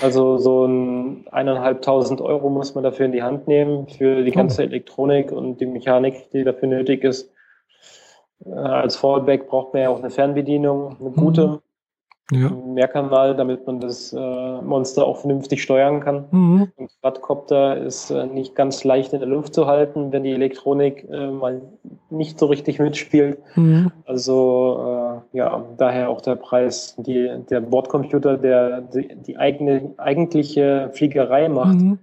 Also 0.01 0.38
so 0.38 0.65
ein 0.65 1.27
eineinhalbtausend 1.31 2.21
Euro 2.21 2.49
muss 2.49 2.73
man 2.73 2.84
dafür 2.84 3.05
in 3.05 3.11
die 3.11 3.23
Hand 3.23 3.47
nehmen 3.47 3.88
für 3.88 4.23
die 4.23 4.31
ganze 4.31 4.61
oh. 4.61 4.65
Elektronik 4.65 5.31
und 5.31 5.59
die 5.59 5.65
Mechanik, 5.65 6.29
die 6.31 6.43
dafür 6.43 6.69
nötig 6.69 7.03
ist. 7.03 7.31
Äh, 8.45 8.51
als 8.51 8.95
Fallback 8.95 9.47
braucht 9.47 9.73
man 9.73 9.84
ja 9.84 9.89
auch 9.89 9.99
eine 9.99 10.09
Fernbedienung, 10.09 10.97
eine 10.99 11.11
gute. 11.11 11.61
Ja. 12.32 12.49
Mehrkanal, 12.49 13.36
damit 13.36 13.67
man 13.67 13.82
das 13.82 14.13
äh, 14.13 14.61
Monster 14.61 15.05
auch 15.05 15.17
vernünftig 15.17 15.61
steuern 15.61 15.99
kann. 15.99 16.26
Mhm. 16.32 16.71
Ein 16.78 16.88
Quadcopter 17.01 17.78
ist 17.78 18.11
äh, 18.11 18.26
nicht 18.26 18.55
ganz 18.55 18.84
leicht 18.86 19.11
in 19.11 19.19
der 19.19 19.28
Luft 19.28 19.53
zu 19.53 19.67
halten, 19.67 20.11
wenn 20.13 20.24
die 20.24 20.32
Elektronik 20.32 21.05
äh, 21.11 21.28
mal 21.28 21.61
nicht 22.09 22.39
so 22.39 22.45
richtig 22.45 22.80
mitspielt. 22.80 23.39
Mhm. 23.55 23.91
Also 24.05 25.21
äh, 25.34 25.38
ja, 25.38 25.65
daher 25.78 26.09
auch 26.09 26.21
der 26.21 26.36
Preis. 26.36 26.95
Die, 26.97 27.30
der 27.49 27.59
Bordcomputer, 27.59 28.38
der 28.38 28.82
die, 28.82 29.15
die 29.15 29.38
eigene 29.38 29.93
eigentliche 29.97 30.91
Fliegerei 30.93 31.49
macht, 31.49 31.76
mhm. 31.76 31.99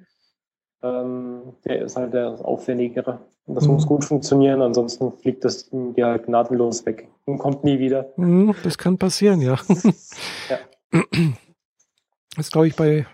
Ähm, 0.82 1.42
der 1.64 1.82
ist 1.82 1.96
halt 1.96 2.14
der 2.14 2.36
aufwendigere. 2.44 3.20
Das 3.46 3.66
mhm. 3.66 3.74
muss 3.74 3.86
gut 3.86 4.04
funktionieren, 4.04 4.62
ansonsten 4.62 5.12
fliegt 5.12 5.44
das 5.44 5.68
dir 5.70 6.06
halt 6.06 6.26
gnadenlos 6.26 6.86
weg 6.86 7.08
und 7.24 7.38
kommt 7.38 7.64
nie 7.64 7.78
wieder. 7.78 8.12
Mhm, 8.16 8.54
das 8.62 8.78
kann 8.78 8.98
passieren, 8.98 9.40
ja. 9.40 9.56
ja. 10.48 11.00
Das 12.36 12.46
ist, 12.46 12.52
glaube 12.52 12.68
ich, 12.68 12.76
bei, 12.76 13.06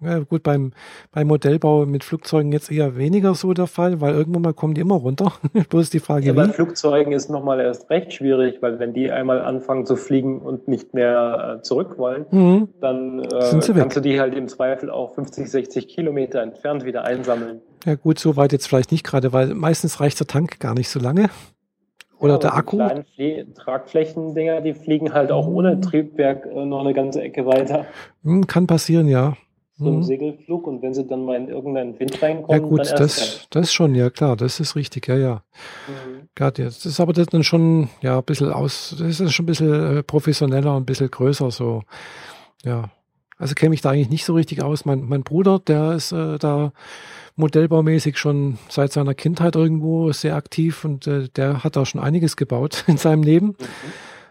ja 0.00 0.18
gut, 0.18 0.42
beim, 0.42 0.72
beim 1.12 1.28
Modellbau 1.28 1.86
mit 1.86 2.02
Flugzeugen 2.02 2.50
jetzt 2.50 2.72
eher 2.72 2.96
weniger 2.96 3.36
so 3.36 3.54
der 3.54 3.68
Fall, 3.68 4.00
weil 4.00 4.14
irgendwann 4.14 4.42
mal 4.42 4.52
kommen 4.52 4.74
die 4.74 4.80
immer 4.80 4.96
runter. 4.96 5.32
Bloß 5.70 5.90
die 5.90 6.00
Frage, 6.00 6.26
ja. 6.26 6.32
Bei 6.32 6.48
Flugzeugen 6.48 7.12
ist 7.12 7.30
nochmal 7.30 7.60
erst 7.60 7.88
recht 7.88 8.12
schwierig, 8.12 8.62
weil 8.62 8.80
wenn 8.80 8.92
die 8.92 9.12
einmal 9.12 9.42
anfangen 9.42 9.86
zu 9.86 9.94
fliegen 9.94 10.40
und 10.40 10.66
nicht 10.66 10.92
mehr 10.92 11.58
äh, 11.58 11.62
zurück 11.62 11.98
wollen, 11.98 12.26
mhm. 12.32 12.68
dann 12.80 13.20
äh, 13.20 13.28
kannst 13.48 13.72
weg. 13.72 13.90
du 13.90 14.00
die 14.00 14.18
halt 14.18 14.34
im 14.34 14.48
Zweifel 14.48 14.90
auch 14.90 15.14
50, 15.14 15.48
60 15.48 15.86
Kilometer 15.86 16.42
entfernt 16.42 16.84
wieder 16.84 17.04
einsammeln. 17.04 17.60
Ja 17.84 17.94
gut, 17.94 18.18
so 18.18 18.36
weit 18.36 18.50
jetzt 18.50 18.66
vielleicht 18.66 18.90
nicht 18.90 19.04
gerade, 19.04 19.32
weil 19.32 19.54
meistens 19.54 20.00
reicht 20.00 20.18
der 20.18 20.26
Tank 20.26 20.58
gar 20.58 20.74
nicht 20.74 20.88
so 20.88 20.98
lange. 20.98 21.30
Oder 22.24 22.34
ja, 22.34 22.38
der 22.38 22.54
Akku. 22.54 22.78
Die 22.78 23.04
kleinen 23.14 23.54
Tragflächendinger, 23.54 24.62
die 24.62 24.72
fliegen 24.72 25.12
halt 25.12 25.30
auch 25.30 25.46
ohne 25.46 25.80
Triebwerk 25.80 26.46
äh, 26.46 26.64
noch 26.64 26.80
eine 26.80 26.94
ganze 26.94 27.22
Ecke 27.22 27.44
weiter. 27.44 27.84
Hm, 28.22 28.46
kann 28.46 28.66
passieren, 28.66 29.08
ja. 29.08 29.36
So 29.76 29.88
ein 29.88 29.96
hm. 29.96 30.02
Segelflug 30.04 30.66
und 30.68 30.82
wenn 30.82 30.94
sie 30.94 31.04
dann 31.04 31.24
mal 31.24 31.36
in 31.36 31.48
irgendeinen 31.48 31.98
Wind 31.98 32.22
reinkommen, 32.22 32.62
ja 32.62 32.66
gut, 32.66 32.92
das, 32.92 33.46
das 33.50 33.72
schon, 33.72 33.96
ja 33.96 34.08
klar, 34.08 34.36
das 34.36 34.60
ist 34.60 34.76
richtig, 34.76 35.08
ja, 35.08 35.16
ja. 35.16 35.42
Mhm. 35.88 36.28
Gerade 36.36 36.62
jetzt. 36.62 36.84
Das 36.84 36.92
ist 36.92 37.00
aber 37.00 37.12
dann 37.12 37.42
schon, 37.42 37.88
ja, 38.00 38.18
ein 38.18 38.24
bisschen 38.24 38.52
aus, 38.52 38.94
das 38.96 39.18
ist 39.20 39.32
schon 39.32 39.44
ein 39.44 39.46
bisschen 39.46 39.96
äh, 39.98 40.02
professioneller 40.04 40.76
und 40.76 40.84
ein 40.84 40.86
bisschen 40.86 41.10
größer, 41.10 41.50
so, 41.50 41.82
ja. 42.64 42.84
Also 43.36 43.54
kenne 43.54 43.74
ich 43.74 43.80
da 43.80 43.90
eigentlich 43.90 44.10
nicht 44.10 44.24
so 44.24 44.34
richtig 44.34 44.62
aus. 44.62 44.84
Mein, 44.84 45.02
mein 45.02 45.24
Bruder, 45.24 45.58
der 45.58 45.92
ist 45.92 46.12
äh, 46.12 46.38
da 46.38 46.72
modellbaumäßig 47.36 48.18
schon 48.18 48.58
seit 48.68 48.92
seiner 48.92 49.14
Kindheit 49.14 49.56
irgendwo 49.56 50.12
sehr 50.12 50.36
aktiv 50.36 50.84
und 50.84 51.06
äh, 51.06 51.28
der 51.28 51.64
hat 51.64 51.76
da 51.76 51.84
schon 51.84 52.00
einiges 52.00 52.36
gebaut 52.36 52.84
in 52.88 52.96
seinem 52.96 53.22
Leben. 53.22 53.48
Mhm. 53.48 53.56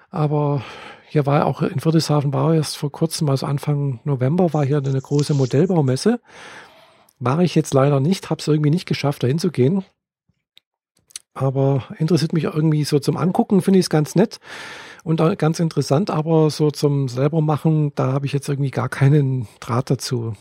Aber 0.10 0.64
hier 1.08 1.26
war 1.26 1.46
auch 1.46 1.62
in 1.62 1.80
Friedrichshafen 1.80 2.34
war 2.34 2.56
erst 2.56 2.78
vor 2.78 2.92
kurzem, 2.92 3.30
also 3.30 3.46
Anfang 3.46 4.00
November, 4.04 4.54
war 4.54 4.66
hier 4.66 4.78
eine 4.78 5.02
große 5.02 5.34
Modellbaumesse. 5.34 6.20
War 7.20 7.40
ich 7.42 7.56
jetzt 7.56 7.74
leider 7.74 8.00
nicht, 8.00 8.30
habe 8.30 8.40
es 8.40 8.48
irgendwie 8.48 8.70
nicht 8.70 8.88
geschafft, 8.88 9.24
da 9.24 9.28
hinzugehen. 9.28 9.84
Aber 11.34 11.84
interessiert 11.98 12.34
mich 12.34 12.46
irgendwie 12.46 12.84
so 12.84 13.00
zum 13.00 13.18
Angucken, 13.18 13.62
finde 13.62 13.80
ich 13.80 13.86
es 13.86 13.90
ganz 13.90 14.16
nett 14.16 14.40
und 15.04 15.18
ganz 15.38 15.60
interessant, 15.60 16.10
aber 16.10 16.50
so 16.50 16.72
zum 16.72 17.10
selber 17.10 17.42
machen, 17.42 17.94
da 17.96 18.14
habe 18.14 18.26
ich 18.26 18.34
jetzt 18.34 18.50
irgendwie 18.50 18.72
gar 18.72 18.90
keinen 18.90 19.48
Draht 19.60 19.90
dazu. 19.90 20.34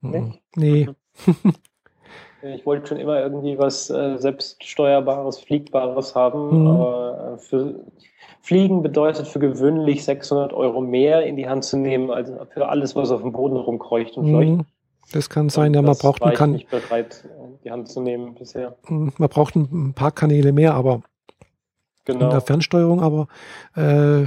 Nee. 0.00 0.32
nee. 0.54 0.88
Ich 2.54 2.66
wollte 2.66 2.88
schon 2.88 2.98
immer 2.98 3.20
irgendwie 3.20 3.58
was 3.58 3.88
äh, 3.90 4.18
selbststeuerbares, 4.18 5.38
fliegbares 5.38 6.14
haben, 6.14 6.62
mhm. 6.62 6.66
aber 6.66 7.34
äh, 7.34 7.38
für 7.38 7.74
Fliegen 8.42 8.82
bedeutet 8.82 9.26
für 9.26 9.38
gewöhnlich 9.38 10.04
600 10.04 10.52
Euro 10.52 10.82
mehr 10.82 11.24
in 11.24 11.36
die 11.36 11.48
Hand 11.48 11.64
zu 11.64 11.78
nehmen, 11.78 12.10
als 12.10 12.30
für 12.52 12.68
alles, 12.68 12.94
was 12.94 13.10
auf 13.10 13.22
dem 13.22 13.32
Boden 13.32 13.56
rumkreucht 13.56 14.18
und 14.18 14.28
fleucht. 14.28 14.50
Mhm. 14.50 14.66
Das 15.12 15.30
kann 15.30 15.48
sein, 15.48 15.68
und 15.68 15.74
ja, 15.74 15.82
man 15.82 15.96
braucht 15.96 16.20
man 16.20 16.34
kann 16.34 16.52
nicht 16.52 16.70
bereit, 16.70 17.28
die 17.62 17.70
Hand 17.70 17.88
zu 17.88 18.00
nehmen 18.00 18.34
bisher. 18.34 18.76
Mhm, 18.88 19.12
man 19.16 19.28
braucht 19.28 19.54
ein 19.54 19.94
paar 19.94 20.12
Kanäle 20.12 20.52
mehr, 20.52 20.74
aber 20.74 21.02
genau. 22.04 22.24
in 22.24 22.30
der 22.30 22.40
Fernsteuerung, 22.40 23.00
aber 23.00 23.28
äh, 23.76 24.24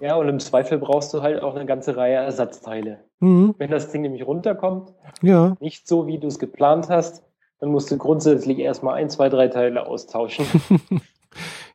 ja, 0.00 0.16
und 0.16 0.28
im 0.28 0.40
Zweifel 0.40 0.78
brauchst 0.78 1.14
du 1.14 1.22
halt 1.22 1.42
auch 1.42 1.54
eine 1.54 1.66
ganze 1.66 1.96
Reihe 1.96 2.16
Ersatzteile. 2.16 2.98
Mhm. 3.20 3.54
Wenn 3.58 3.70
das 3.70 3.92
Ding 3.92 4.02
nämlich 4.02 4.26
runterkommt, 4.26 4.92
ja. 5.22 5.54
nicht 5.60 5.86
so, 5.86 6.06
wie 6.06 6.18
du 6.18 6.26
es 6.26 6.38
geplant 6.38 6.88
hast, 6.88 7.22
dann 7.60 7.70
musst 7.70 7.90
du 7.90 7.98
grundsätzlich 7.98 8.58
erstmal 8.58 8.94
ein, 8.94 9.10
zwei, 9.10 9.28
drei 9.28 9.48
Teile 9.48 9.86
austauschen. 9.86 10.46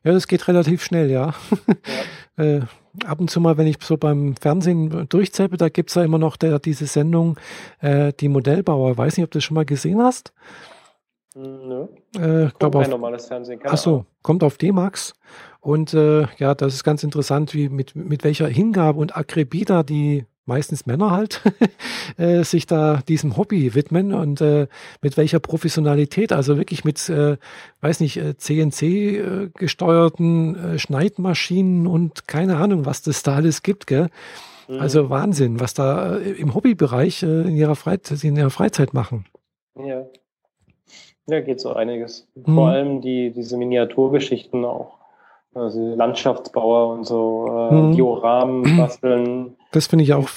ja, 0.04 0.12
das 0.12 0.28
geht 0.28 0.48
relativ 0.48 0.84
schnell, 0.84 1.12
ja. 1.12 1.34
ja. 2.38 2.44
äh, 2.44 2.62
ab 3.06 3.20
und 3.20 3.30
zu 3.30 3.40
mal, 3.40 3.58
wenn 3.58 3.68
ich 3.68 3.78
so 3.82 3.98
beim 3.98 4.36
Fernsehen 4.36 5.08
durchzeppe, 5.10 5.58
da 5.58 5.70
gibt 5.70 5.90
es 5.92 5.96
ja 5.96 6.04
immer 6.04 6.18
noch 6.18 6.38
der, 6.38 6.60
diese 6.60 6.88
Sendung, 6.88 7.38
äh, 7.82 8.14
die 8.20 8.30
Modellbauer. 8.30 8.92
Ich 8.92 8.98
weiß 8.98 9.18
nicht, 9.18 9.24
ob 9.24 9.32
du 9.32 9.38
das 9.38 9.44
schon 9.44 9.56
mal 9.56 9.66
gesehen 9.66 10.02
hast. 10.02 10.34
Hm, 11.36 11.68
nö. 11.68 11.88
Äh, 12.16 12.50
glaub, 12.58 12.76
auf, 12.76 12.88
normales 12.88 13.28
Fernsehen. 13.28 13.60
Ach 13.66 13.78
so, 13.78 14.06
kommt 14.24 14.44
auf 14.44 14.58
D-Max. 14.58 15.14
Und 15.60 15.94
äh, 15.94 16.26
ja, 16.38 16.56
das 16.56 16.74
ist 16.74 16.84
ganz 16.84 17.04
interessant, 17.04 17.54
wie 17.54 17.70
mit, 17.70 17.96
mit 17.96 18.24
welcher 18.24 18.48
Hingabe 18.48 19.00
und 19.00 19.16
Akribie 19.16 19.66
da 19.66 19.84
die 19.84 20.26
meistens 20.46 20.86
Männer 20.86 21.12
halt, 21.12 21.42
äh, 22.18 22.44
sich 22.44 22.66
da 22.68 23.02
diesem 23.08 23.38
Hobby 23.38 23.76
widmen 23.76 24.14
und 24.14 24.42
äh, 24.42 24.68
mit 25.02 25.18
welcher 25.18 25.40
Professionalität, 25.40 26.32
also 26.32 26.58
wirklich 26.58 26.84
mit, 26.86 27.10
äh, 27.10 27.38
weiß 27.82 28.00
nicht, 28.00 28.22
CNC 28.38 28.82
äh, 28.82 29.46
äh, 29.46 29.50
gesteuerten 29.54 30.56
äh, 30.56 30.80
Schneidmaschinen 30.80 31.88
und 31.88 32.28
keine 32.28 32.58
Ahnung, 32.58 32.86
was 32.86 33.02
das 33.02 33.24
da 33.24 33.36
alles 33.36 33.64
gibt, 33.64 33.88
gell? 33.88 34.10
Mhm. 34.68 34.80
Also 34.80 35.10
Wahnsinn, 35.10 35.60
was 35.60 35.74
da 35.74 36.18
äh, 36.18 36.32
im 36.32 36.54
Hobbybereich 36.54 37.24
äh, 37.24 37.42
in, 37.42 37.56
ihrer 37.56 37.76
Freizeit, 37.76 38.24
in 38.24 38.36
ihrer 38.36 38.50
Freizeit 38.50 38.94
machen. 38.94 39.26
Ja. 39.76 40.06
Ja, 41.28 41.42
geht 41.42 41.60
so 41.60 41.74
einiges. 41.74 42.28
Mhm. 42.36 42.56
Vor 42.56 42.70
allem 42.70 43.02
die, 43.02 43.32
diese 43.32 43.58
Miniaturgeschichten 43.58 44.64
auch. 44.64 44.95
Also 45.56 45.96
Landschaftsbauer 45.96 46.94
und 46.94 47.06
so, 47.06 47.48
äh, 47.48 47.74
mhm. 47.74 47.92
Dioramen 47.94 48.78
basteln. 48.78 49.56
Das 49.72 49.88
finde 49.88 50.04
ich 50.04 50.14
auch. 50.14 50.28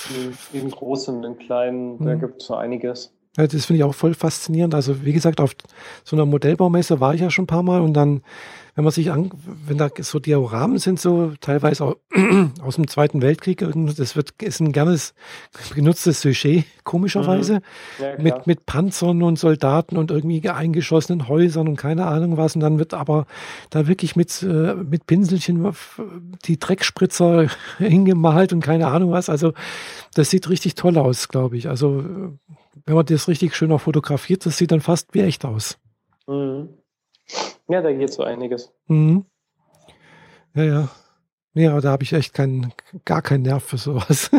In, 0.53 0.61
in 0.61 0.71
großen 0.71 1.16
und 1.16 1.25
in 1.25 1.39
kleinen, 1.39 1.99
mhm. 1.99 2.05
da 2.05 2.14
gibt 2.14 2.41
es 2.41 2.47
so 2.47 2.55
einiges. 2.55 3.12
Ja, 3.37 3.47
das 3.47 3.66
finde 3.66 3.79
ich 3.79 3.85
auch 3.85 3.95
voll 3.95 4.14
faszinierend. 4.14 4.74
Also 4.74 5.05
wie 5.05 5.12
gesagt, 5.12 5.41
auf 5.41 5.55
so 6.05 6.16
einer 6.16 6.26
Modellbaumesse 6.26 7.01
war 7.01 7.14
ich 7.14 7.20
ja 7.20 7.31
schon 7.31 7.45
ein 7.45 7.49
paar 7.49 7.62
Mal 7.62 7.81
und 7.81 7.95
dann 7.95 8.22
wenn 8.79 8.85
man 8.85 8.93
sich 8.93 9.11
an, 9.11 9.33
wenn 9.66 9.76
da 9.76 9.91
so 9.99 10.20
Dioramen 10.20 10.79
sind, 10.79 11.01
so 11.01 11.33
teilweise 11.41 11.85
auch 11.85 11.97
aus 12.62 12.76
dem 12.76 12.87
Zweiten 12.87 13.22
Weltkrieg, 13.22 13.59
das 13.97 14.14
wird, 14.14 14.41
ist 14.41 14.61
ein 14.61 14.70
gernes 14.70 15.14
genutztes 15.74 16.20
Sujet, 16.20 16.64
komischerweise, 16.85 17.55
mhm. 17.55 18.05
ja, 18.05 18.22
mit, 18.22 18.47
mit 18.47 18.66
Panzern 18.66 19.24
und 19.24 19.37
Soldaten 19.37 19.97
und 19.97 20.12
irgendwie 20.12 20.49
eingeschossenen 20.49 21.26
Häusern 21.26 21.66
und 21.66 21.74
keine 21.74 22.07
Ahnung 22.07 22.37
was. 22.37 22.55
Und 22.55 22.61
dann 22.61 22.79
wird 22.79 22.95
aber 22.95 23.26
da 23.70 23.89
wirklich 23.89 24.14
mit, 24.14 24.45
äh, 24.45 24.74
mit 24.74 25.09
Pinselchen 25.09 25.72
die 26.45 26.61
Dreckspritzer 26.61 27.49
hingemalt 27.79 28.53
und 28.53 28.61
keine 28.61 28.87
Ahnung 28.87 29.11
was. 29.11 29.29
Also 29.29 29.55
das 30.14 30.31
sieht 30.31 30.49
richtig 30.49 30.76
toll 30.76 30.99
aus, 30.99 31.26
glaube 31.26 31.57
ich. 31.57 31.68
Also 31.68 32.05
wenn 32.87 32.95
man 32.95 33.07
das 33.07 33.29
richtig 33.29 33.55
schön 33.55 33.72
auch 33.72 33.81
fotografiert, 33.81 34.47
das 34.47 34.59
sieht 34.59 34.72
dann 34.72 34.81
fast 34.81 35.14
wie 35.14 35.20
echt 35.20 35.45
aus. 35.45 35.79
Mhm. 36.26 36.68
Ja, 37.68 37.83
da 37.83 37.93
geht 37.93 38.12
so 38.12 38.22
einiges. 38.22 38.72
Mhm. 38.87 39.24
Ja, 40.55 40.64
ja. 40.64 40.89
Ja, 41.55 41.72
aber 41.72 41.81
da 41.81 41.91
habe 41.91 42.05
ich 42.05 42.12
echt 42.12 42.35
keinen, 42.35 42.72
gar 43.05 43.22
keinen 43.22 43.43
Nerv 43.43 43.64
für 43.64 43.79
sowas. 43.79 44.31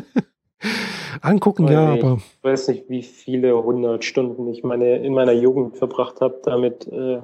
Angucken, 1.22 1.66
Weil 1.66 1.74
ja, 1.74 1.94
aber. 1.94 2.18
Ich 2.18 2.44
weiß 2.44 2.70
nicht, 2.70 2.90
wie 2.90 3.04
viele 3.04 3.62
hundert 3.62 4.06
Stunden 4.06 4.48
ich 4.48 4.64
meine, 4.64 4.98
in 4.98 5.14
meiner 5.14 5.34
Jugend 5.34 5.78
verbracht 5.78 6.22
habe, 6.22 6.40
damit 6.44 6.88
äh, 6.88 7.22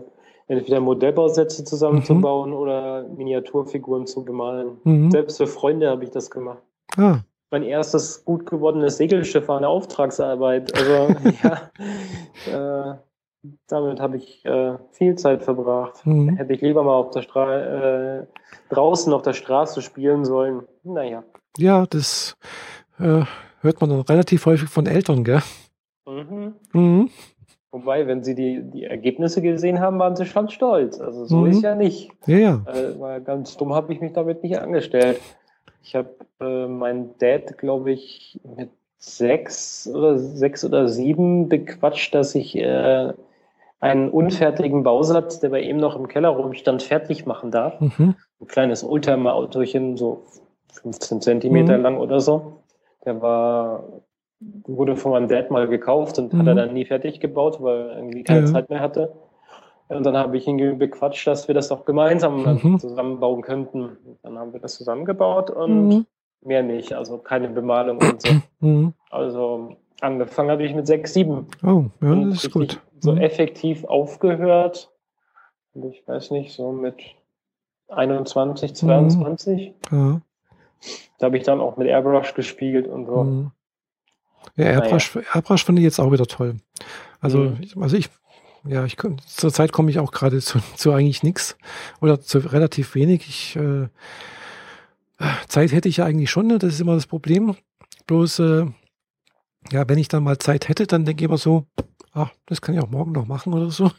entweder 0.48 0.80
Modellbausätze 0.80 1.64
zusammenzubauen 1.64 2.52
mhm. 2.52 2.56
oder 2.56 3.08
Miniaturfiguren 3.08 4.06
zu 4.06 4.26
bemalen. 4.26 4.78
Mhm. 4.84 5.12
Selbst 5.12 5.38
für 5.38 5.48
Freunde 5.48 5.90
habe 5.90 6.04
ich 6.04 6.12
das 6.12 6.30
gemacht. 6.30 6.62
Ah. 6.98 7.20
Mein 7.56 7.64
erstes 7.64 8.26
gut 8.26 8.46
gewordenes 8.46 8.98
Segelschiff 8.98 9.48
war 9.48 9.56
eine 9.56 9.70
Auftragsarbeit. 9.70 10.78
Also, 10.78 11.16
ja. 12.52 12.92
Äh, 12.92 12.96
damit 13.68 14.02
habe 14.02 14.18
ich 14.18 14.44
äh, 14.44 14.74
viel 14.92 15.16
Zeit 15.16 15.42
verbracht. 15.42 16.06
Mhm. 16.06 16.36
Hätte 16.36 16.52
ich 16.52 16.60
lieber 16.60 16.84
mal 16.84 16.96
auf 16.96 17.12
der 17.12 17.22
Stra 17.22 18.18
äh, 18.20 18.26
draußen 18.68 19.14
auf 19.14 19.22
der 19.22 19.32
Straße 19.32 19.82
spielen 19.82 20.26
sollen. 20.26 20.64
Naja. 20.84 21.24
Ja, 21.58 21.86
das 21.86 22.36
äh, 23.00 23.24
hört 23.62 23.80
man 23.80 23.90
dann 23.90 24.02
relativ 24.02 24.46
häufig 24.48 24.68
von 24.68 24.86
Eltern, 24.86 25.24
gell? 25.24 25.42
Mhm. 26.06 26.56
Mhm. 26.74 27.10
Wobei, 27.72 28.06
wenn 28.06 28.22
sie 28.22 28.36
die, 28.36 28.70
die 28.70 28.84
Ergebnisse 28.84 29.42
gesehen 29.42 29.80
haben, 29.80 29.98
waren 29.98 30.18
sie 30.18 30.26
schon 30.26 30.50
stolz. 30.50 31.00
Also 31.00 31.24
so 31.24 31.38
mhm. 31.38 31.52
ist 31.52 31.64
ja 31.64 31.74
nicht. 31.74 32.12
Ja, 32.26 32.38
ja. 32.38 32.64
Äh, 32.68 33.00
weil 33.00 33.22
ganz 33.22 33.56
dumm 33.56 33.74
habe 33.74 33.94
ich 33.94 34.02
mich 34.02 34.12
damit 34.12 34.44
nicht 34.44 34.60
angestellt. 34.60 35.22
Ich 35.86 35.94
habe 35.94 36.16
äh, 36.42 36.66
meinen 36.66 37.16
Dad, 37.20 37.60
glaube 37.60 37.92
ich, 37.92 38.40
mit 38.58 38.72
sechs 38.98 39.88
oder 39.88 40.18
sechs 40.18 40.66
oder 40.66 40.88
sieben 40.88 41.48
bequatscht, 41.48 42.16
dass 42.16 42.34
ich 42.34 42.58
äh, 42.58 43.14
einen 43.80 44.10
unfertigen 44.10 44.82
Bausatz, 44.82 45.40
der 45.42 45.50
bei 45.50 45.62
ihm 45.62 45.78
noch 45.78 45.96
im 45.96 46.08
Keller 46.08 46.30
rumstand, 46.30 46.82
fertig 46.82 47.28
machen 47.28 47.52
darf. 47.52 47.80
Mhm. 47.80 48.16
Ein 48.42 48.48
kleines 48.48 48.84
Oldtimer-Autochen, 48.84 49.96
so 49.96 50.24
15 50.74 51.22
Zentimeter 51.22 51.78
mhm. 51.78 51.84
lang 51.84 51.98
oder 51.98 52.20
so. 52.20 52.64
Der 53.06 53.22
war, 53.22 53.84
wurde 54.40 54.96
von 54.96 55.12
meinem 55.12 55.28
Dad 55.28 55.52
mal 55.52 55.68
gekauft 55.68 56.18
und 56.18 56.34
mhm. 56.34 56.40
hat 56.40 56.48
er 56.48 56.56
dann 56.56 56.74
nie 56.74 56.86
fertig 56.86 57.20
gebaut, 57.20 57.62
weil 57.62 57.90
er 57.90 57.98
irgendwie 57.98 58.24
keine 58.24 58.48
ja. 58.48 58.48
Zeit 58.48 58.72
mehr 58.72 58.80
hatte. 58.80 59.14
Und 59.88 60.04
dann 60.04 60.18
habe 60.18 60.38
ich 60.38 60.48
ihn 60.48 60.80
bequatscht, 60.80 61.28
dass 61.28 61.48
wir 61.48 61.54
das 61.54 61.68
doch 61.68 61.86
gemeinsam 61.86 62.62
mhm. 62.62 62.80
zusammenbauen 62.80 63.42
könnten. 63.42 63.98
Dann 64.24 64.38
haben 64.40 64.54
wir 64.54 64.60
das 64.60 64.76
zusammengebaut 64.76 65.52
und 65.52 65.88
mhm. 65.88 66.06
mehr 66.42 66.64
nicht, 66.64 66.94
also 66.94 67.20
keine 67.20 67.50
Bemalung 67.50 67.98
und 67.98 68.22
so. 68.22 68.30
Mhm. 68.62 68.94
Also 69.12 69.76
angefangen 70.02 70.50
habe 70.50 70.64
ich 70.64 70.74
mit 70.74 70.88
sechs, 70.88 71.14
sieben. 71.14 71.48
Oh, 71.64 71.86
ja, 72.02 72.16
das 72.16 72.46
ist 72.46 72.52
gut. 72.52 72.82
So 73.00 73.12
mhm. 73.12 73.20
effektiv 73.20 73.84
aufgehört. 73.84 74.92
Ich 75.76 76.08
weiß 76.08 76.32
nicht, 76.32 76.54
so 76.54 76.72
mit 76.72 76.96
21, 77.90 78.74
22. 78.74 79.74
Mhm. 79.92 79.98
Ja. 79.98 80.22
Da 81.20 81.28
habe 81.28 81.38
ich 81.38 81.44
dann 81.44 81.62
auch 81.62 81.78
mit 81.78 81.88
Airbrush 81.88 82.34
gespielt 82.34 82.88
und 82.88 83.06
so. 83.06 83.24
Mhm. 83.24 83.52
Ja, 84.56 84.66
Airbrush, 84.66 85.16
naja. 85.16 85.28
Airbrush 85.34 85.66
finde 85.66 85.82
ich 85.82 85.86
jetzt 85.86 86.00
auch 86.00 86.12
wieder 86.12 86.26
toll. 86.26 86.56
Also, 87.20 87.54
also 87.80 87.98
ich, 87.98 88.10
ja, 88.68 88.86
ich 88.86 88.98
zurzeit 89.26 89.72
komme 89.72 89.92
ich 89.92 90.00
auch 90.00 90.12
gerade 90.12 90.40
zu, 90.42 90.60
zu 90.76 90.92
eigentlich 90.92 91.24
nichts 91.24 91.58
oder 92.02 92.22
zu 92.22 92.40
relativ 92.40 92.96
wenig. 92.96 93.28
Ich, 93.28 93.56
äh, 93.56 93.88
Zeit 95.48 95.72
hätte 95.72 95.88
ich 95.88 95.98
ja 95.98 96.06
eigentlich 96.06 96.30
schon, 96.30 96.48
ne? 96.48 96.60
das 96.60 96.74
ist 96.74 96.82
immer 96.82 96.96
das 96.96 97.08
Problem. 97.08 97.56
Bloß, 98.08 98.40
äh, 98.40 98.66
ja, 99.72 99.88
wenn 99.90 99.98
ich 99.98 100.08
dann 100.08 100.24
mal 100.24 100.38
Zeit 100.38 100.70
hätte, 100.70 100.88
dann 100.88 101.06
denke 101.06 101.24
ich 101.24 101.30
immer 101.30 101.38
so, 101.38 101.66
ach, 102.14 102.32
das 102.46 102.62
kann 102.62 102.76
ich 102.76 102.82
auch 102.82 102.90
morgen 102.90 103.12
noch 103.12 103.26
machen 103.26 103.54
oder 103.54 103.72
so. 103.72 103.92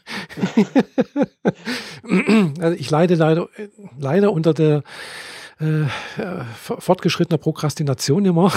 also 2.60 2.76
ich 2.76 2.90
leide 2.90 3.14
leider, 3.14 3.48
leider 3.98 4.32
unter 4.32 4.54
der 4.54 4.82
äh, 5.58 5.84
fortgeschrittener 6.60 7.38
Prokrastination 7.38 8.24
immer. 8.24 8.52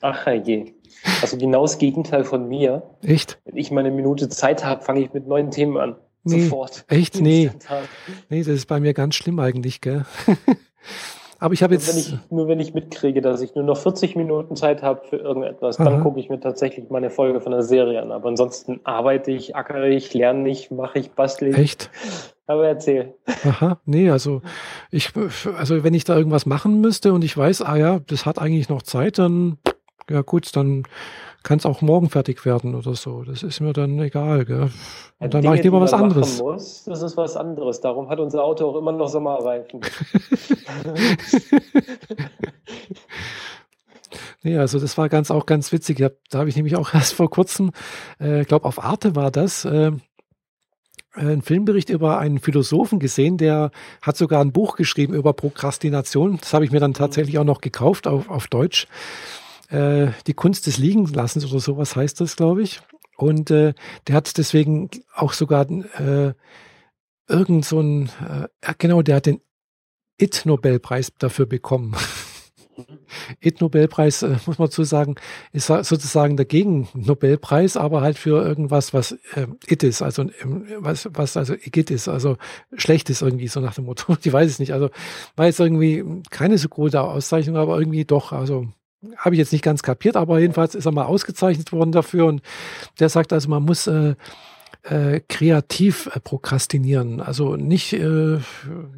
ach 0.00 0.26
je. 0.44 0.74
Also 1.22 1.36
genau 1.36 1.62
das 1.62 1.78
Gegenteil 1.78 2.24
von 2.24 2.48
mir. 2.48 2.82
Echt? 3.02 3.40
Wenn 3.44 3.56
ich 3.56 3.70
meine 3.70 3.90
Minute 3.90 4.28
Zeit 4.28 4.64
habe, 4.64 4.82
fange 4.82 5.00
ich 5.00 5.12
mit 5.12 5.26
neuen 5.26 5.50
Themen 5.50 5.76
an. 5.76 5.96
Nee, 6.24 6.42
Sofort. 6.42 6.84
Echt? 6.88 7.20
Nee. 7.20 7.50
Nee, 8.28 8.40
das 8.40 8.48
ist 8.48 8.66
bei 8.66 8.80
mir 8.80 8.92
ganz 8.92 9.14
schlimm 9.14 9.38
eigentlich, 9.38 9.80
gell? 9.80 10.04
Aber 11.38 11.54
ich 11.54 11.62
habe 11.62 11.72
jetzt. 11.72 11.88
Wenn 11.88 11.98
ich, 11.98 12.30
nur 12.30 12.48
wenn 12.48 12.60
ich 12.60 12.74
mitkriege, 12.74 13.22
dass 13.22 13.40
ich 13.40 13.54
nur 13.54 13.64
noch 13.64 13.78
40 13.78 14.14
Minuten 14.14 14.56
Zeit 14.56 14.82
habe 14.82 15.06
für 15.08 15.16
irgendetwas, 15.16 15.80
Aha. 15.80 15.88
dann 15.88 16.02
gucke 16.02 16.20
ich 16.20 16.28
mir 16.28 16.38
tatsächlich 16.38 16.90
meine 16.90 17.08
Folge 17.08 17.40
von 17.40 17.52
der 17.52 17.62
Serie 17.62 18.02
an. 18.02 18.12
Aber 18.12 18.28
ansonsten 18.28 18.80
arbeite 18.84 19.30
ich, 19.30 19.56
ackere 19.56 19.88
ich, 19.88 20.12
lerne 20.12 20.50
ich, 20.50 20.70
mache 20.70 20.98
ich, 20.98 21.12
bastle 21.12 21.48
ich. 21.48 21.56
Echt? 21.56 21.90
Aber 22.46 22.66
erzähl. 22.66 23.14
Aha, 23.44 23.80
nee, 23.86 24.10
also 24.10 24.42
ich, 24.90 25.12
also 25.56 25.82
wenn 25.82 25.94
ich 25.94 26.04
da 26.04 26.16
irgendwas 26.16 26.44
machen 26.44 26.80
müsste 26.80 27.14
und 27.14 27.24
ich 27.24 27.34
weiß, 27.34 27.62
ah 27.62 27.76
ja, 27.76 28.00
das 28.00 28.26
hat 28.26 28.38
eigentlich 28.38 28.68
noch 28.68 28.82
Zeit, 28.82 29.18
dann, 29.18 29.56
ja 30.10 30.22
gut, 30.22 30.54
dann 30.56 30.84
kann 31.42 31.58
es 31.58 31.66
auch 31.66 31.80
morgen 31.80 32.10
fertig 32.10 32.44
werden 32.44 32.74
oder 32.74 32.94
so. 32.94 33.24
Das 33.24 33.42
ist 33.42 33.60
mir 33.60 33.72
dann 33.72 33.98
egal. 33.98 34.44
Gell? 34.44 34.70
Und 35.18 35.34
dann 35.34 35.42
mache 35.44 35.56
ich 35.56 35.62
lieber 35.62 35.80
was 35.80 35.92
anderes. 35.94 36.38
Muss, 36.40 36.84
das 36.84 37.02
ist 37.02 37.16
was 37.16 37.36
anderes. 37.36 37.80
Darum 37.80 38.08
hat 38.10 38.20
unser 38.20 38.44
Auto 38.44 38.68
auch 38.68 38.76
immer 38.76 38.92
noch 38.92 39.08
Sommerreifen. 39.08 39.80
nee, 44.42 44.58
also 44.58 44.78
das 44.78 44.98
war 44.98 45.08
ganz 45.08 45.30
auch 45.30 45.46
ganz 45.46 45.72
witzig. 45.72 46.04
Da 46.30 46.38
habe 46.38 46.50
ich 46.50 46.56
nämlich 46.56 46.76
auch 46.76 46.92
erst 46.94 47.14
vor 47.14 47.30
kurzem, 47.30 47.70
äh, 48.18 48.44
glaube 48.44 48.66
auf 48.66 48.82
Arte 48.82 49.16
war 49.16 49.30
das, 49.30 49.64
äh, 49.64 49.92
einen 51.12 51.42
Filmbericht 51.42 51.90
über 51.90 52.18
einen 52.18 52.38
Philosophen 52.38 53.00
gesehen, 53.00 53.36
der 53.36 53.72
hat 54.00 54.16
sogar 54.16 54.40
ein 54.40 54.52
Buch 54.52 54.76
geschrieben 54.76 55.12
über 55.12 55.32
Prokrastination. 55.32 56.38
Das 56.40 56.54
habe 56.54 56.64
ich 56.64 56.70
mir 56.70 56.78
dann 56.78 56.94
tatsächlich 56.94 57.36
auch 57.38 57.44
noch 57.44 57.60
gekauft 57.60 58.06
auf, 58.06 58.30
auf 58.30 58.46
Deutsch 58.46 58.86
äh, 59.70 60.08
die 60.26 60.34
Kunst 60.34 60.66
des 60.66 60.78
Liegenlassens 60.78 61.46
oder 61.46 61.60
sowas 61.60 61.96
heißt 61.96 62.20
das, 62.20 62.36
glaube 62.36 62.62
ich. 62.62 62.80
Und 63.16 63.50
äh, 63.50 63.74
der 64.06 64.14
hat 64.14 64.36
deswegen 64.38 64.90
auch 65.14 65.32
sogar 65.32 65.68
äh, 65.70 66.32
irgend 67.28 67.64
so 67.64 67.80
ein, 67.80 68.10
äh, 68.60 68.74
genau, 68.78 69.02
der 69.02 69.16
hat 69.16 69.26
den 69.26 69.40
IT-Nobelpreis 70.18 71.12
dafür 71.18 71.46
bekommen. 71.46 71.94
IT-Nobelpreis, 73.40 74.22
äh, 74.22 74.36
muss 74.46 74.58
man 74.58 74.70
zu 74.70 74.84
sagen, 74.84 75.16
ist 75.52 75.66
sozusagen 75.66 76.36
der 76.36 76.46
Gegen-Nobelpreis, 76.46 77.76
aber 77.76 78.00
halt 78.00 78.18
für 78.18 78.42
irgendwas, 78.42 78.94
was 78.94 79.12
äh, 79.34 79.46
IT 79.66 79.82
ist, 79.82 80.02
also 80.02 80.22
ähm, 80.22 80.66
was, 80.78 81.08
was 81.12 81.36
also 81.36 81.54
IT 81.54 81.90
ist, 81.90 82.08
also 82.08 82.36
schlecht 82.74 83.10
ist 83.10 83.22
irgendwie, 83.22 83.48
so 83.48 83.60
nach 83.60 83.74
dem 83.74 83.84
Motto. 83.84 84.16
Ich 84.22 84.32
weiß 84.32 84.50
es 84.50 84.58
nicht. 84.58 84.72
Also 84.72 84.90
war 85.36 85.46
jetzt 85.46 85.60
irgendwie 85.60 86.04
keine 86.30 86.58
so 86.58 86.68
gute 86.68 87.02
Auszeichnung, 87.02 87.56
aber 87.56 87.78
irgendwie 87.78 88.04
doch, 88.04 88.32
also 88.32 88.66
habe 89.16 89.34
ich 89.34 89.38
jetzt 89.38 89.52
nicht 89.52 89.64
ganz 89.64 89.82
kapiert, 89.82 90.16
aber 90.16 90.38
jedenfalls 90.38 90.74
ist 90.74 90.86
er 90.86 90.92
mal 90.92 91.04
ausgezeichnet 91.04 91.72
worden 91.72 91.92
dafür 91.92 92.26
und 92.26 92.42
der 92.98 93.08
sagt 93.08 93.32
also, 93.32 93.48
man 93.48 93.62
muss 93.62 93.86
äh, 93.86 94.14
äh, 94.82 95.20
kreativ 95.28 96.10
äh, 96.14 96.20
prokrastinieren. 96.20 97.20
Also 97.20 97.56
nicht, 97.56 97.92
äh, 97.92 98.38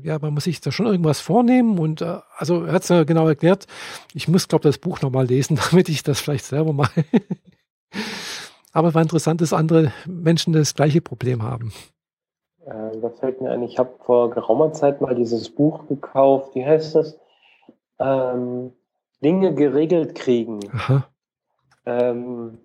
ja, 0.02 0.18
man 0.20 0.34
muss 0.34 0.44
sich 0.44 0.60
da 0.60 0.70
schon 0.70 0.86
irgendwas 0.86 1.20
vornehmen 1.20 1.78
und 1.78 2.02
äh, 2.02 2.18
also 2.36 2.64
er 2.64 2.74
hat 2.74 2.82
es 2.82 2.88
ja 2.88 3.04
genau 3.04 3.26
erklärt. 3.26 3.66
Ich 4.14 4.28
muss, 4.28 4.48
glaube 4.48 4.62
das 4.62 4.78
Buch 4.78 5.00
nochmal 5.00 5.26
lesen, 5.26 5.58
damit 5.70 5.88
ich 5.88 6.02
das 6.02 6.20
vielleicht 6.20 6.44
selber 6.44 6.72
mal. 6.72 6.88
aber 8.72 8.94
war 8.94 9.02
interessant, 9.02 9.40
dass 9.40 9.52
andere 9.52 9.92
Menschen 10.06 10.52
das 10.52 10.74
gleiche 10.74 11.00
Problem 11.00 11.42
haben. 11.42 11.72
Äh, 12.64 12.98
da 13.00 13.10
fällt 13.10 13.40
mir 13.40 13.50
ein, 13.50 13.62
ich 13.62 13.78
habe 13.78 13.90
vor 14.04 14.30
geraumer 14.30 14.72
Zeit 14.72 15.00
mal 15.00 15.14
dieses 15.14 15.50
Buch 15.50 15.88
gekauft. 15.88 16.54
Wie 16.54 16.64
heißt 16.64 16.94
das? 16.94 17.18
Ähm, 17.98 18.72
Dinge 19.22 19.54
geregelt 19.54 20.14
kriegen. 20.14 20.60
Ähm, 21.84 22.58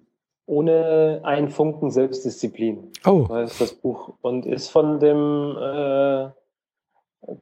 ohne 0.45 1.21
einen 1.23 1.49
Funken 1.49 1.91
Selbstdisziplin. 1.91 2.91
Oh. 3.05 3.25
Das 3.29 3.51
ist 3.51 3.61
das 3.61 3.73
Buch. 3.73 4.13
Und 4.21 4.45
ist 4.45 4.69
von 4.69 4.99
dem 4.99 5.57
äh, 5.59 6.29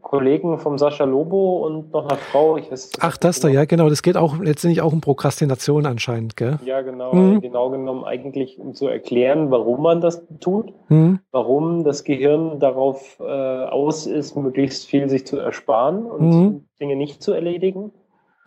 Kollegen 0.02 0.58
vom 0.58 0.78
Sascha 0.80 1.04
Lobo 1.04 1.66
und 1.66 1.92
noch 1.94 2.08
einer 2.08 2.18
Frau. 2.18 2.58
Ich 2.58 2.72
weiß, 2.72 2.94
Ach, 3.02 3.18
das 3.18 3.40
genau. 3.40 3.54
da, 3.54 3.60
ja, 3.60 3.66
genau. 3.66 3.90
Das 3.90 4.02
geht 4.02 4.18
auch 4.18 4.40
letztendlich 4.40 4.82
auch 4.82 4.92
um 4.92 5.02
Prokrastination 5.02 5.86
anscheinend, 5.86 6.36
gell? 6.36 6.58
Ja, 6.66 6.82
genau. 6.82 7.14
Mhm. 7.14 7.42
Genau 7.42 7.70
genommen 7.70 8.04
eigentlich, 8.04 8.58
um 8.58 8.74
zu 8.74 8.88
erklären, 8.88 9.52
warum 9.52 9.84
man 9.84 10.02
das 10.02 10.26
tut, 10.40 10.74
mhm. 10.90 11.20
warum 11.32 11.84
das 11.84 12.04
Gehirn 12.04 12.60
darauf 12.60 13.20
äh, 13.20 13.24
aus 13.24 14.08
ist, 14.08 14.36
möglichst 14.36 14.88
viel 14.88 15.10
sich 15.10 15.28
zu 15.28 15.38
ersparen 15.38 16.06
und 16.06 16.30
mhm. 16.30 16.66
Dinge 16.80 16.96
nicht 16.96 17.22
zu 17.22 17.34
erledigen. 17.34 17.92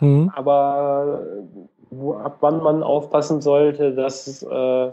Mhm. 0.01 0.31
Aber 0.35 1.23
wo, 1.91 2.15
ab 2.15 2.39
wann 2.41 2.63
man 2.63 2.83
aufpassen 2.83 3.41
sollte, 3.41 3.95
dass 3.95 4.43
äh, 4.43 4.91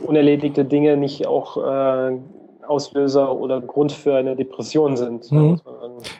unerledigte 0.00 0.64
Dinge 0.64 0.96
nicht 0.96 1.26
auch 1.26 1.56
äh, 1.56 2.18
Auslöser 2.66 3.36
oder 3.36 3.60
Grund 3.60 3.92
für 3.92 4.14
eine 4.14 4.36
Depression 4.36 4.96
sind. 4.96 5.30
Mhm. 5.32 5.60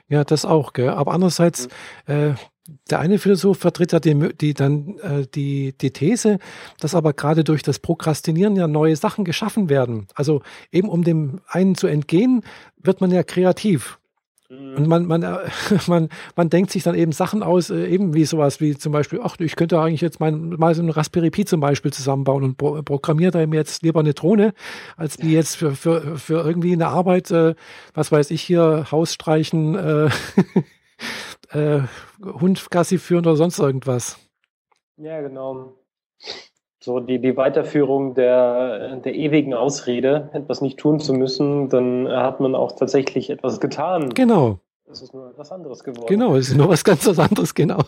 Ja, 0.09 0.24
das 0.24 0.44
auch, 0.44 0.72
gell? 0.72 0.90
Aber 0.90 1.12
andererseits, 1.12 1.68
mhm. 2.07 2.14
äh, 2.14 2.34
der 2.90 3.00
eine 3.00 3.18
Philosoph 3.18 3.59
vertritt 3.59 3.92
ja 3.92 4.00
die, 4.00 4.34
die 4.36 4.55
dann 4.55 4.98
äh, 4.98 5.26
die, 5.34 5.76
die 5.76 5.92
These, 5.92 6.38
dass 6.80 6.94
aber 6.94 7.12
gerade 7.12 7.44
durch 7.44 7.62
das 7.62 7.78
Prokrastinieren 7.78 8.57
ja 8.57 8.66
neue 8.66 8.96
Sachen 8.96 9.24
geschaffen 9.24 9.68
werden. 9.68 10.07
Also 10.14 10.42
eben 10.70 10.88
um 10.88 11.03
dem 11.03 11.40
einen 11.48 11.74
zu 11.74 11.86
entgehen, 11.86 12.44
wird 12.76 13.00
man 13.00 13.11
ja 13.11 13.22
kreativ. 13.22 13.98
Und 14.53 14.86
man, 14.86 15.07
man, 15.07 15.20
man, 15.86 16.09
man 16.36 16.50
denkt 16.50 16.70
sich 16.70 16.82
dann 16.82 16.94
eben 16.94 17.12
Sachen 17.12 17.42
aus, 17.42 17.70
äh, 17.70 17.86
eben 17.86 18.14
wie 18.14 18.24
sowas 18.24 18.61
wie 18.61 18.76
zum 18.76 18.92
Beispiel, 18.92 19.20
ach, 19.22 19.36
ich 19.38 19.57
könnte 19.57 19.80
eigentlich 19.80 20.00
jetzt 20.00 20.20
mein, 20.20 20.50
mal 20.50 20.74
so 20.74 20.82
einen 20.82 20.90
Raspberry 20.90 21.30
Pi 21.30 21.44
zum 21.44 21.61
Beispiel 21.61 21.92
zusammenbauen 21.92 22.44
und 22.44 22.57
pro, 22.59 22.82
programmiert 22.82 23.34
da 23.34 23.46
mir 23.46 23.57
jetzt 23.57 23.82
lieber 23.82 24.00
eine 24.00 24.14
Drohne, 24.14 24.53
als 24.96 25.18
wie 25.20 25.32
jetzt 25.32 25.57
für, 25.57 25.74
für, 25.74 26.18
für 26.18 26.44
irgendwie 26.44 26.72
eine 26.72 26.88
Arbeit, 26.88 27.30
äh, 27.30 27.55
was 27.94 28.12
weiß 28.12 28.30
ich 28.30 28.42
hier, 28.42 28.86
Haus 28.90 29.14
streichen, 29.14 29.74
äh, 29.74 30.11
äh, 31.59 31.82
Hund 32.22 32.70
Gassi 32.70 32.98
führen 32.98 33.26
oder 33.26 33.36
sonst 33.36 33.59
irgendwas. 33.59 34.18
Ja, 34.96 35.20
genau 35.20 35.74
so 36.83 37.01
die, 37.01 37.20
die 37.20 37.37
Weiterführung 37.37 38.14
der, 38.14 38.97
der 38.97 39.14
ewigen 39.14 39.55
Ausrede, 39.55 40.30
etwas 40.33 40.61
nicht 40.61 40.78
tun 40.78 40.99
zu 40.99 41.14
müssen, 41.14 41.68
dann 41.68 42.09
hat 42.09 42.41
man 42.41 42.55
auch 42.55 42.72
tatsächlich 42.72 43.30
etwas 43.30 43.61
getan. 43.61 44.11
Genau. 44.11 44.59
Es 44.91 45.01
ist 45.01 45.14
nur 45.14 45.30
etwas 45.30 45.53
anderes 45.53 45.85
geworden. 45.85 46.09
Genau, 46.09 46.37
es 46.37 46.51
ist 46.51 46.57
nur 46.57 46.68
was 46.68 46.85
ganz 46.85 47.07
anderes, 47.18 47.55
genau. 47.55 47.78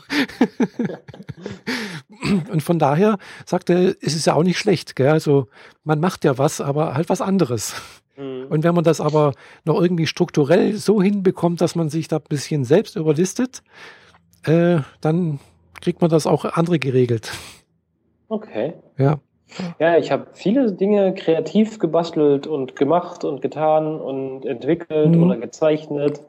Und 2.50 2.62
von 2.62 2.78
daher 2.78 3.18
sagt 3.44 3.68
er, 3.68 4.00
ist 4.00 4.16
es 4.16 4.24
ja 4.24 4.34
auch 4.34 4.42
nicht 4.42 4.58
schlecht. 4.58 4.96
Gell? 4.96 5.10
Also 5.10 5.48
man 5.82 6.00
macht 6.00 6.24
ja 6.24 6.38
was, 6.38 6.62
aber 6.62 6.94
halt 6.94 7.10
was 7.10 7.20
anderes. 7.20 7.74
Mhm. 8.16 8.46
Und 8.48 8.64
wenn 8.64 8.74
man 8.74 8.84
das 8.84 9.00
aber 9.00 9.34
noch 9.64 9.82
irgendwie 9.82 10.06
strukturell 10.06 10.76
so 10.76 11.02
hinbekommt, 11.02 11.60
dass 11.60 11.74
man 11.74 11.90
sich 11.90 12.08
da 12.08 12.16
ein 12.16 12.22
bisschen 12.28 12.64
selbst 12.64 12.96
überlistet, 12.96 13.62
äh, 14.44 14.78
dann 15.02 15.40
kriegt 15.82 16.00
man 16.00 16.10
das 16.10 16.26
auch 16.26 16.44
andere 16.44 16.78
geregelt. 16.78 17.32
Okay. 18.28 18.74
Ja. 18.98 19.18
Ja, 19.78 19.96
ich 19.98 20.10
habe 20.10 20.28
viele 20.32 20.72
Dinge 20.72 21.14
kreativ 21.14 21.78
gebastelt 21.78 22.46
und 22.46 22.76
gemacht 22.76 23.24
und 23.24 23.40
getan 23.40 24.00
und 24.00 24.44
entwickelt 24.46 25.14
mhm. 25.14 25.22
oder 25.22 25.36
gezeichnet. 25.36 26.22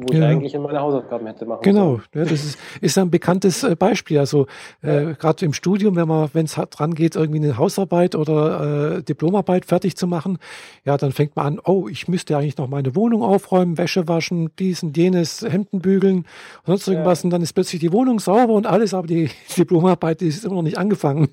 Wo 0.00 0.12
ich 0.12 0.22
eigentlich 0.22 0.54
in 0.54 0.62
meine 0.62 0.80
Hausaufgaben 0.80 1.26
hätte 1.26 1.44
machen 1.44 1.62
Genau, 1.62 2.00
ja, 2.14 2.22
das 2.22 2.32
ist, 2.32 2.58
ist 2.80 2.98
ein 2.98 3.10
bekanntes 3.10 3.64
äh, 3.64 3.74
Beispiel. 3.74 4.18
Also 4.18 4.46
äh, 4.82 5.14
gerade 5.14 5.44
im 5.44 5.52
Studium, 5.52 5.96
wenn 5.96 6.06
man, 6.06 6.30
wenn 6.32 6.44
es 6.44 6.54
dran 6.54 6.94
geht, 6.94 7.16
irgendwie 7.16 7.44
eine 7.44 7.58
Hausarbeit 7.58 8.14
oder 8.14 8.98
äh, 8.98 9.02
Diplomarbeit 9.02 9.64
fertig 9.64 9.96
zu 9.96 10.06
machen, 10.06 10.38
ja, 10.84 10.96
dann 10.96 11.12
fängt 11.12 11.34
man 11.34 11.46
an, 11.46 11.60
oh, 11.64 11.88
ich 11.88 12.06
müsste 12.06 12.36
eigentlich 12.36 12.58
noch 12.58 12.68
meine 12.68 12.94
Wohnung 12.94 13.22
aufräumen, 13.22 13.76
Wäsche 13.76 14.06
waschen, 14.06 14.50
dies 14.58 14.82
und 14.82 14.96
jenes, 14.96 15.42
Hemden 15.42 15.80
bügeln, 15.80 16.26
sonst 16.64 16.86
irgendwas, 16.86 17.22
ja. 17.22 17.26
und 17.26 17.30
dann 17.30 17.42
ist 17.42 17.52
plötzlich 17.52 17.80
die 17.80 17.92
Wohnung 17.92 18.20
sauber 18.20 18.54
und 18.54 18.66
alles, 18.66 18.94
aber 18.94 19.06
die 19.06 19.30
Diplomarbeit 19.56 20.20
die 20.20 20.28
ist 20.28 20.44
immer 20.44 20.56
noch 20.56 20.62
nicht 20.62 20.78
angefangen. 20.78 21.28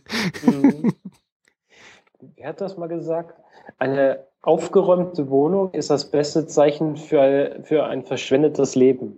Mhm. 0.45 0.93
Wer 2.35 2.49
hat 2.49 2.61
das 2.61 2.77
mal 2.77 2.87
gesagt? 2.87 3.44
Eine 3.77 4.25
aufgeräumte 4.41 5.29
Wohnung 5.29 5.71
ist 5.71 5.89
das 5.89 6.11
beste 6.11 6.45
Zeichen 6.47 6.97
für, 6.97 7.59
für 7.63 7.85
ein 7.85 8.03
verschwendetes 8.03 8.75
Leben. 8.75 9.17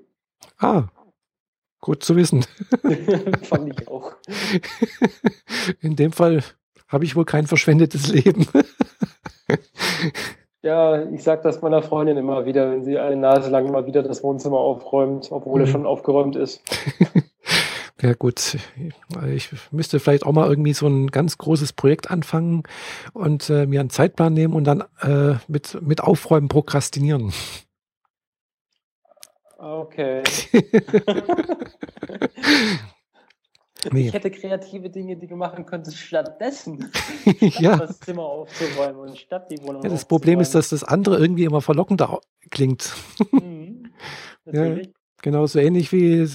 Ah, 0.58 0.84
gut 1.82 2.04
zu 2.04 2.16
wissen. 2.16 2.46
Fand 3.44 3.70
ich 3.70 3.88
auch. 3.88 4.14
In 5.82 5.96
dem 5.96 6.12
Fall 6.12 6.44
habe 6.88 7.04
ich 7.04 7.16
wohl 7.16 7.26
kein 7.26 7.48
verschwendetes 7.48 8.08
Leben. 8.08 8.48
ja, 10.62 11.04
ich 11.12 11.24
sage 11.24 11.42
das 11.44 11.62
meiner 11.62 11.82
Freundin 11.82 12.18
immer 12.18 12.46
wieder, 12.46 12.72
wenn 12.72 12.86
sie 12.86 12.98
eine 12.98 13.18
Nase 13.18 13.50
lang 13.50 13.70
mal 13.72 13.86
wieder 13.86 14.04
das 14.04 14.24
Wohnzimmer 14.24 14.60
aufräumt, 14.60 15.30
obwohl 15.32 15.60
mhm. 15.60 15.66
es 15.66 15.72
schon 15.72 15.86
aufgeräumt 15.86 16.38
ist. 16.38 16.62
Ja 18.02 18.14
gut, 18.14 18.58
ich 19.34 19.50
müsste 19.72 20.00
vielleicht 20.00 20.24
auch 20.24 20.32
mal 20.32 20.48
irgendwie 20.48 20.74
so 20.74 20.88
ein 20.88 21.08
ganz 21.08 21.40
großes 21.40 21.74
Projekt 21.74 22.12
anfangen 22.12 22.62
und 23.14 23.50
äh, 23.50 23.66
mir 23.66 23.80
einen 23.80 23.90
Zeitplan 23.90 24.34
nehmen 24.34 24.54
und 24.54 24.66
dann 24.66 24.84
äh, 25.02 25.36
mit, 25.48 25.82
mit 25.82 26.02
Aufräumen 26.02 26.48
prokrastinieren. 26.48 27.34
Okay. 29.58 30.22
nee. 33.92 34.08
Ich 34.08 34.14
hätte 34.14 34.30
kreative 34.30 34.92
Dinge, 34.92 35.18
die 35.18 35.26
du 35.26 35.36
machen 35.36 35.66
könntest, 35.66 35.98
stattdessen 35.98 36.92
ja. 37.40 37.78
das 37.78 38.00
Zimmer 38.00 38.26
aufzuräumen 38.26 39.10
und 39.10 39.18
statt 39.18 39.50
die 39.50 39.58
Wohnung 39.64 39.82
ja, 39.82 39.90
Das 39.90 40.06
Problem 40.06 40.40
ist, 40.40 40.54
dass 40.54 40.70
das 40.70 40.84
andere 40.84 41.18
irgendwie 41.18 41.46
immer 41.46 41.62
verlockender 41.62 42.22
klingt. 42.52 42.94
Mhm, 43.32 43.92
natürlich. 44.46 44.94
Ja. 45.18 45.22
Genau, 45.24 45.46
so 45.48 45.60
ähnlich 45.60 45.92
wie 45.92 46.28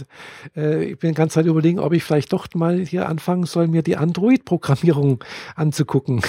äh, 0.56 0.84
ich 0.84 0.98
bin 0.98 1.10
die 1.10 1.14
ganze 1.14 1.34
Zeit 1.34 1.46
überlegen, 1.46 1.78
ob 1.78 1.92
ich 1.92 2.02
vielleicht 2.04 2.32
doch 2.32 2.46
mal 2.54 2.78
hier 2.78 3.08
anfangen 3.08 3.44
soll, 3.44 3.68
mir 3.68 3.82
die 3.82 3.96
Android-Programmierung 3.96 5.22
anzugucken. 5.54 6.20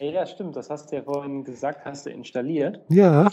ja, 0.00 0.26
stimmt, 0.26 0.56
das 0.56 0.70
hast 0.70 0.92
du 0.92 0.96
ja 0.96 1.02
vorhin 1.02 1.44
gesagt, 1.44 1.84
hast 1.84 2.06
du 2.06 2.10
installiert. 2.10 2.80
Ja. 2.88 3.30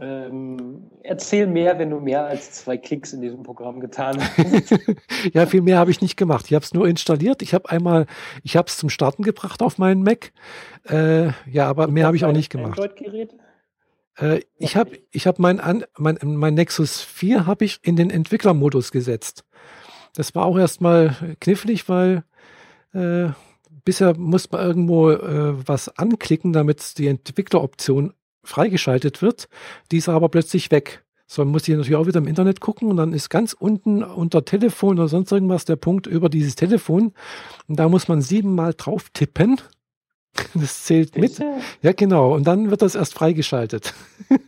Ähm, 0.00 0.90
erzähl 1.02 1.46
mehr, 1.46 1.78
wenn 1.78 1.90
du 1.90 2.00
mehr 2.00 2.24
als 2.24 2.52
zwei 2.52 2.78
Klicks 2.78 3.12
in 3.12 3.20
diesem 3.20 3.42
Programm 3.42 3.78
getan 3.78 4.16
hast. 4.18 4.74
ja, 5.34 5.44
viel 5.46 5.60
mehr 5.60 5.78
habe 5.78 5.90
ich 5.90 6.00
nicht 6.00 6.16
gemacht. 6.16 6.46
Ich 6.46 6.54
habe 6.54 6.64
es 6.64 6.72
nur 6.72 6.88
installiert. 6.88 7.42
Ich 7.42 7.52
habe 7.52 7.68
einmal, 7.68 8.06
ich 8.42 8.56
habe 8.56 8.68
es 8.68 8.78
zum 8.78 8.88
Starten 8.88 9.22
gebracht 9.22 9.62
auf 9.62 9.76
meinen 9.76 10.02
Mac. 10.02 10.32
Äh, 10.88 11.28
ja, 11.50 11.68
aber 11.68 11.88
mehr 11.88 12.06
habe 12.06 12.16
ich 12.16 12.24
auch 12.24 12.32
nicht 12.32 12.50
gemacht. 12.50 12.78
Android-Gerät? 12.78 13.34
Äh, 14.16 14.40
ich 14.58 14.76
habe 14.76 14.98
ich 15.10 15.26
hab 15.26 15.38
mein, 15.38 15.84
mein, 15.96 16.18
mein 16.22 16.54
Nexus 16.54 17.00
4 17.02 17.46
habe 17.46 17.64
ich 17.64 17.80
in 17.82 17.96
den 17.96 18.10
Entwicklermodus 18.10 18.90
gesetzt. 18.90 19.44
Das 20.14 20.34
war 20.34 20.46
auch 20.46 20.58
erstmal 20.58 21.36
knifflig, 21.40 21.88
weil 21.88 22.24
äh, 22.92 23.28
bisher 23.84 24.16
muss 24.16 24.50
man 24.50 24.62
irgendwo 24.62 25.10
äh, 25.10 25.68
was 25.68 25.96
anklicken, 25.98 26.52
damit 26.52 26.98
die 26.98 27.08
Entwickleroption 27.08 28.14
freigeschaltet 28.42 29.22
wird. 29.22 29.48
Die 29.92 29.98
ist 29.98 30.08
aber 30.08 30.28
plötzlich 30.28 30.70
weg. 30.70 31.04
So 31.26 31.42
man 31.42 31.52
muss 31.52 31.66
ich 31.66 31.70
natürlich 31.70 31.96
auch 31.96 32.06
wieder 32.06 32.18
im 32.18 32.28
Internet 32.28 32.60
gucken 32.60 32.88
und 32.88 32.96
dann 32.98 33.12
ist 33.12 33.30
ganz 33.30 33.52
unten 33.52 34.04
unter 34.04 34.44
Telefon 34.44 34.98
oder 34.98 35.08
sonst 35.08 35.32
irgendwas 35.32 35.64
der 35.64 35.76
Punkt 35.76 36.06
über 36.06 36.28
dieses 36.28 36.54
Telefon. 36.54 37.12
Und 37.66 37.76
da 37.78 37.88
muss 37.88 38.06
man 38.06 38.22
siebenmal 38.22 38.74
drauf 38.74 39.10
tippen 39.12 39.60
Das 40.54 40.84
zählt 40.84 41.16
mit. 41.16 41.38
Ja, 41.82 41.92
genau. 41.92 42.34
Und 42.34 42.46
dann 42.46 42.70
wird 42.70 42.82
das 42.82 42.94
erst 42.94 43.14
freigeschaltet. 43.14 43.94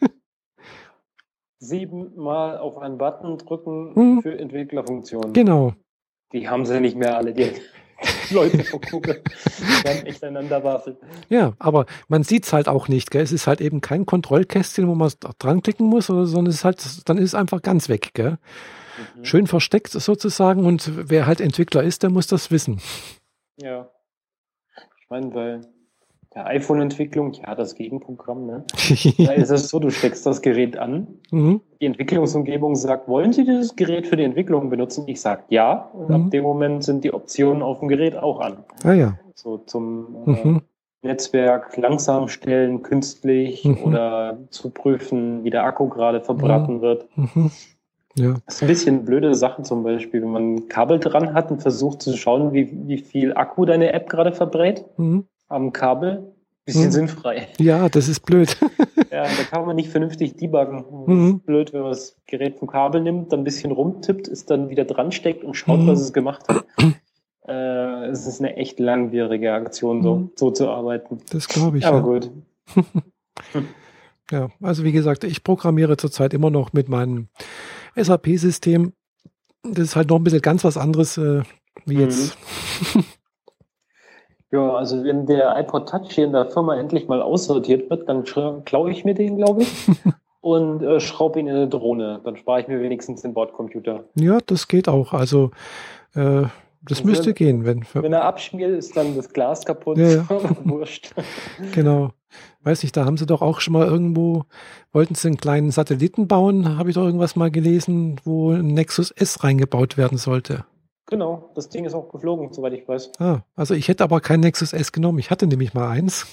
Siebenmal 1.58 2.58
auf 2.58 2.78
einen 2.78 2.98
Button 2.98 3.36
drücken 3.38 3.94
hm. 3.94 4.22
für 4.22 4.38
Entwicklerfunktionen. 4.38 5.32
Genau. 5.32 5.74
Die 6.32 6.48
haben 6.48 6.66
sie 6.66 6.80
nicht 6.80 6.96
mehr 6.96 7.16
alle, 7.16 7.32
die 7.32 7.50
Leute 8.30 8.62
vergucken. 8.62 9.16
Die 9.58 9.88
haben 9.88 10.06
echt 10.06 10.22
einander 10.22 10.62
waffeln. 10.62 10.96
Ja, 11.28 11.54
aber 11.58 11.86
man 12.06 12.22
sieht 12.22 12.44
es 12.44 12.52
halt 12.52 12.68
auch 12.68 12.88
nicht. 12.88 13.10
Gell? 13.10 13.22
Es 13.22 13.32
ist 13.32 13.46
halt 13.46 13.60
eben 13.60 13.80
kein 13.80 14.06
Kontrollkästchen, 14.06 14.86
wo 14.86 14.94
man 14.94 15.10
dran 15.38 15.62
klicken 15.62 15.86
muss, 15.86 16.10
oder, 16.10 16.26
sondern 16.26 16.50
es 16.50 16.56
ist 16.56 16.64
halt, 16.64 17.08
dann 17.08 17.18
ist 17.18 17.30
es 17.30 17.34
einfach 17.34 17.62
ganz 17.62 17.88
weg. 17.88 18.10
Gell? 18.14 18.38
Mhm. 19.16 19.24
Schön 19.24 19.46
versteckt 19.46 19.90
sozusagen. 19.90 20.64
Und 20.64 21.10
wer 21.10 21.26
halt 21.26 21.40
Entwickler 21.40 21.82
ist, 21.82 22.02
der 22.02 22.10
muss 22.10 22.26
das 22.26 22.50
wissen. 22.50 22.80
Ja. 23.56 23.90
Ich 25.00 25.10
meine, 25.10 25.34
weil 25.34 25.60
der 26.34 26.46
iPhone-Entwicklung, 26.46 27.32
ja, 27.32 27.54
das 27.54 27.74
Gegenprogramm, 27.74 28.46
ne? 28.46 28.64
da 29.18 29.32
ist 29.32 29.50
es 29.50 29.68
so, 29.68 29.78
du 29.78 29.90
steckst 29.90 30.26
das 30.26 30.42
Gerät 30.42 30.76
an, 30.76 31.06
mhm. 31.30 31.60
die 31.80 31.86
Entwicklungsumgebung 31.86 32.76
sagt, 32.76 33.08
wollen 33.08 33.32
Sie 33.32 33.44
dieses 33.44 33.76
Gerät 33.76 34.06
für 34.06 34.16
die 34.16 34.24
Entwicklung 34.24 34.68
benutzen? 34.68 35.04
Ich 35.06 35.20
sage 35.20 35.44
ja, 35.48 35.90
und 35.94 36.10
mhm. 36.10 36.14
ab 36.14 36.30
dem 36.30 36.42
Moment 36.44 36.84
sind 36.84 37.02
die 37.04 37.14
Optionen 37.14 37.62
auf 37.62 37.80
dem 37.80 37.88
Gerät 37.88 38.16
auch 38.16 38.40
an. 38.40 38.58
Ah 38.84 38.92
ja. 38.92 39.18
So 39.34 39.58
zum 39.58 40.16
äh, 40.26 40.30
mhm. 40.30 40.62
Netzwerk 41.02 41.76
langsam 41.76 42.28
stellen, 42.28 42.82
künstlich 42.82 43.64
mhm. 43.64 43.78
oder 43.84 44.38
zu 44.50 44.70
prüfen, 44.70 45.44
wie 45.44 45.50
der 45.50 45.64
Akku 45.64 45.88
gerade 45.88 46.20
verbraten 46.20 46.76
mhm. 46.76 46.80
wird. 46.82 47.08
Mhm. 47.16 47.50
Ja. 48.16 48.34
Das 48.46 48.56
ist 48.56 48.62
ein 48.62 48.68
bisschen 48.68 49.04
blöde 49.04 49.34
Sache 49.34 49.62
zum 49.62 49.84
Beispiel, 49.84 50.20
wenn 50.22 50.30
man 50.30 50.54
ein 50.54 50.68
Kabel 50.68 50.98
dran 50.98 51.34
hat 51.34 51.50
und 51.52 51.62
versucht 51.62 52.02
zu 52.02 52.16
schauen, 52.16 52.52
wie, 52.52 52.68
wie 52.86 52.98
viel 52.98 53.32
Akku 53.32 53.64
deine 53.64 53.92
App 53.92 54.10
gerade 54.10 54.32
verbrät. 54.32 54.84
Mhm 54.98 55.24
am 55.48 55.72
Kabel. 55.72 56.32
Bisschen 56.64 56.84
hm. 56.84 56.90
sinnfrei. 56.90 57.48
Ja, 57.58 57.88
das 57.88 58.08
ist 58.08 58.20
blöd. 58.20 58.54
ja, 59.10 59.22
da 59.22 59.42
kann 59.50 59.64
man 59.64 59.76
nicht 59.76 59.88
vernünftig 59.88 60.36
debuggen. 60.36 60.84
Mhm. 61.06 61.40
blöd, 61.40 61.72
wenn 61.72 61.80
man 61.80 61.92
das 61.92 62.16
Gerät 62.26 62.58
vom 62.58 62.68
Kabel 62.68 63.00
nimmt, 63.00 63.32
dann 63.32 63.40
ein 63.40 63.44
bisschen 63.44 63.72
rumtippt, 63.72 64.28
es 64.28 64.44
dann 64.44 64.68
wieder 64.68 64.84
dran 64.84 65.10
steckt 65.10 65.44
und 65.44 65.54
schaut, 65.54 65.80
mhm. 65.80 65.86
was 65.86 66.00
es 66.00 66.12
gemacht 66.12 66.46
hat. 66.46 66.66
äh, 67.48 68.06
es 68.08 68.26
ist 68.26 68.40
eine 68.40 68.56
echt 68.56 68.78
langwierige 68.80 69.54
Aktion, 69.54 70.02
so, 70.02 70.16
mhm. 70.16 70.30
so 70.36 70.50
zu 70.50 70.68
arbeiten. 70.68 71.20
Das 71.30 71.48
glaube 71.48 71.78
ich. 71.78 71.86
Aber 71.86 71.98
ja. 71.98 72.02
gut. 72.02 72.30
ja, 74.30 74.50
also 74.60 74.84
wie 74.84 74.92
gesagt, 74.92 75.24
ich 75.24 75.42
programmiere 75.42 75.96
zurzeit 75.96 76.34
immer 76.34 76.50
noch 76.50 76.74
mit 76.74 76.90
meinem 76.90 77.28
SAP-System. 77.96 78.92
Das 79.62 79.84
ist 79.84 79.96
halt 79.96 80.10
noch 80.10 80.16
ein 80.16 80.24
bisschen 80.24 80.42
ganz 80.42 80.64
was 80.64 80.76
anderes 80.76 81.16
äh, 81.16 81.42
wie 81.86 81.94
mhm. 81.94 82.00
jetzt 82.00 82.36
Ja, 84.50 84.74
also 84.74 85.04
wenn 85.04 85.26
der 85.26 85.58
iPod 85.58 85.88
Touch 85.88 86.10
hier 86.10 86.24
in 86.24 86.32
der 86.32 86.46
Firma 86.46 86.76
endlich 86.76 87.06
mal 87.06 87.20
aussortiert 87.20 87.90
wird, 87.90 88.08
dann 88.08 88.24
klaue 88.64 88.90
ich 88.90 89.04
mir 89.04 89.14
den, 89.14 89.36
glaube 89.36 89.62
ich, 89.62 89.88
und 90.40 90.82
äh, 90.82 91.00
schraube 91.00 91.40
ihn 91.40 91.48
in 91.48 91.54
eine 91.54 91.68
Drohne. 91.68 92.20
Dann 92.24 92.36
spare 92.36 92.60
ich 92.60 92.68
mir 92.68 92.80
wenigstens 92.80 93.22
den 93.22 93.34
Bordcomputer. 93.34 94.04
Ja, 94.14 94.38
das 94.46 94.68
geht 94.68 94.88
auch. 94.88 95.12
Also 95.12 95.50
äh, 96.14 96.44
das 96.82 97.04
müsste 97.04 97.26
wenn, 97.26 97.34
gehen. 97.34 97.64
Wenn, 97.64 97.84
wenn 97.92 98.12
er 98.12 98.24
abschmiert, 98.24 98.70
ist 98.70 98.96
dann 98.96 99.14
das 99.16 99.32
Glas 99.32 99.64
kaputt. 99.64 99.98
Ja, 99.98 100.08
ja. 100.08 100.26
Wurscht. 100.64 101.14
Genau. 101.74 102.12
Weiß 102.62 102.82
nicht, 102.82 102.96
da 102.96 103.04
haben 103.04 103.16
sie 103.16 103.26
doch 103.26 103.40
auch 103.40 103.60
schon 103.60 103.72
mal 103.72 103.86
irgendwo, 103.86 104.44
wollten 104.92 105.14
sie 105.14 105.28
einen 105.28 105.38
kleinen 105.38 105.70
Satelliten 105.70 106.28
bauen, 106.28 106.76
habe 106.76 106.90
ich 106.90 106.94
doch 106.94 107.04
irgendwas 107.04 107.36
mal 107.36 107.50
gelesen, 107.50 108.20
wo 108.24 108.50
ein 108.50 108.74
Nexus 108.74 109.10
S 109.10 109.42
reingebaut 109.42 109.96
werden 109.96 110.18
sollte. 110.18 110.64
Genau, 111.10 111.50
das 111.54 111.70
Ding 111.70 111.86
ist 111.86 111.94
auch 111.94 112.10
geflogen, 112.10 112.52
soweit 112.52 112.74
ich 112.74 112.86
weiß. 112.86 113.12
Ah, 113.18 113.40
also 113.56 113.72
ich 113.72 113.88
hätte 113.88 114.04
aber 114.04 114.20
kein 114.20 114.40
Nexus 114.40 114.74
S 114.74 114.92
genommen. 114.92 115.18
Ich 115.18 115.30
hatte 115.30 115.46
nämlich 115.46 115.72
mal 115.72 115.88
eins. 115.88 116.26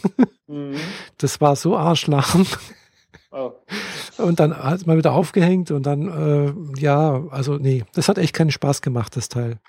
Mhm. 0.48 0.76
Das 1.18 1.40
war 1.40 1.56
so 1.56 1.78
arschlachen. 1.78 2.46
Oh. 3.32 3.52
Und 4.18 4.40
dann 4.40 4.56
hat 4.58 4.76
es 4.76 4.86
mal 4.86 4.98
wieder 4.98 5.14
aufgehängt 5.14 5.72
und 5.72 5.86
dann, 5.86 6.08
äh, 6.08 6.80
ja, 6.80 7.24
also 7.32 7.56
nee, 7.56 7.86
das 7.94 8.10
hat 8.10 8.18
echt 8.18 8.36
keinen 8.36 8.52
Spaß 8.52 8.82
gemacht, 8.82 9.16
das 9.16 9.30
Teil. 9.30 9.60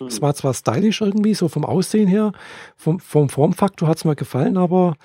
Mhm. 0.00 0.06
Es 0.06 0.20
war 0.20 0.34
zwar 0.34 0.52
stylisch 0.52 1.00
irgendwie, 1.00 1.34
so 1.34 1.48
vom 1.48 1.64
Aussehen 1.64 2.08
her, 2.08 2.32
vom, 2.76 3.00
vom 3.00 3.30
Formfaktor 3.30 3.88
hat 3.88 3.96
es 3.96 4.04
mir 4.04 4.16
gefallen, 4.16 4.58
aber 4.58 4.96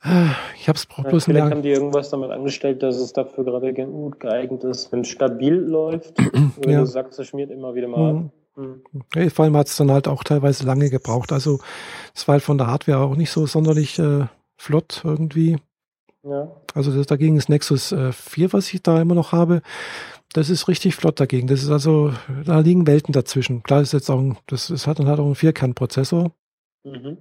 ich 0.00 0.68
habe 0.68 0.76
es 0.76 0.86
bloß 0.86 1.26
ja, 1.26 1.32
Vielleicht 1.32 1.50
haben 1.50 1.62
die 1.62 1.70
irgendwas 1.70 2.10
damit 2.10 2.30
angestellt, 2.30 2.82
dass 2.82 2.96
es 2.96 3.12
dafür 3.12 3.44
gerade 3.44 3.74
gut 3.74 4.20
geeignet 4.20 4.62
ist, 4.62 4.92
wenn 4.92 5.00
es 5.00 5.08
stabil 5.08 5.54
läuft. 5.54 6.14
wenn 6.62 6.70
ja. 6.70 6.80
du 6.80 6.86
sagst, 6.86 7.18
es 7.18 7.26
schmiert 7.26 7.50
immer 7.50 7.74
wieder 7.74 7.88
mal 7.88 8.12
mhm. 8.12 8.30
an. 8.56 8.82
Mhm. 9.14 9.30
vor 9.30 9.44
allem 9.44 9.56
hat 9.56 9.68
es 9.68 9.76
dann 9.76 9.90
halt 9.90 10.08
auch 10.08 10.24
teilweise 10.24 10.64
lange 10.66 10.90
gebraucht. 10.90 11.32
Also 11.32 11.58
es 12.14 12.26
war 12.28 12.34
halt 12.34 12.42
von 12.42 12.58
der 12.58 12.68
Hardware 12.68 12.98
auch 12.98 13.16
nicht 13.16 13.30
so 13.30 13.46
sonderlich 13.46 13.98
äh, 13.98 14.26
flott 14.56 15.02
irgendwie. 15.04 15.58
Ja. 16.22 16.50
Also 16.74 16.94
das, 16.94 17.06
dagegen 17.06 17.36
ist 17.36 17.48
Nexus 17.48 17.92
äh, 17.92 18.12
4, 18.12 18.52
was 18.52 18.72
ich 18.72 18.82
da 18.82 19.00
immer 19.00 19.14
noch 19.14 19.32
habe. 19.32 19.62
Das 20.32 20.50
ist 20.50 20.68
richtig 20.68 20.94
flott 20.94 21.18
dagegen. 21.18 21.46
Das 21.48 21.62
ist 21.62 21.70
also, 21.70 22.12
da 22.44 22.60
liegen 22.60 22.86
Welten 22.86 23.12
dazwischen. 23.12 23.62
Klar 23.62 23.80
ist 23.80 23.92
jetzt 23.92 24.10
auch, 24.10 24.18
ein, 24.18 24.36
das, 24.46 24.68
das 24.68 24.86
hat 24.86 24.98
dann 24.98 25.08
halt 25.08 25.20
auch 25.20 25.24
einen 25.24 25.34
Vierkernprozessor. 25.34 26.32
Mhm. 26.84 27.18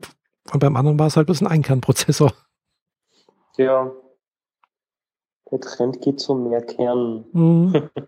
Und 0.51 0.59
beim 0.59 0.75
anderen 0.75 0.99
war 0.99 1.07
es 1.07 1.15
halt 1.15 1.27
bloß 1.27 1.41
ein 1.41 1.47
Einkernprozessor. 1.47 2.33
Ja. 3.57 3.91
Der 5.51 5.59
Trend 5.61 6.01
geht 6.01 6.19
zu 6.19 6.35
mehr 6.35 6.61
Kernen. 6.61 7.25
Mhm. 7.31 7.89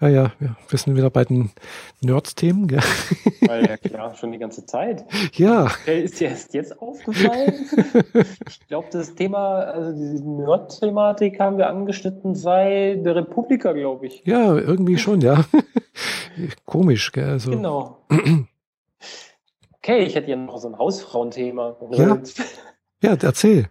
Ja, 0.00 0.08
ja, 0.08 0.32
wir 0.68 0.78
sind 0.78 0.94
wieder 0.96 1.10
bei 1.10 1.24
den 1.24 1.50
Nerds-Themen. 2.02 2.68
Ja. 2.68 2.80
ja, 3.40 3.76
klar, 3.76 4.14
schon 4.14 4.30
die 4.30 4.38
ganze 4.38 4.64
Zeit. 4.64 5.04
Ja. 5.32 5.68
Ist 5.86 6.20
dir 6.20 6.28
erst 6.28 6.54
jetzt 6.54 6.80
aufgefallen? 6.80 7.68
ich 8.48 8.66
glaube, 8.68 8.86
das 8.92 9.16
Thema, 9.16 9.56
also 9.56 9.98
diese 9.98 10.22
Nerd-Thematik 10.22 11.40
haben 11.40 11.58
wir 11.58 11.68
angeschnitten 11.68 12.36
seit 12.36 13.04
der 13.04 13.16
Republika, 13.16 13.72
glaube 13.72 14.06
ich. 14.06 14.22
Ja, 14.24 14.54
irgendwie 14.54 14.98
schon, 14.98 15.20
ja. 15.20 15.44
Komisch, 16.64 17.10
gell? 17.10 17.30
Also. 17.30 17.50
Genau. 17.50 18.06
Okay, 19.80 20.00
ich 20.04 20.16
hätte 20.16 20.28
ja 20.28 20.36
noch 20.36 20.58
so 20.58 20.68
ein 20.68 20.76
Hausfrauenthema. 20.76 21.76
Ja, 21.92 22.18
ja 23.02 23.16
erzähl. 23.22 23.70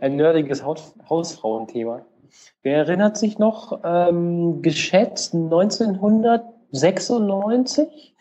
Ein 0.00 0.16
nerdiges 0.16 0.64
Hausfrauenthema. 0.64 2.04
Wer 2.62 2.78
erinnert 2.78 3.16
sich 3.16 3.38
noch, 3.38 3.78
ähm, 3.84 4.60
geschätzt 4.62 5.34
1996 5.34 8.14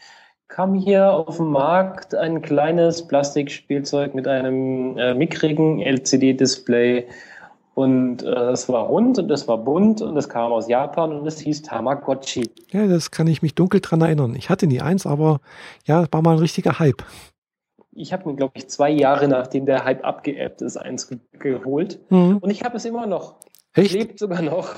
kam 0.54 0.76
hier 0.76 1.12
auf 1.12 1.38
den 1.38 1.48
Markt 1.48 2.14
ein 2.14 2.44
kleines 2.44 3.08
Plastikspielzeug 3.08 4.14
mit 4.14 4.28
einem 4.28 4.96
äh, 5.00 5.16
mickrigen 5.16 5.82
LCD-Display. 5.82 7.08
Und 7.74 8.22
äh, 8.22 8.26
das 8.26 8.70
war 8.70 8.86
rund 8.86 9.18
und 9.18 9.30
das 9.30 9.48
war 9.48 9.58
bunt 9.58 10.04
und 10.04 10.16
es 10.16 10.30
kam 10.30 10.52
aus 10.52 10.68
Japan 10.68 11.12
und 11.12 11.26
es 11.26 11.40
hieß 11.40 11.64
Tamagotchi. 11.64 12.52
Ja, 12.72 12.86
das 12.86 13.10
kann 13.10 13.26
ich 13.26 13.42
mich 13.42 13.56
dunkel 13.56 13.80
dran 13.80 14.02
erinnern. 14.02 14.36
Ich 14.36 14.52
hatte 14.52 14.68
nie 14.68 14.80
eins, 14.80 15.08
aber 15.08 15.40
ja, 15.86 16.06
war 16.12 16.22
mal 16.22 16.34
ein 16.34 16.40
richtiger 16.40 16.78
Hype. 16.78 17.04
Ich 17.96 18.14
habe 18.14 18.30
mir, 18.30 18.36
glaube 18.36 18.54
ich, 18.56 18.70
zwei 18.70 18.90
Jahre 18.90 19.28
nachdem 19.28 19.66
der 19.66 19.86
Hype 19.86 20.04
abgeebbt 20.04 20.62
ist, 20.62 20.78
eins 20.78 21.10
geholt. 21.40 22.00
Mhm. 22.10 22.38
Und 22.38 22.50
ich 22.50 22.64
habe 22.64 22.78
es 22.78 22.86
immer 22.86 23.06
noch. 23.06 23.36
Echt? 23.76 23.94
Lebt 23.94 24.20
sogar 24.20 24.42
noch. 24.42 24.76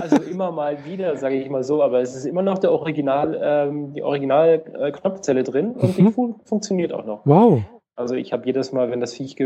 Also 0.00 0.16
immer 0.16 0.50
mal 0.50 0.84
wieder, 0.86 1.16
sage 1.16 1.36
ich 1.36 1.50
mal 1.50 1.62
so, 1.62 1.82
aber 1.82 2.00
es 2.00 2.14
ist 2.14 2.24
immer 2.24 2.42
noch 2.42 2.58
der 2.58 2.72
Original, 2.72 3.38
ähm, 3.42 3.92
die 3.92 4.02
Original-Knopfzelle 4.02 5.40
äh, 5.40 5.44
drin 5.44 5.72
und 5.72 5.98
mhm. 5.98 6.06
die 6.06 6.12
fun 6.12 6.34
funktioniert 6.44 6.92
auch 6.92 7.04
noch. 7.04 7.20
Wow. 7.24 7.62
Also 7.96 8.14
ich 8.14 8.32
habe 8.32 8.46
jedes 8.46 8.72
Mal, 8.72 8.90
wenn 8.90 9.00
das 9.00 9.12
Viech 9.12 9.36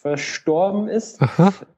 verstorben 0.00 0.88
ist, 0.88 1.20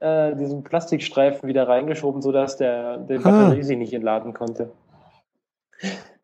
äh, 0.01 0.35
diesen 0.37 0.65
Plastikstreifen 0.65 1.49
wieder 1.49 1.69
reingeschoben, 1.69 2.23
sodass 2.23 2.57
der, 2.57 2.99
der 2.99 3.19
Batterie 3.19 3.61
ah. 3.61 3.63
sich 3.63 3.77
nicht 3.77 3.93
entladen 3.93 4.33
konnte. 4.33 4.71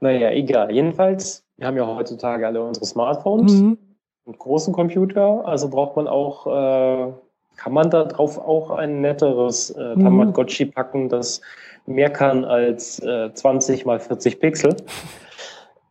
Naja, 0.00 0.30
egal. 0.30 0.72
Jedenfalls, 0.72 1.44
wir 1.56 1.66
haben 1.66 1.76
ja 1.76 1.86
heutzutage 1.86 2.46
alle 2.46 2.62
unsere 2.62 2.86
Smartphones 2.86 3.52
mhm. 3.52 3.78
Und 4.24 4.38
großen 4.38 4.72
Computer, 4.72 5.46
also 5.46 5.68
braucht 5.68 5.96
man 5.96 6.08
auch 6.08 6.46
äh, 6.46 7.12
kann 7.56 7.72
man 7.72 7.90
da 7.90 8.04
drauf 8.04 8.38
auch 8.38 8.70
ein 8.70 9.00
netteres 9.00 9.70
äh, 9.70 9.94
mhm. 9.94 10.02
Tamagotchi 10.02 10.66
packen, 10.66 11.08
das 11.08 11.40
mehr 11.86 12.10
kann 12.10 12.44
als 12.44 12.98
äh, 13.00 13.32
20 13.32 13.86
mal 13.86 14.00
40 14.00 14.40
Pixel? 14.40 14.76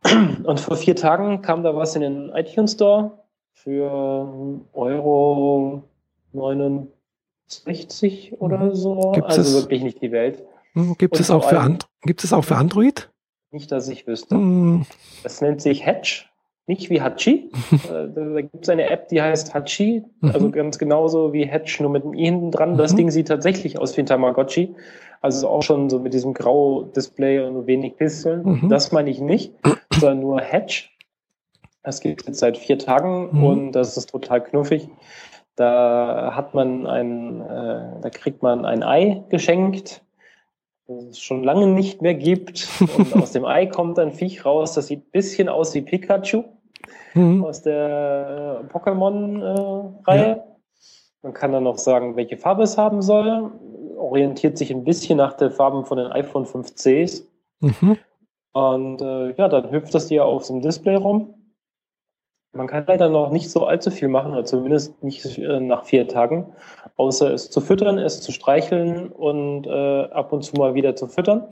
Und 0.44 0.60
vor 0.60 0.76
vier 0.76 0.96
Tagen 0.96 1.42
kam 1.42 1.62
da 1.62 1.74
was 1.74 1.96
in 1.96 2.02
den 2.02 2.28
iTunes 2.30 2.72
Store 2.72 3.12
für 3.52 4.60
Euro 4.74 5.82
69 6.32 8.40
oder 8.40 8.58
mhm. 8.58 8.74
so. 8.74 9.12
Gibt's 9.12 9.38
also 9.38 9.60
wirklich 9.60 9.82
nicht 9.82 10.02
die 10.02 10.12
Welt. 10.12 10.44
Mhm, 10.74 10.96
gibt 10.98 11.18
es, 11.18 11.30
auch 11.30 11.48
für 11.48 11.78
gibt 12.02 12.24
es 12.24 12.32
auch 12.32 12.44
für 12.44 12.56
Android? 12.56 13.10
Nicht, 13.50 13.72
dass 13.72 13.88
ich 13.88 14.06
wüsste. 14.06 14.34
Mhm. 14.34 14.84
Das 15.22 15.40
nennt 15.40 15.62
sich 15.62 15.86
Hedge 15.86 16.24
nicht 16.66 16.90
wie 16.90 17.00
Hachi. 17.00 17.50
Äh, 17.84 18.08
da 18.14 18.40
gibt 18.40 18.62
es 18.62 18.68
eine 18.68 18.88
App, 18.88 19.08
die 19.08 19.20
heißt 19.20 19.52
Hachi, 19.52 20.04
also 20.22 20.46
mhm. 20.46 20.52
ganz 20.52 20.78
genauso 20.78 21.32
wie 21.32 21.44
Hatch, 21.44 21.80
nur 21.80 21.90
mit 21.90 22.04
dem 22.04 22.14
i 22.14 22.24
hinten 22.24 22.50
dran. 22.50 22.76
Das 22.76 22.92
mhm. 22.92 22.96
Ding 22.96 23.10
sieht 23.10 23.28
tatsächlich 23.28 23.78
aus 23.78 23.96
wie 23.96 24.02
ein 24.02 24.06
Tamagotchi. 24.06 24.74
Also 25.20 25.48
auch 25.48 25.62
schon 25.62 25.90
so 25.90 25.98
mit 25.98 26.14
diesem 26.14 26.34
Grau-Display 26.34 27.40
und 27.40 27.66
wenig 27.66 27.96
Pixeln. 27.96 28.62
Mhm. 28.62 28.68
Das 28.68 28.92
meine 28.92 29.10
ich 29.10 29.20
nicht, 29.20 29.52
sondern 29.92 30.20
nur 30.20 30.40
Hatch. 30.40 30.96
Das 31.82 32.00
gibt 32.00 32.22
es 32.22 32.26
jetzt 32.26 32.38
seit 32.38 32.56
vier 32.56 32.78
Tagen 32.78 33.28
und 33.44 33.72
das 33.72 33.96
ist 33.96 34.10
total 34.10 34.42
knuffig. 34.42 34.88
Da 35.56 36.32
hat 36.34 36.54
man 36.54 36.86
ein, 36.86 37.40
äh, 37.42 38.00
da 38.00 38.10
kriegt 38.10 38.42
man 38.42 38.64
ein 38.64 38.82
Ei 38.82 39.22
geschenkt 39.28 40.02
das 40.86 41.04
es 41.04 41.20
schon 41.20 41.42
lange 41.42 41.66
nicht 41.66 42.02
mehr 42.02 42.14
gibt. 42.14 42.68
Und 42.96 43.14
aus 43.16 43.32
dem 43.32 43.44
Ei 43.44 43.66
kommt 43.66 43.98
ein 43.98 44.12
Viech 44.12 44.44
raus, 44.44 44.74
das 44.74 44.88
sieht 44.88 45.00
ein 45.00 45.10
bisschen 45.12 45.48
aus 45.48 45.74
wie 45.74 45.80
Pikachu 45.80 46.44
mhm. 47.14 47.44
aus 47.44 47.62
der 47.62 48.60
äh, 48.62 48.72
Pokémon-Reihe. 48.72 50.28
Ja. 50.28 50.44
Man 51.22 51.32
kann 51.32 51.52
dann 51.52 51.64
noch 51.64 51.78
sagen, 51.78 52.16
welche 52.16 52.36
Farbe 52.36 52.64
es 52.64 52.76
haben 52.76 53.00
soll. 53.00 53.50
Orientiert 53.96 54.58
sich 54.58 54.70
ein 54.70 54.84
bisschen 54.84 55.16
nach 55.16 55.34
den 55.34 55.50
Farben 55.50 55.84
von 55.84 55.98
den 55.98 56.12
iPhone 56.12 56.44
5Cs. 56.44 57.24
Mhm. 57.60 57.96
Und 58.52 59.00
äh, 59.00 59.32
ja, 59.32 59.48
dann 59.48 59.70
hüpft 59.70 59.94
das 59.94 60.08
hier 60.08 60.24
auf 60.24 60.46
dem 60.46 60.60
Display 60.60 60.96
rum. 60.96 61.34
Man 62.52 62.68
kann 62.68 62.84
leider 62.86 63.08
noch 63.08 63.30
nicht 63.30 63.50
so 63.50 63.66
allzu 63.66 63.90
viel 63.90 64.06
machen, 64.06 64.32
oder 64.32 64.44
zumindest 64.44 65.02
nicht 65.02 65.38
äh, 65.38 65.58
nach 65.58 65.84
vier 65.84 66.06
Tagen, 66.06 66.52
außer 66.96 67.32
es 67.32 67.50
zu 67.50 67.60
füttern, 67.60 67.98
es 67.98 68.20
zu 68.20 68.30
streicheln 68.30 69.08
und 69.08 69.66
äh, 69.66 70.04
ab 70.04 70.32
und 70.32 70.42
zu 70.42 70.54
mal 70.54 70.74
wieder 70.74 70.94
zu 70.94 71.08
füttern. 71.08 71.48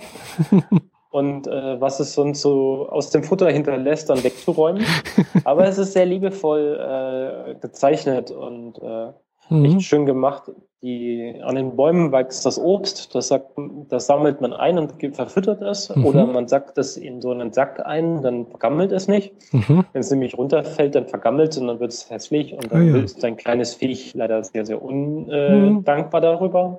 und 1.13 1.47
äh, 1.47 1.79
was 1.79 2.01
es 2.01 2.15
sonst 2.15 2.41
so 2.41 2.89
aus 2.89 3.11
dem 3.11 3.23
Futter 3.23 3.51
hinterlässt, 3.51 4.09
dann 4.09 4.25
wegzuräumen. 4.25 4.83
Aber 5.45 5.69
es 5.69 5.77
ist 5.77 5.93
sehr 5.93 6.07
liebevoll 6.07 6.81
äh, 6.81 7.55
gezeichnet 7.57 8.31
und 8.31 8.79
äh, 8.83 9.13
mhm. 9.51 9.65
echt 9.67 9.83
schön 9.83 10.07
gemacht. 10.07 10.51
Die, 10.81 11.39
an 11.45 11.55
den 11.55 11.77
Bäumen 11.77 12.13
wächst 12.13 12.47
das 12.47 12.59
Obst, 12.59 13.15
das, 13.15 13.29
sagt, 13.29 13.53
das 13.91 14.07
sammelt 14.07 14.41
man 14.41 14.55
ein 14.55 14.79
und 14.79 14.95
verfüttert 15.15 15.61
es. 15.61 15.95
Mhm. 15.95 16.07
Oder 16.07 16.27
man 16.27 16.49
sackt 16.49 16.79
es 16.79 16.97
in 16.97 17.21
so 17.21 17.31
einen 17.31 17.53
Sack 17.53 17.85
ein, 17.85 18.23
dann 18.23 18.47
vergammelt 18.47 18.91
es 18.91 19.07
nicht. 19.07 19.35
Mhm. 19.53 19.85
Wenn 19.93 20.01
es 20.01 20.11
nämlich 20.11 20.37
runterfällt, 20.39 20.95
dann 20.95 21.09
vergammelt 21.09 21.53
es 21.53 21.59
und 21.59 21.67
dann 21.67 21.79
wird 21.79 21.93
es 21.93 22.09
hässlich 22.09 22.55
und 22.55 22.73
dann 22.73 22.89
ah, 22.89 22.97
ja. 22.97 23.05
ist 23.05 23.23
ein 23.23 23.37
kleines 23.37 23.75
Viech 23.75 24.15
leider 24.15 24.43
sehr, 24.43 24.65
sehr 24.65 24.83
undankbar 24.83 26.21
mhm. 26.23 26.25
darüber. 26.25 26.79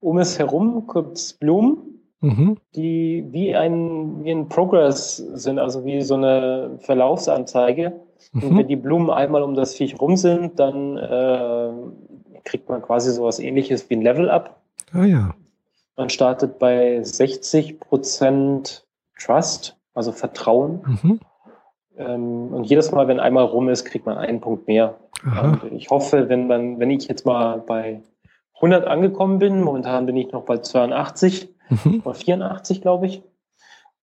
Um 0.00 0.18
es 0.18 0.38
herum 0.38 0.86
gibt 0.92 1.16
es 1.16 1.32
Blumen, 1.32 1.91
mhm. 2.22 2.56
die 2.74 3.26
wie 3.30 3.54
ein, 3.54 4.24
wie 4.24 4.30
ein 4.30 4.48
Progress 4.48 5.16
sind, 5.16 5.58
also 5.58 5.84
wie 5.84 6.00
so 6.00 6.14
eine 6.14 6.78
Verlaufsanzeige. 6.78 8.00
Mhm. 8.32 8.42
Und 8.42 8.58
wenn 8.58 8.68
die 8.68 8.76
Blumen 8.76 9.10
einmal 9.10 9.42
um 9.42 9.54
das 9.54 9.74
Viech 9.74 10.00
rum 10.00 10.16
sind, 10.16 10.58
dann 10.58 10.96
äh, 10.96 11.72
kriegt 12.44 12.68
man 12.68 12.80
quasi 12.80 13.12
sowas 13.12 13.38
ähnliches 13.38 13.90
wie 13.90 13.96
ein 13.96 14.02
Level-Up. 14.02 14.56
Ah 14.92 15.04
ja. 15.04 15.34
Man 15.96 16.08
startet 16.08 16.58
bei 16.58 17.02
60 17.02 17.80
Prozent 17.80 18.86
Trust, 19.20 19.76
also 19.94 20.12
Vertrauen. 20.12 20.80
Mhm. 21.02 21.20
Ähm, 21.98 22.48
und 22.54 22.64
jedes 22.64 22.92
Mal, 22.92 23.08
wenn 23.08 23.20
einmal 23.20 23.44
rum 23.44 23.68
ist, 23.68 23.84
kriegt 23.84 24.06
man 24.06 24.16
einen 24.16 24.40
Punkt 24.40 24.66
mehr. 24.66 24.96
ich 25.70 25.90
hoffe, 25.90 26.28
wenn 26.28 26.46
man, 26.46 26.78
wenn 26.78 26.90
ich 26.90 27.06
jetzt 27.08 27.26
mal 27.26 27.58
bei 27.58 28.02
100 28.56 28.86
angekommen 28.86 29.38
bin, 29.38 29.60
momentan 29.60 30.06
bin 30.06 30.16
ich 30.16 30.32
noch 30.32 30.44
bei 30.44 30.58
82 30.58 31.51
mhm. 31.84 32.02
oder 32.04 32.14
84, 32.14 32.80
glaube 32.80 33.06
ich, 33.06 33.22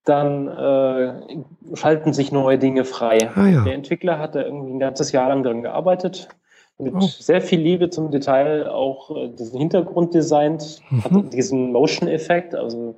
dann 0.06 0.48
äh, 0.48 1.76
schalten 1.76 2.14
sich 2.14 2.32
neue 2.32 2.58
Dinge 2.58 2.86
frei. 2.86 3.30
Ah, 3.36 3.48
ja. 3.48 3.64
Der 3.64 3.74
Entwickler 3.74 4.18
hat 4.18 4.36
da 4.36 4.44
irgendwie 4.44 4.74
ein 4.74 4.80
ganzes 4.80 5.12
Jahr 5.12 5.30
lang 5.30 5.44
dran 5.44 5.62
gearbeitet, 5.62 6.30
mit 6.78 6.96
oh. 6.96 7.02
sehr 7.02 7.42
viel 7.42 7.60
Liebe 7.60 7.90
zum 7.90 8.10
Detail 8.10 8.70
auch 8.70 9.16
äh, 9.16 9.30
diesen 9.30 9.60
Hintergrund 9.60 10.14
designt, 10.14 10.82
mhm. 10.90 11.04
hat 11.04 11.34
diesen 11.34 11.72
Motion-Effekt, 11.72 12.56
also 12.56 12.96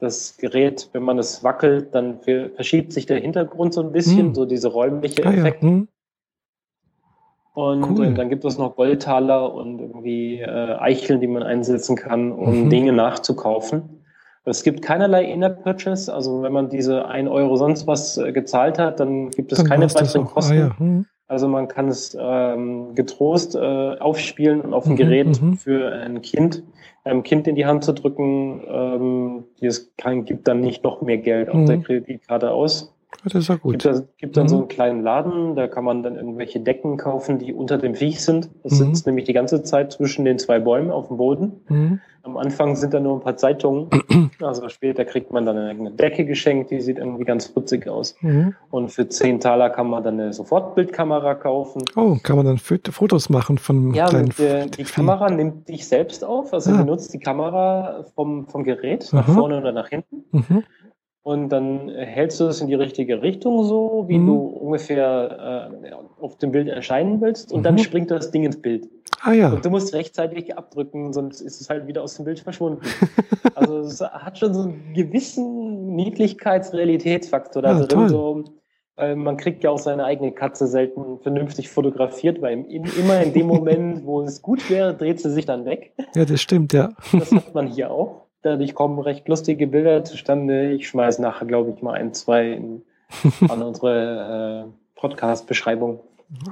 das 0.00 0.36
Gerät, 0.38 0.88
wenn 0.92 1.02
man 1.02 1.18
es 1.18 1.44
wackelt, 1.44 1.94
dann 1.94 2.20
verschiebt 2.20 2.92
sich 2.92 3.06
der 3.06 3.18
Hintergrund 3.18 3.74
so 3.74 3.82
ein 3.82 3.92
bisschen, 3.92 4.28
mhm. 4.28 4.34
so 4.34 4.46
diese 4.46 4.68
räumliche 4.68 5.24
ah, 5.26 5.32
Effekt. 5.32 5.62
Ja. 5.62 5.68
Mhm. 5.68 5.88
Und 7.52 7.98
cool. 7.98 8.14
dann 8.14 8.28
gibt 8.28 8.44
es 8.44 8.58
noch 8.58 8.76
Goldtaler 8.76 9.52
und 9.52 9.80
irgendwie 9.80 10.40
äh, 10.40 10.76
Eicheln, 10.78 11.20
die 11.20 11.26
man 11.26 11.42
einsetzen 11.42 11.96
kann, 11.96 12.32
um 12.32 12.64
mhm. 12.64 12.70
Dinge 12.70 12.92
nachzukaufen. 12.92 13.99
Es 14.44 14.62
gibt 14.62 14.82
keinerlei 14.82 15.24
Inner-Purchase, 15.24 16.12
also 16.12 16.42
wenn 16.42 16.52
man 16.52 16.70
diese 16.70 17.06
1 17.06 17.28
Euro 17.28 17.56
sonst 17.56 17.86
was 17.86 18.16
äh, 18.16 18.32
gezahlt 18.32 18.78
hat, 18.78 18.98
dann 18.98 19.30
gibt 19.30 19.52
es 19.52 19.58
dann 19.58 19.68
keine 19.68 19.84
weiteren 19.92 20.24
Kosten. 20.24 20.52
Ah, 20.52 20.56
ja. 20.56 20.78
hm. 20.78 21.06
Also 21.28 21.46
man 21.46 21.68
kann 21.68 21.86
es 21.86 22.16
ähm, 22.18 22.96
getrost 22.96 23.54
äh, 23.54 23.58
aufspielen 23.58 24.62
und 24.62 24.74
auf 24.74 24.82
dem 24.82 24.94
mhm, 24.94 24.96
Gerät 24.96 25.40
mhm. 25.40 25.56
für 25.56 25.92
ein 25.92 26.22
Kind, 26.22 26.64
einem 27.04 27.22
Kind 27.22 27.46
in 27.46 27.54
die 27.54 27.66
Hand 27.66 27.84
zu 27.84 27.92
drücken, 27.92 28.62
ähm, 28.66 29.44
dieses 29.60 29.92
kann, 29.96 30.24
gibt 30.24 30.48
dann 30.48 30.60
nicht 30.60 30.82
noch 30.82 31.02
mehr 31.02 31.18
Geld 31.18 31.48
auf 31.48 31.54
mhm. 31.54 31.66
der 31.66 31.78
Kreditkarte 31.78 32.50
aus. 32.50 32.92
Das 33.24 33.34
ist 33.34 33.48
ja 33.48 33.56
gut. 33.56 33.72
Gibt, 33.72 33.84
da, 33.84 34.02
gibt 34.18 34.36
dann 34.36 34.44
Mhm. 34.44 34.48
so 34.48 34.56
einen 34.58 34.68
kleinen 34.68 35.02
Laden, 35.02 35.54
da 35.56 35.66
kann 35.68 35.84
man 35.84 36.02
dann 36.02 36.16
irgendwelche 36.16 36.60
Decken 36.60 36.96
kaufen, 36.96 37.38
die 37.38 37.52
unter 37.52 37.76
dem 37.76 37.94
Viech 37.94 38.22
sind. 38.24 38.48
Das 38.62 38.72
Mhm. 38.72 38.76
sitzt 38.86 39.06
nämlich 39.06 39.24
die 39.26 39.32
ganze 39.32 39.62
Zeit 39.62 39.92
zwischen 39.92 40.24
den 40.24 40.38
zwei 40.38 40.58
Bäumen 40.58 40.90
auf 40.90 41.08
dem 41.08 41.16
Boden. 41.18 41.52
Mhm. 41.68 42.00
Am 42.22 42.36
Anfang 42.36 42.76
sind 42.76 42.92
da 42.92 43.00
nur 43.00 43.14
ein 43.16 43.20
paar 43.20 43.36
Zeitungen. 43.36 43.88
Also 44.42 44.68
später 44.70 45.04
kriegt 45.04 45.32
man 45.32 45.44
dann 45.44 45.58
eine 45.58 45.90
Decke 45.90 46.24
geschenkt, 46.24 46.70
die 46.70 46.80
sieht 46.80 46.96
irgendwie 46.98 47.24
ganz 47.24 47.48
putzig 47.48 47.86
aus. 47.88 48.16
Mhm. 48.22 48.54
Und 48.70 48.90
für 48.90 49.06
10 49.06 49.38
Taler 49.40 49.68
kann 49.68 49.86
man 49.90 50.02
dann 50.02 50.18
eine 50.18 50.32
Sofortbildkamera 50.32 51.34
kaufen. 51.34 51.82
Oh, 51.96 52.16
kann 52.22 52.36
man 52.36 52.46
dann 52.46 52.56
Fot- 52.58 52.88
Fotos 52.90 53.28
machen 53.28 53.58
von 53.58 53.92
Ja, 53.92 54.06
kleinen 54.06 54.28
mit, 54.28 54.40
äh, 54.40 54.66
die? 54.66 54.84
Kamera 54.84 55.28
nimmt 55.30 55.68
dich 55.68 55.86
selbst 55.86 56.24
auf, 56.24 56.54
also 56.54 56.70
Ah. 56.70 56.78
du 56.78 56.84
nutzt 56.84 57.12
die 57.12 57.18
Kamera 57.18 58.04
vom, 58.14 58.46
vom 58.46 58.64
Gerät 58.64 59.10
nach 59.12 59.28
Aha. 59.28 59.32
vorne 59.34 59.58
oder 59.58 59.72
nach 59.72 59.88
hinten 59.88 60.24
Mhm. 60.32 60.62
Und 61.30 61.48
dann 61.48 61.88
hältst 61.90 62.40
du 62.40 62.46
es 62.46 62.60
in 62.60 62.66
die 62.66 62.74
richtige 62.74 63.22
Richtung 63.22 63.64
so, 63.64 64.04
wie 64.08 64.18
Mhm. 64.18 64.26
du 64.26 64.34
ungefähr 64.36 65.70
äh, 65.82 65.92
auf 66.20 66.36
dem 66.38 66.50
Bild 66.52 66.68
erscheinen 66.68 67.20
willst 67.20 67.52
und 67.52 67.62
dann 67.64 67.74
Mhm. 67.74 67.78
springt 67.78 68.10
das 68.10 68.30
Ding 68.30 68.44
ins 68.44 68.60
Bild. 68.60 68.88
Ah 69.22 69.32
ja. 69.32 69.52
Und 69.52 69.64
du 69.64 69.70
musst 69.70 69.92
rechtzeitig 69.94 70.56
abdrücken, 70.56 71.12
sonst 71.12 71.40
ist 71.40 71.60
es 71.60 71.68
halt 71.70 71.86
wieder 71.86 72.02
aus 72.02 72.14
dem 72.16 72.24
Bild 72.24 72.40
verschwunden. 72.40 72.80
also 73.54 73.78
es 73.80 74.00
hat 74.00 74.38
schon 74.38 74.54
so 74.54 74.62
einen 74.62 74.92
gewissen 74.94 75.94
Niedlichkeits-Realitätsfaktor 75.96 77.62
da 77.62 77.72
Ja, 77.72 77.78
drin. 77.86 77.88
toll. 77.88 78.08
So, 78.08 78.44
äh, 78.96 79.14
man 79.14 79.36
kriegt 79.36 79.62
ja 79.64 79.70
auch 79.70 79.78
seine 79.78 80.04
eigene 80.04 80.32
Katze 80.32 80.66
selten 80.66 81.18
vernünftig 81.20 81.68
fotografiert, 81.68 82.40
weil 82.42 82.64
immer 82.70 83.22
in 83.22 83.32
dem 83.32 83.46
Moment, 83.54 84.04
wo 84.04 84.22
es 84.22 84.42
gut 84.42 84.68
wäre, 84.70 84.94
dreht 84.94 85.20
sie 85.20 85.30
sich 85.30 85.46
dann 85.46 85.64
weg. 85.64 85.92
Ja, 86.14 86.24
das 86.24 86.40
stimmt, 86.40 86.72
ja. 86.72 86.90
Das 87.12 87.30
hat 87.32 87.54
man 87.54 87.66
hier 87.68 87.90
auch. 87.90 88.26
Dadurch 88.42 88.74
kommen 88.74 88.98
recht 88.98 89.28
lustige 89.28 89.66
Bilder 89.66 90.02
zustande. 90.04 90.72
Ich 90.72 90.88
schmeiße 90.88 91.20
nachher, 91.20 91.46
glaube 91.46 91.72
ich, 91.76 91.82
mal 91.82 91.94
ein, 91.94 92.14
zwei 92.14 92.52
in, 92.52 92.82
an 93.48 93.62
unsere 93.62 94.66
äh, 94.66 94.98
Podcast-Beschreibung. 94.98 96.00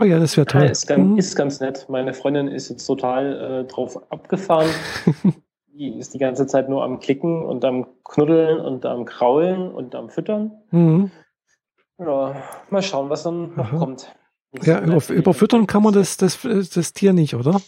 Oh 0.01 0.05
ja, 0.05 0.19
das 0.19 0.37
wäre 0.37 0.47
Ja, 0.47 0.61
toll. 0.61 0.71
ist, 0.71 0.87
ganz, 0.87 1.05
Mhm. 1.05 1.19
ist 1.19 1.37
ganz 1.37 1.61
nett. 1.61 1.87
Meine 1.89 2.13
Freundin 2.13 2.49
ist 2.49 2.69
jetzt 2.69 2.85
total 2.87 3.65
äh, 3.65 3.65
drauf 3.73 4.01
abgefahren. 4.11 4.69
die 5.73 5.97
ist 5.99 6.13
die 6.15 6.19
ganze 6.19 6.47
Zeit 6.47 6.69
nur 6.69 6.83
am 6.83 6.99
Klicken 6.99 7.45
und 7.45 7.65
am 7.65 7.87
Knuddeln 8.05 8.59
und 8.61 8.85
am 8.85 9.05
Kraulen 9.05 9.71
und 9.71 9.95
am 9.95 10.11
Füttern. 10.11 10.51
Mhm. 10.73 11.11
Ja, 11.99 12.35
mal 12.71 12.83
schauen, 12.83 13.09
was 13.11 13.23
dann 13.23 13.55
noch 13.55 13.73
Aha. 13.73 13.79
kommt. 13.79 14.15
Ja, 14.63 14.81
über, 14.83 15.01
überfüttern 15.11 15.67
kann 15.67 15.83
man 15.83 15.93
das, 15.95 16.17
das, 16.17 16.41
das 16.43 16.93
Tier 16.93 17.13
nicht, 17.13 17.35
oder? 17.35 17.61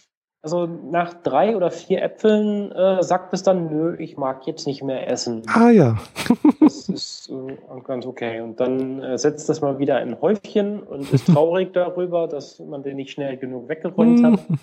Also 0.43 0.66
nach 0.66 1.14
drei 1.22 1.55
oder 1.55 1.70
vier 1.70 2.03
Äpfeln 2.03 2.72
äh, 2.72 3.03
sagt 3.03 3.34
es 3.34 3.43
dann, 3.43 3.68
nö, 3.68 3.95
ich 3.99 4.16
mag 4.16 4.47
jetzt 4.47 4.66
nicht 4.66 4.82
mehr 4.82 5.11
essen. 5.11 5.43
Ah 5.47 5.70
ja. 5.70 5.99
Das 6.61 6.88
ist 6.88 7.30
äh, 7.30 7.80
ganz 7.84 8.07
okay. 8.07 8.41
Und 8.41 8.61
dann 8.61 9.03
äh, 9.03 9.18
setzt 9.18 9.49
das 9.49 9.61
mal 9.61 9.78
wieder 9.78 10.01
in 10.03 10.11
ein 10.11 10.20
Häufchen 10.20 10.82
und 10.82 11.11
ist 11.12 11.26
traurig 11.26 11.70
darüber, 11.72 12.28
dass 12.28 12.59
man 12.61 12.82
den 12.82 12.97
nicht 12.97 13.11
schnell 13.11 13.36
genug 13.38 13.68
weggeräumt 13.68 14.22
hat. 14.22 14.49
Mhm. 14.49 14.59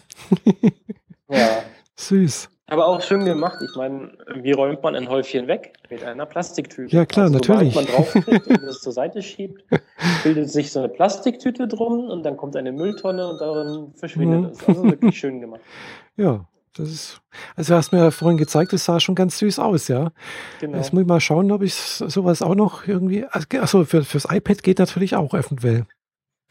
Ja. 1.30 1.48
Süß. 1.96 2.50
Aber 2.70 2.86
auch 2.88 3.02
schön 3.02 3.24
gemacht. 3.24 3.60
Ich 3.64 3.76
meine, 3.78 4.12
wie 4.36 4.52
räumt 4.52 4.84
man 4.84 4.94
ein 4.96 5.08
Häufchen 5.10 5.48
weg? 5.48 5.74
Mit 5.90 6.04
einer 6.04 6.26
Plastiktüte. 6.26 6.94
Ja, 6.94 7.06
klar, 7.06 7.30
natürlich. 7.30 7.74
Sobald 7.74 7.88
man 7.88 7.96
draufklickt 7.96 8.48
und 8.48 8.64
das 8.64 8.82
zur 8.82 8.92
Seite 8.92 9.22
schiebt, 9.22 9.64
bildet 10.24 10.50
sich 10.50 10.72
so 10.72 10.80
eine 10.80 10.90
Plastiktüte 10.90 11.68
drum 11.68 12.10
und 12.10 12.24
dann 12.24 12.36
kommt 12.36 12.58
eine 12.58 12.74
Mülltonne 12.74 13.26
und 13.30 13.40
darin 13.40 13.94
verschwindet 13.96 14.42
Mhm. 14.42 14.46
es. 14.50 14.68
Also 14.68 14.84
wirklich 14.84 15.18
schön 15.18 15.40
gemacht. 15.42 15.62
Ja, 16.18 16.46
das 16.76 16.90
ist. 16.90 17.22
Also 17.56 17.76
hast 17.76 17.92
mir 17.92 18.00
ja 18.00 18.12
vorhin 18.12 18.38
gezeigt, 18.40 18.74
das 18.74 18.84
sah 18.86 19.00
schon 19.00 19.14
ganz 19.16 19.38
süß 19.38 19.60
aus, 19.60 19.88
ja. 19.88 20.12
Genau. 20.60 20.78
Jetzt 20.78 20.92
muss 20.92 21.04
ich 21.04 21.08
mal 21.08 21.20
schauen, 21.22 21.52
ob 21.52 21.62
ich 21.62 21.76
sowas 21.76 22.42
auch 22.42 22.56
noch 22.56 22.88
irgendwie. 22.88 23.26
Achso, 23.28 23.86
für, 23.86 24.04
fürs 24.04 24.26
iPad 24.30 24.64
geht 24.64 24.80
natürlich 24.80 25.16
auch 25.16 25.34
eventuell. 25.36 25.86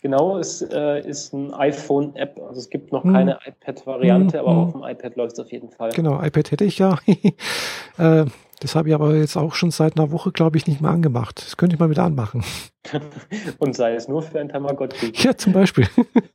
Genau, 0.03 0.39
es 0.39 0.63
äh, 0.63 1.01
ist 1.09 1.33
ein 1.33 1.53
iPhone-App. 1.55 2.39
Also 2.47 2.61
es 2.61 2.71
gibt 2.71 2.93
noch 2.93 3.03
Mhm. 3.05 3.13
keine 3.15 3.39
iPad-Variante, 3.47 4.37
Mhm. 4.37 4.47
aber 4.47 4.57
auf 4.59 4.73
dem 4.73 4.83
iPad 4.85 5.17
läuft 5.17 5.33
es 5.35 5.41
auf 5.41 5.51
jeden 5.51 5.71
Fall. 5.71 5.91
Genau, 5.93 6.23
iPad 6.23 6.51
hätte 6.51 6.65
ich 6.65 6.79
ja. 6.79 6.99
äh, 7.99 8.27
das 8.61 8.75
habe 8.75 8.89
ich 8.89 8.95
aber 8.95 9.15
jetzt 9.17 9.37
auch 9.37 9.55
schon 9.55 9.71
seit 9.71 9.99
einer 9.99 10.11
Woche, 10.13 10.33
glaube 10.33 10.57
ich, 10.57 10.67
nicht 10.67 10.81
mehr 10.81 10.91
angemacht. 10.91 11.43
Das 11.45 11.57
könnte 11.57 11.75
ich 11.75 11.81
mal 11.81 11.91
wieder 11.91 12.05
anmachen. 12.05 12.43
Und 13.59 13.75
sei 13.77 13.95
es 13.95 14.09
nur 14.09 14.23
für 14.23 14.41
ein 14.41 14.49
Tamagotchi. 14.49 15.13
Ja, 15.17 15.37
zum 15.37 15.53
Beispiel. 15.53 15.87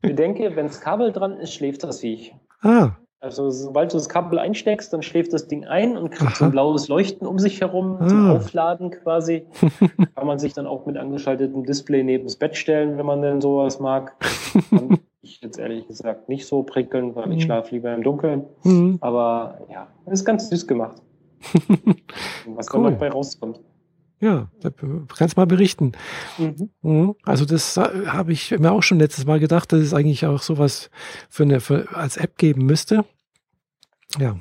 Bedenke, 0.01 0.55
wenn 0.55 0.68
das 0.68 0.82
Kabel 0.82 1.12
dran 1.12 1.38
ist, 1.39 1.53
schläft 1.53 1.84
das 1.84 2.01
Viech. 2.01 2.34
ah, 2.62 2.91
Also 3.24 3.51
sobald 3.51 3.93
du 3.93 3.97
das 3.97 4.09
Kabel 4.09 4.39
einsteckst, 4.39 4.91
dann 4.91 5.03
schläft 5.03 5.32
das 5.32 5.47
Ding 5.47 5.63
ein 5.65 5.95
und 5.95 6.09
kriegt 6.09 6.36
so 6.38 6.43
Aha. 6.43 6.45
ein 6.45 6.51
blaues 6.51 6.88
Leuchten 6.88 7.28
um 7.28 7.38
sich 7.38 7.61
herum 7.61 7.97
zum 8.07 8.26
Ah. 8.32 8.36
Aufladen 8.36 8.89
quasi. 8.89 9.45
Kann 10.15 10.26
man 10.26 10.39
sich 10.39 10.53
dann 10.53 10.65
auch 10.65 10.88
mit 10.88 10.97
angeschaltetem 10.97 11.63
Display 11.63 12.03
neben 12.03 12.24
das 12.24 12.36
Bett 12.36 12.55
stellen, 12.57 12.97
wenn 12.97 13.05
man 13.05 13.22
denn 13.22 13.39
sowas 13.41 13.80
mag. 13.80 14.15
Ich 15.24 15.39
jetzt 15.39 15.59
ehrlich 15.59 15.88
gesagt 15.88 16.30
nicht 16.30 16.47
so 16.47 16.63
prickelnd, 16.63 17.15
weil 17.15 17.32
ich 17.32 17.38
Mhm. 17.38 17.41
schlafe 17.41 17.76
lieber 17.76 17.93
im 17.93 18.01
Dunkeln. 18.01 18.43
hm. 18.63 18.97
Aber 19.01 19.59
ja, 19.72 19.86
ist 20.07 20.26
ganz 20.26 20.49
süß 20.49 20.65
gemacht. 20.65 20.95
Was 22.55 22.74
Cool. 22.74 22.84
da 22.86 22.89
noch 22.89 22.97
bei 22.97 23.09
rauskommt. 23.09 23.59
Ja, 24.22 24.49
kannst 25.17 25.36
mal 25.36 25.45
berichten. 25.47 25.91
Mhm. 26.38 26.69
Mhm. 26.82 27.15
Also 27.24 27.45
das 27.45 27.76
äh, 27.78 27.82
habe 28.07 28.32
ich 28.32 28.51
mir 28.57 28.72
auch 28.72 28.84
schon 28.84 28.99
letztes 28.99 29.26
Mal 29.26 29.39
gedacht, 29.39 29.72
dass 29.74 29.80
es 29.82 29.93
eigentlich 29.93 30.26
auch 30.26 30.41
sowas 30.41 30.89
für 31.30 31.43
eine 31.43 31.59
für, 31.59 31.88
als 31.93 32.17
App 32.17 32.38
geben 32.38 32.65
müsste. 32.65 33.03
Ja, 34.19 34.38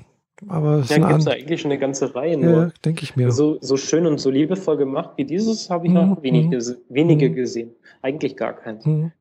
aber 0.49 0.79
es 0.79 0.89
Ja, 0.91 1.09
gibt 1.09 1.21
es 1.21 1.27
eigentlich 1.27 1.65
eine 1.65 1.79
ganze 1.79 2.15
Reihe 2.15 2.37
nur. 2.37 2.63
ja, 2.65 2.73
denke 2.85 3.03
ich 3.05 3.17
mir. 3.17 3.31
So, 3.31 3.59
so 3.61 3.77
schön 3.77 4.07
und 4.07 4.19
so 4.19 4.31
liebevoll 4.31 4.77
gemacht 4.77 5.11
wie 5.17 5.25
dieses 5.25 5.71
habe 5.71 5.87
ich 5.87 5.93
Mhm, 5.93 5.99
noch 5.99 6.23
mhm. 6.23 6.51
gese 6.51 6.81
wenige 6.89 7.31
Mhm. 7.31 7.35
gesehen. 7.35 7.71
Eigentlich 8.03 8.37
gar 8.37 8.55
keins. 8.55 8.85
Mhm. 8.87 9.13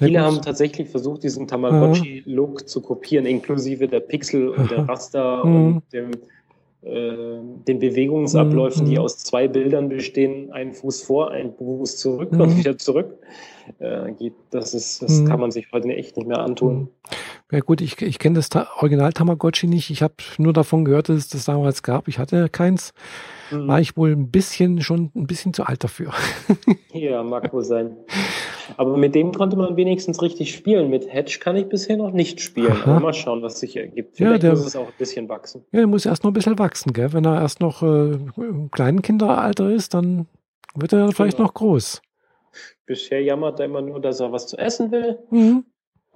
Ja, 0.00 0.06
Viele 0.06 0.20
haben 0.20 0.40
tatsächlich 0.42 0.88
versucht, 0.88 1.24
diesen 1.24 1.48
Tamagotchi-Look 1.48 2.68
zu 2.68 2.80
kopieren, 2.80 3.26
inklusive 3.26 3.88
der 3.88 3.98
Pixel 3.98 4.48
und 4.48 4.70
der. 4.70 4.88
Raster 4.88 5.44
Mhm. 5.44 5.66
und 5.76 5.82
dem, 5.92 6.10
den 6.82 7.78
Bewegungsabläufen, 7.80 8.84
Mhm. 8.86 8.90
die 8.90 8.98
aus 8.98 9.18
zwei 9.18 9.48
Bildern 9.48 9.88
bestehen, 9.88 10.52
einen 10.52 10.72
Fuß 10.72 11.02
vor, 11.02 11.30
einen 11.32 11.52
Fuß 11.54 11.96
zurück 11.98 12.32
Mhm. 12.32 12.40
und 12.40 12.56
wieder 12.56 12.78
zurück. 12.78 13.18
Äh, 13.80 14.12
geht, 14.12 14.32
das 14.50 14.72
ist, 14.74 15.02
das 15.02 15.20
Mhm. 15.20 15.26
kann 15.26 15.40
man 15.40 15.50
sich 15.50 15.66
heute 15.72 15.88
echt 15.88 16.16
nicht 16.16 16.26
mehr 16.26 16.38
antun. 16.38 16.88
Ja 17.52 17.60
gut, 17.60 17.80
ich, 17.80 18.00
ich 18.00 18.18
kenne 18.18 18.36
das 18.36 18.48
Ta 18.48 18.68
Original 18.78 19.12
Tamagotchi 19.12 19.66
nicht. 19.66 19.90
Ich 19.90 20.02
habe 20.02 20.14
nur 20.38 20.52
davon 20.52 20.84
gehört, 20.84 21.08
dass 21.08 21.16
es 21.18 21.28
das 21.28 21.44
damals 21.46 21.82
gab. 21.82 22.08
Ich 22.08 22.18
hatte 22.18 22.48
keins. 22.48 22.92
Mhm. 23.50 23.68
War 23.68 23.80
ich 23.80 23.96
wohl 23.96 24.12
ein 24.12 24.30
bisschen 24.30 24.80
schon 24.82 25.10
ein 25.14 25.26
bisschen 25.26 25.52
zu 25.54 25.64
alt 25.64 25.84
dafür. 25.84 26.12
Ja, 26.92 27.22
mag 27.22 27.52
wohl 27.52 27.62
sein. 27.64 27.96
Aber 28.76 28.96
mit 28.96 29.14
dem 29.14 29.32
konnte 29.32 29.56
man 29.56 29.76
wenigstens 29.76 30.20
richtig 30.22 30.52
spielen. 30.52 30.90
Mit 30.90 31.12
Hedge 31.12 31.38
kann 31.40 31.54
ich 31.56 31.68
bisher 31.68 31.96
noch 31.96 32.10
nicht 32.10 32.40
spielen. 32.40 32.72
Aha. 32.72 32.90
Aber 32.92 33.00
mal 33.00 33.14
schauen, 33.14 33.40
was 33.42 33.60
sich 33.60 33.76
ergibt. 33.76 34.18
Ja, 34.18 34.26
Vielleicht 34.28 34.42
der- 34.42 34.50
muss 34.52 34.66
es 34.66 34.74
auch 34.74 34.86
ein 34.88 34.92
bisschen 34.98 35.28
wachsen. 35.28 35.64
Ja, 35.70 35.80
er 35.80 35.86
muss 35.86 36.06
erst 36.06 36.24
noch 36.24 36.30
ein 36.30 36.34
bisschen 36.34 36.58
wachsen, 36.58 36.92
gell? 36.92 37.12
Wenn 37.12 37.24
er 37.24 37.40
erst 37.40 37.60
noch 37.60 37.82
äh, 37.82 38.12
im 38.36 38.70
kleinen 38.72 39.02
Kinderalter 39.02 39.70
ist, 39.70 39.94
dann 39.94 40.26
wird 40.74 40.92
er 40.92 41.12
vielleicht 41.12 41.36
Genau. 41.36 41.46
noch 41.48 41.54
groß. 41.54 42.02
Bisher 42.86 43.22
jammert 43.22 43.60
er 43.60 43.66
immer 43.66 43.82
nur, 43.82 44.00
dass 44.00 44.18
er 44.18 44.32
was 44.32 44.46
zu 44.48 44.56
essen 44.58 44.90
will. 44.90 45.18
Mhm. 45.30 45.64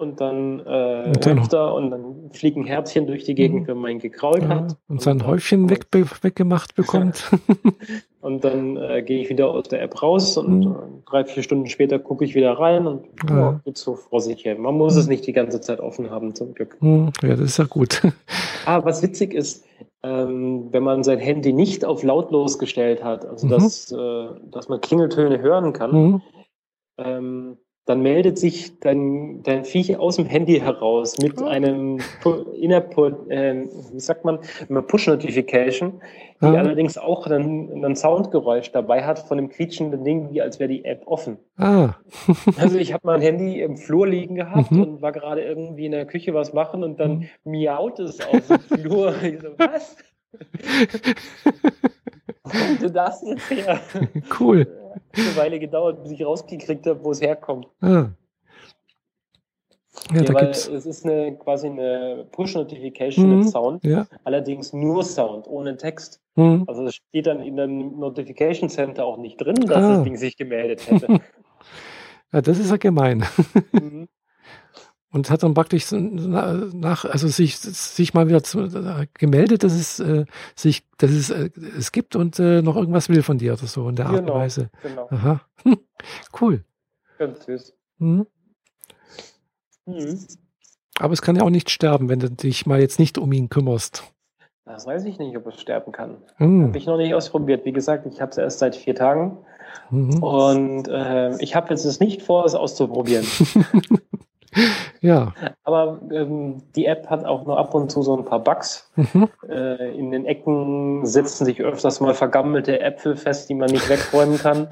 Und 0.03 0.21
dann 0.21 0.59
äh, 0.67 1.05
Und 1.07 1.25
dann- 1.27 1.39
und 1.73 1.91
dann 1.93 2.31
fliegen 2.33 2.65
Herzchen 2.65 3.07
durch 3.07 3.23
die 3.23 3.37
Gegend, 3.37 3.63
Mhm. 3.63 3.67
wenn 3.69 3.79
man 3.79 3.91
ihn 3.93 3.99
gekrault 4.01 4.43
Ja, 4.43 4.49
hat. 4.49 4.77
und 4.89 5.01
sein 5.01 5.25
Häufchen 5.25 5.71
weg, 5.71 5.87
weggemacht 5.93 6.75
bekommt. 6.75 7.31
Und 8.21 8.45
dann 8.45 8.77
äh, 8.77 9.03
gehe 9.03 9.21
ich 9.21 9.29
wieder 9.31 9.49
aus 9.51 9.67
der 9.69 9.83
App 9.83 10.01
raus 10.01 10.37
und 10.37 10.61
Mhm. 10.61 10.73
äh, 10.73 10.77
drei, 11.11 11.25
vier 11.25 11.43
Stunden 11.43 11.67
später 11.67 11.99
gucke 11.99 12.25
ich 12.25 12.37
wieder 12.37 12.53
rein 12.53 12.87
und 12.87 13.07
Ja. 13.29 13.37
ja, 13.37 13.61
geht 13.65 13.77
so 13.77 13.97
vor 13.97 14.21
sich 14.21 14.45
her. 14.45 14.57
Man 14.57 14.77
muss 14.77 14.95
Mhm. 14.95 15.01
es 15.01 15.07
nicht 15.09 15.27
die 15.27 15.33
ganze 15.33 15.61
Zeit 15.61 15.81
offen 15.81 16.09
haben, 16.11 16.33
zum 16.35 16.55
Glück. 16.55 16.77
Hm, 16.81 17.11
ja, 17.23 17.31
das 17.31 17.41
ist 17.41 17.59
ja 17.59 17.65
gut. 17.65 18.01
Ah, 18.67 18.81
was 18.85 19.03
witzig 19.03 19.35
ist, 19.35 19.65
ähm, 20.05 20.69
wenn 20.71 20.85
man 20.85 21.03
sein 21.03 21.19
Handy 21.19 21.53
nicht 21.53 21.85
auf 21.85 22.05
lautlos 22.05 22.61
gestellt 22.61 23.03
hat, 23.03 23.25
also 23.27 23.47
Mhm. 23.47 23.51
dass, 23.51 23.91
äh, 23.91 24.27
dass 24.53 24.69
man 24.69 24.81
Klingeltöne 24.81 25.41
hören 25.41 25.73
kann, 25.73 25.91
Hm. 25.93 26.23
ähm, 26.99 27.57
dann 27.85 28.01
meldet 28.01 28.39
sich 28.39 28.79
dein, 28.79 29.43
dein 29.43 29.65
Viech 29.65 29.97
aus 29.99 30.15
dem 30.17 30.27
Handy 30.27 30.61
heraus 30.61 31.19
mit 31.19 31.43
einem 31.43 31.99
Pu- 32.23 32.53
Inner, 32.55 32.79
äh, 33.29 33.67
wie 33.93 33.99
sagt 34.01 34.25
man, 34.25 34.39
einer 34.69 34.83
Push-Notification, 34.83 36.01
die 36.41 36.47
Ah. 36.47 36.55
allerdings 36.55 36.97
auch 36.97 37.27
ein, 37.27 37.85
ein 37.85 37.97
Soundgeräusch 37.97 38.71
dabei 38.73 39.03
hat 39.05 39.19
von 39.19 39.37
dem 39.37 39.49
quietschenden 39.49 40.05
Ding, 40.05 40.31
wie 40.33 40.41
als 40.43 40.61
wäre 40.61 40.69
die 40.69 40.85
App 40.85 41.03
offen. 41.07 41.39
Ah, 41.57 41.95
Also 42.57 42.79
ich 42.79 42.93
habe 42.93 43.03
mein 43.05 43.21
Handy 43.21 43.61
im 43.61 43.77
Flur 43.77 44.07
liegen 44.07 44.37
gehabt 44.37 44.71
Mhm. 44.71 44.83
und 44.83 45.03
war 45.03 45.11
gerade 45.13 45.43
irgendwie 45.43 45.87
in 45.87 45.93
der 45.93 46.07
Küche 46.07 46.35
was 46.35 46.53
machen 46.53 46.85
und 46.85 47.01
dann 47.01 47.29
miaut 47.45 47.99
es 47.99 48.21
auf 48.21 48.47
dem 48.47 48.61
Flur. 48.81 49.15
Ich 49.23 49.41
so, 49.41 49.49
was? 49.59 49.97
Wo 52.45 52.77
denn 52.81 52.93
das 52.93 53.23
jetzt 53.27 53.51
her? 53.51 53.81
cool. 54.41 54.67
Eine 55.17 55.37
Weile 55.37 55.59
gedauert, 55.59 56.03
bis 56.03 56.13
ich 56.13 56.25
rausgekriegt 56.25 56.87
habe, 56.87 57.03
wo 57.05 57.11
es 57.13 57.21
herkommt. 57.21 57.67
Ah. 57.81 58.07
Ja, 60.13 60.23
Ja, 60.23 60.35
weil 60.35 60.45
gibt's. 60.47 60.69
es 60.69 60.87
ist 60.87 61.05
eine 61.05 61.37
quasi 61.37 61.67
eine 61.69 62.27
Push-Notification 62.33 63.29
Mhm. 63.31 63.39
mit 63.41 63.49
Sound, 63.51 63.85
Ja. 63.85 64.07
allerdings 64.25 64.73
nur 64.73 65.05
Sound, 65.05 65.47
ohne 65.47 65.77
Text. 65.77 66.21
Mhm. 66.35 66.65
Also 66.67 66.87
es 66.87 66.95
steht 66.97 67.27
dann 67.27 67.41
in 67.41 67.57
dem 67.57 67.99
Notification 67.99 68.69
Center 68.71 69.05
auch 69.05 69.19
nicht 69.19 69.37
drin, 69.37 69.55
dass 69.57 69.77
Ah. 69.77 69.95
das 69.97 70.05
Ding 70.05 70.17
sich 70.17 70.37
gemeldet 70.37 70.91
hätte. 70.91 71.07
ja, 72.33 72.41
das 72.41 72.59
ist 72.59 72.71
ja 72.71 72.79
gemein. 72.79 73.25
Mhm. 73.73 74.09
Und 75.13 75.29
hat 75.29 75.43
dann 75.43 75.53
praktisch 75.53 75.93
nach, 75.93 77.05
also 77.05 77.29
sich, 77.29 77.59
sich 77.59 78.15
mal 78.15 78.29
wieder 78.29 78.43
zu, 78.43 78.61
äh, 78.63 79.07
gemeldet, 79.13 79.63
dass 79.63 79.75
es 79.75 80.01
äh, 80.01 80.25
sich, 80.57 80.85
dass 80.97 81.11
es 81.11 81.29
äh, 81.29 81.51
es 81.79 81.93
gibt 81.93 82.17
und 82.17 82.39
äh, 82.39 82.63
noch 82.63 82.77
irgendwas 82.77 83.11
will 83.11 83.23
von 83.23 83.37
dir 83.37 83.53
oder 83.53 83.67
so 83.67 83.89
in 83.91 83.97
der 83.97 84.07
Art 84.07 84.21
und 84.21 84.27
Genau. 84.27 84.39
Weise. 84.39 84.71
genau, 84.83 85.09
Aha. 85.11 85.43
Cool. 86.41 86.65
ganz 87.19 87.45
süß. 87.45 87.75
Mhm. 87.99 88.27
Mhm. 89.87 90.19
Aber 90.99 91.13
es 91.13 91.21
kann 91.23 91.37
ja 91.37 91.43
auch 91.43 91.51
nicht 91.51 91.69
sterben, 91.71 92.09
wenn 92.09 92.21
du 92.21 92.31
dich 92.31 92.65
mal 92.67 92.81
jetzt 92.81 92.99
nicht 92.99 93.19
um 93.19 93.33
ihn 93.33 93.51
kümmerst. 93.51 94.05
Das 94.65 94.87
weiß 94.87 95.05
ich 95.05 95.19
nicht, 95.19 95.37
ob 95.37 95.47
es 95.49 95.61
sterben 95.61 95.93
kann. 95.93 96.17
Mhm. 96.39 96.69
Habe 96.69 96.79
ich 96.79 96.87
noch 96.87 96.97
nicht 96.97 97.13
ausprobiert. 97.15 97.65
Wie 97.67 97.73
gesagt, 97.73 98.07
ich 98.07 98.21
habe 98.21 98.31
es 98.31 98.39
erst 98.39 98.61
seit 98.61 98.77
vier 98.77 98.95
Tagen 98.95 99.39
Mhm. 99.91 100.23
und 100.23 100.89
äh, 100.89 101.37
ich 101.43 101.55
habe 101.55 101.69
jetzt 101.71 101.85
es 101.85 101.99
nicht 102.01 102.23
vor, 102.23 102.45
es 102.47 102.55
auszuprobieren. 102.55 103.27
Ja. 105.01 105.35
Aber 105.65 106.01
ähm, 106.13 106.63
die 106.77 106.87
App 106.87 107.11
hat 107.11 107.25
auch 107.25 107.45
nur 107.45 107.59
ab 107.59 107.75
und 107.75 107.91
zu 107.91 108.03
so 108.03 108.17
ein 108.17 108.25
paar 108.25 108.39
Bugs. 108.39 108.89
Mhm. 108.95 109.29
Äh, 109.49 109.99
in 109.99 110.13
den 110.13 110.27
Ecken 110.27 111.05
setzen 111.05 111.45
sich 111.45 111.61
öfters 111.61 112.01
mal 112.01 112.15
vergammelte 112.15 112.81
Äpfel 112.81 113.17
fest, 113.17 113.49
die 113.49 113.55
man 113.55 113.71
nicht 113.71 113.89
wegräumen 113.89 114.39
kann. 114.39 114.69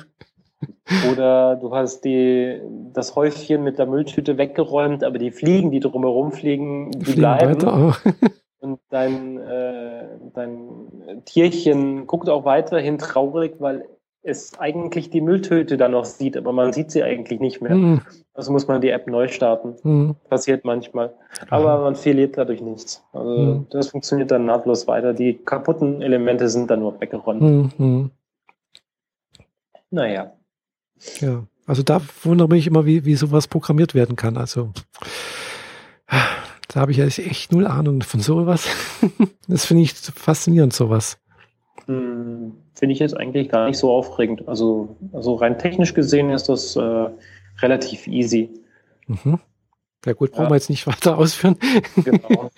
Oder 1.10 1.56
du 1.56 1.74
hast 1.74 2.04
die, 2.04 2.60
das 2.92 3.16
Häufchen 3.16 3.64
mit 3.64 3.78
der 3.78 3.86
Mülltüte 3.86 4.38
weggeräumt, 4.38 5.02
aber 5.02 5.18
die 5.18 5.30
Fliegen, 5.30 5.70
die 5.70 5.80
drumherum 5.80 6.32
fliegen, 6.32 6.90
die 6.92 7.04
Fliegen 7.04 7.20
bleiben. 7.20 7.62
weiter. 7.62 7.96
Und 8.60 8.78
dein, 8.90 9.38
äh, 9.38 10.04
dein 10.34 11.22
Tierchen 11.24 12.06
guckt 12.06 12.28
auch 12.28 12.44
weiterhin 12.44 12.98
traurig, 12.98 13.54
weil 13.58 13.88
es 14.22 14.58
eigentlich 14.58 15.10
die 15.10 15.20
Mülltüte 15.20 15.76
da 15.76 15.88
noch 15.88 16.04
sieht, 16.04 16.36
aber 16.36 16.52
man 16.52 16.72
sieht 16.72 16.90
sie 16.90 17.02
eigentlich 17.02 17.40
nicht 17.40 17.62
mehr. 17.62 17.74
Mhm. 17.74 18.02
Also 18.34 18.52
muss 18.52 18.68
man 18.68 18.80
die 18.80 18.90
App 18.90 19.06
neu 19.06 19.28
starten. 19.28 19.76
Mhm. 19.82 20.16
Passiert 20.28 20.64
manchmal. 20.64 21.14
Aber 21.48 21.80
man 21.80 21.96
verliert 21.96 22.36
dadurch 22.36 22.60
nichts. 22.60 23.02
Also 23.12 23.30
Mhm. 23.30 23.66
das 23.70 23.88
funktioniert 23.88 24.30
dann 24.30 24.44
nahtlos 24.44 24.86
weiter. 24.86 25.14
Die 25.14 25.34
kaputten 25.34 26.02
Elemente 26.02 26.48
sind 26.48 26.70
dann 26.70 26.80
nur 26.80 27.00
weggeräumt. 27.00 27.78
Mhm. 27.78 28.10
Naja. 29.90 30.32
Ja. 31.20 31.44
Also 31.66 31.82
da 31.82 32.00
wundere 32.22 32.48
mich 32.48 32.66
immer, 32.66 32.84
wie, 32.84 33.04
wie 33.04 33.14
sowas 33.14 33.48
programmiert 33.48 33.94
werden 33.94 34.16
kann. 34.16 34.36
Also 34.36 34.72
da 36.68 36.80
habe 36.80 36.92
ich 36.92 36.98
ja 36.98 37.06
echt 37.06 37.52
null 37.52 37.66
Ahnung 37.66 38.02
von 38.02 38.20
sowas. 38.20 38.68
Das 39.48 39.64
finde 39.64 39.82
ich 39.82 39.94
faszinierend, 39.94 40.72
sowas. 40.72 41.18
Hm, 41.90 42.52
Finde 42.74 42.92
ich 42.92 43.00
jetzt 43.00 43.16
eigentlich 43.16 43.48
gar 43.48 43.66
nicht 43.66 43.78
so 43.78 43.90
aufregend. 43.90 44.46
Also, 44.48 44.96
also 45.12 45.34
rein 45.34 45.58
technisch 45.58 45.92
gesehen 45.92 46.30
ist 46.30 46.48
das 46.48 46.76
äh, 46.76 47.06
relativ 47.60 48.06
easy. 48.06 48.48
Mhm. 49.08 49.40
Ja 50.06 50.12
gut, 50.12 50.30
brauchen 50.30 50.44
Ja. 50.44 50.50
wir 50.50 50.54
jetzt 50.54 50.70
nicht 50.70 50.86
weiter 50.86 51.18
ausführen. 51.18 51.56
Genau. 52.04 52.50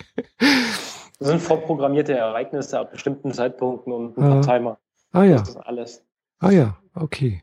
Das 1.19 1.27
sind 1.27 1.41
vorprogrammierte 1.41 2.13
Ereignisse 2.13 2.79
ab 2.79 2.91
bestimmten 2.91 3.31
Zeitpunkten 3.33 3.91
und 3.91 4.09
ein 4.09 4.13
paar 4.15 4.37
Ah. 4.37 4.41
Timer. 4.41 4.77
Ah 5.13 5.23
ja, 5.23 5.37
Das 5.39 5.49
ist 5.49 5.57
alles. 5.57 6.03
ah 6.39 6.51
ja, 6.51 6.77
okay. 6.93 7.41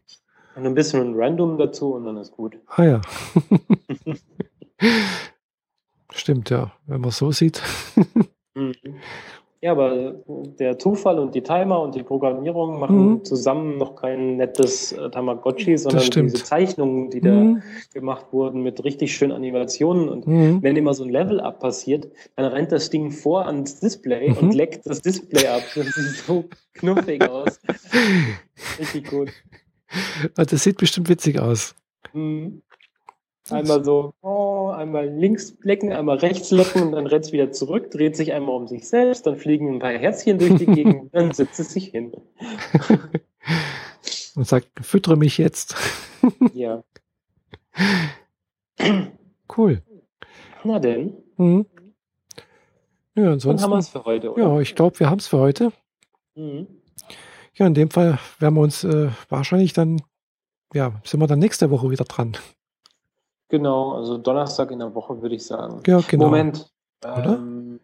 Und 0.56 0.66
ein 0.66 0.74
bisschen 0.74 1.14
Random 1.16 1.58
dazu 1.58 1.94
und 1.94 2.04
dann 2.04 2.16
ist 2.18 2.32
gut. 2.32 2.56
Ah 2.68 2.84
ja. 2.84 3.00
Stimmt, 6.12 6.50
ja, 6.50 6.72
wenn 6.86 7.00
man 7.00 7.10
so 7.10 7.30
sieht. 7.32 7.62
Mhm. 8.54 8.74
Ja, 9.62 9.72
aber 9.72 10.14
der 10.58 10.78
Zufall 10.78 11.18
und 11.18 11.34
die 11.34 11.42
Timer 11.42 11.82
und 11.82 11.94
die 11.94 12.02
Programmierung 12.02 12.80
machen 12.80 13.10
Mhm. 13.10 13.24
zusammen 13.26 13.76
noch 13.76 13.94
kein 13.94 14.38
nettes 14.38 14.92
äh, 14.92 15.10
Tamagotchi, 15.10 15.76
sondern 15.76 16.10
diese 16.10 16.42
Zeichnungen, 16.42 17.10
die 17.10 17.20
da 17.20 17.44
Mhm. 17.44 17.62
gemacht 17.92 18.26
wurden 18.32 18.62
mit 18.62 18.82
richtig 18.84 19.14
schönen 19.14 19.32
Animationen. 19.32 20.08
Und 20.08 20.26
Mhm. 20.26 20.62
wenn 20.62 20.76
immer 20.76 20.94
so 20.94 21.04
ein 21.04 21.10
Level-Up 21.10 21.60
passiert, 21.60 22.08
dann 22.36 22.46
rennt 22.46 22.72
das 22.72 22.88
Ding 22.88 23.10
vor 23.10 23.44
ans 23.44 23.78
Display 23.80 24.30
Mhm. 24.30 24.36
und 24.38 24.54
leckt 24.54 24.86
das 24.86 25.02
Display 25.02 25.46
ab. 25.46 25.62
Das 25.74 25.86
sieht 25.94 26.24
so 26.26 26.48
knuffig 26.72 27.22
aus. 27.28 27.60
Richtig 28.78 29.08
gut. 29.08 29.28
Ah, 30.36 30.44
Das 30.46 30.62
sieht 30.62 30.78
bestimmt 30.78 31.10
witzig 31.10 31.38
aus. 31.38 31.74
Mhm. 32.14 32.62
Einmal 33.52 33.84
so, 33.84 34.12
oh, 34.22 34.68
einmal 34.68 35.08
links 35.08 35.56
lecken, 35.62 35.92
einmal 35.92 36.18
rechts 36.18 36.50
lecken 36.50 36.82
und 36.82 36.92
dann 36.92 37.06
rennt 37.06 37.24
es 37.26 37.32
wieder 37.32 37.50
zurück, 37.52 37.90
dreht 37.90 38.16
sich 38.16 38.32
einmal 38.32 38.54
um 38.56 38.66
sich 38.68 38.88
selbst, 38.88 39.26
dann 39.26 39.36
fliegen 39.36 39.74
ein 39.74 39.78
paar 39.78 39.92
Herzchen 39.92 40.38
durch 40.38 40.54
die 40.56 40.66
Gegend, 40.66 41.14
dann 41.14 41.32
setzt 41.32 41.58
es 41.60 41.72
sich 41.72 41.86
hin. 41.86 42.12
Und 44.36 44.46
sagt, 44.46 44.68
füttere 44.80 45.16
mich 45.16 45.38
jetzt. 45.38 45.74
Ja. 46.54 46.82
Cool. 49.56 49.82
Na 50.62 50.78
denn, 50.78 51.12
Mhm. 51.36 51.66
Ja, 53.16 53.24
dann 53.24 53.24
haben 53.24 53.24
wir 53.24 53.30
ansonsten. 53.32 53.78
es 53.78 53.88
für 53.88 54.04
heute, 54.04 54.32
oder? 54.32 54.42
Ja, 54.42 54.60
ich 54.60 54.74
glaube, 54.76 55.00
wir 55.00 55.10
haben 55.10 55.18
es 55.18 55.26
für 55.26 55.38
heute. 55.38 55.72
Mhm. 56.36 56.68
Ja, 57.54 57.66
in 57.66 57.74
dem 57.74 57.90
Fall 57.90 58.18
werden 58.38 58.54
wir 58.54 58.60
uns 58.60 58.84
äh, 58.84 59.10
wahrscheinlich 59.28 59.72
dann, 59.72 60.00
ja, 60.72 61.00
sind 61.04 61.18
wir 61.20 61.26
dann 61.26 61.40
nächste 61.40 61.70
Woche 61.70 61.90
wieder 61.90 62.04
dran. 62.04 62.36
Genau, 63.50 63.92
also 63.94 64.16
Donnerstag 64.16 64.70
in 64.70 64.78
der 64.78 64.94
Woche 64.94 65.20
würde 65.20 65.34
ich 65.34 65.44
sagen. 65.44 65.82
Ja, 65.86 66.00
genau. 66.08 66.26
Moment. 66.26 66.70
Oder? 67.04 67.34
Ähm, 67.36 67.80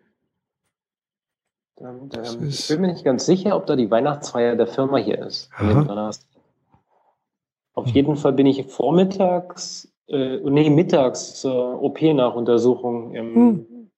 ähm, 1.78 2.08
ich 2.48 2.68
bin 2.68 2.80
mir 2.80 2.86
nicht 2.88 3.04
ganz 3.04 3.26
sicher, 3.26 3.56
ob 3.56 3.66
da 3.66 3.76
die 3.76 3.90
Weihnachtsfeier 3.90 4.56
der 4.56 4.66
Firma 4.68 4.96
hier 4.96 5.18
ist. 5.18 5.50
Auf 7.74 7.86
Hm. 7.86 7.92
jeden 7.94 8.16
Fall 8.16 8.32
bin 8.32 8.46
ich 8.46 8.64
vormittags, 8.66 9.92
äh, 10.08 10.38
nee, 10.38 10.70
mittags 10.70 11.40
zur 11.40 11.82
OP-Nachuntersuchung 11.82 13.14
im 13.14 13.34
Hm. 13.34 13.90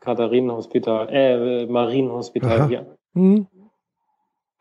Katharinenhospital, 0.00 1.08
äh, 1.10 1.66
Marienhospital 1.66 2.60
Aha. 2.62 2.68
hier. 2.68 2.96
Mhm. 3.12 3.46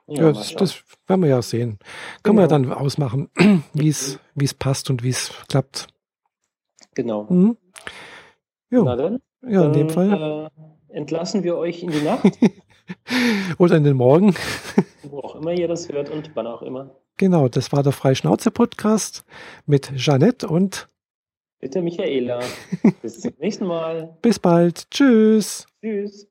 Ja, 0.08 0.24
mal 0.24 0.34
das, 0.34 0.54
das 0.56 0.84
werden 1.08 1.22
wir 1.22 1.30
ja 1.30 1.42
sehen. 1.42 1.80
Können 2.24 2.38
wir 2.38 2.42
ja 2.42 2.48
Genau. 2.48 2.70
dann 2.70 2.78
ausmachen, 2.78 3.30
wie 3.74 3.90
wie 4.36 4.46
es 4.46 4.54
passt 4.54 4.90
und 4.90 5.04
wie 5.04 5.10
es 5.10 5.32
klappt. 5.48 5.88
Genau. 6.96 7.24
Mhm. 7.30 7.58
Na 8.72 8.96
dann, 8.96 9.20
ja, 9.48 9.66
in 9.66 9.74
dem 9.74 9.88
dann, 9.88 9.94
Fall. 9.96 10.52
Äh, 10.90 10.96
entlassen 10.96 11.44
wir 11.44 11.58
euch 11.58 11.84
in 11.84 11.92
die 11.92 12.02
Nacht, 12.02 12.26
Oder 13.58 13.78
in 13.78 13.84
den 13.84 13.98
Morgen. 13.98 14.36
wo 15.04 15.20
auch 15.20 15.36
immer 15.36 15.52
ihr 15.52 15.68
das 15.68 15.90
hört 15.90 16.10
und 16.10 16.32
wann 16.36 16.48
auch 16.48 16.62
immer. 16.62 16.96
Genau, 17.18 17.48
das 17.48 17.72
war 17.72 17.84
der 17.84 17.92
Freischnauze-Podcast 17.92 19.26
mit 19.66 19.92
Jeanette 19.96 20.48
und 20.48 20.88
Bitte 21.60 21.82
Michaela. 21.82 22.40
Bis 23.02 23.20
zum 23.20 23.34
nächsten 23.38 23.66
Mal. 23.66 24.18
bis 24.22 24.40
bald. 24.40 24.90
Tschüss. 24.92 25.68
Tschüss. 25.82 26.29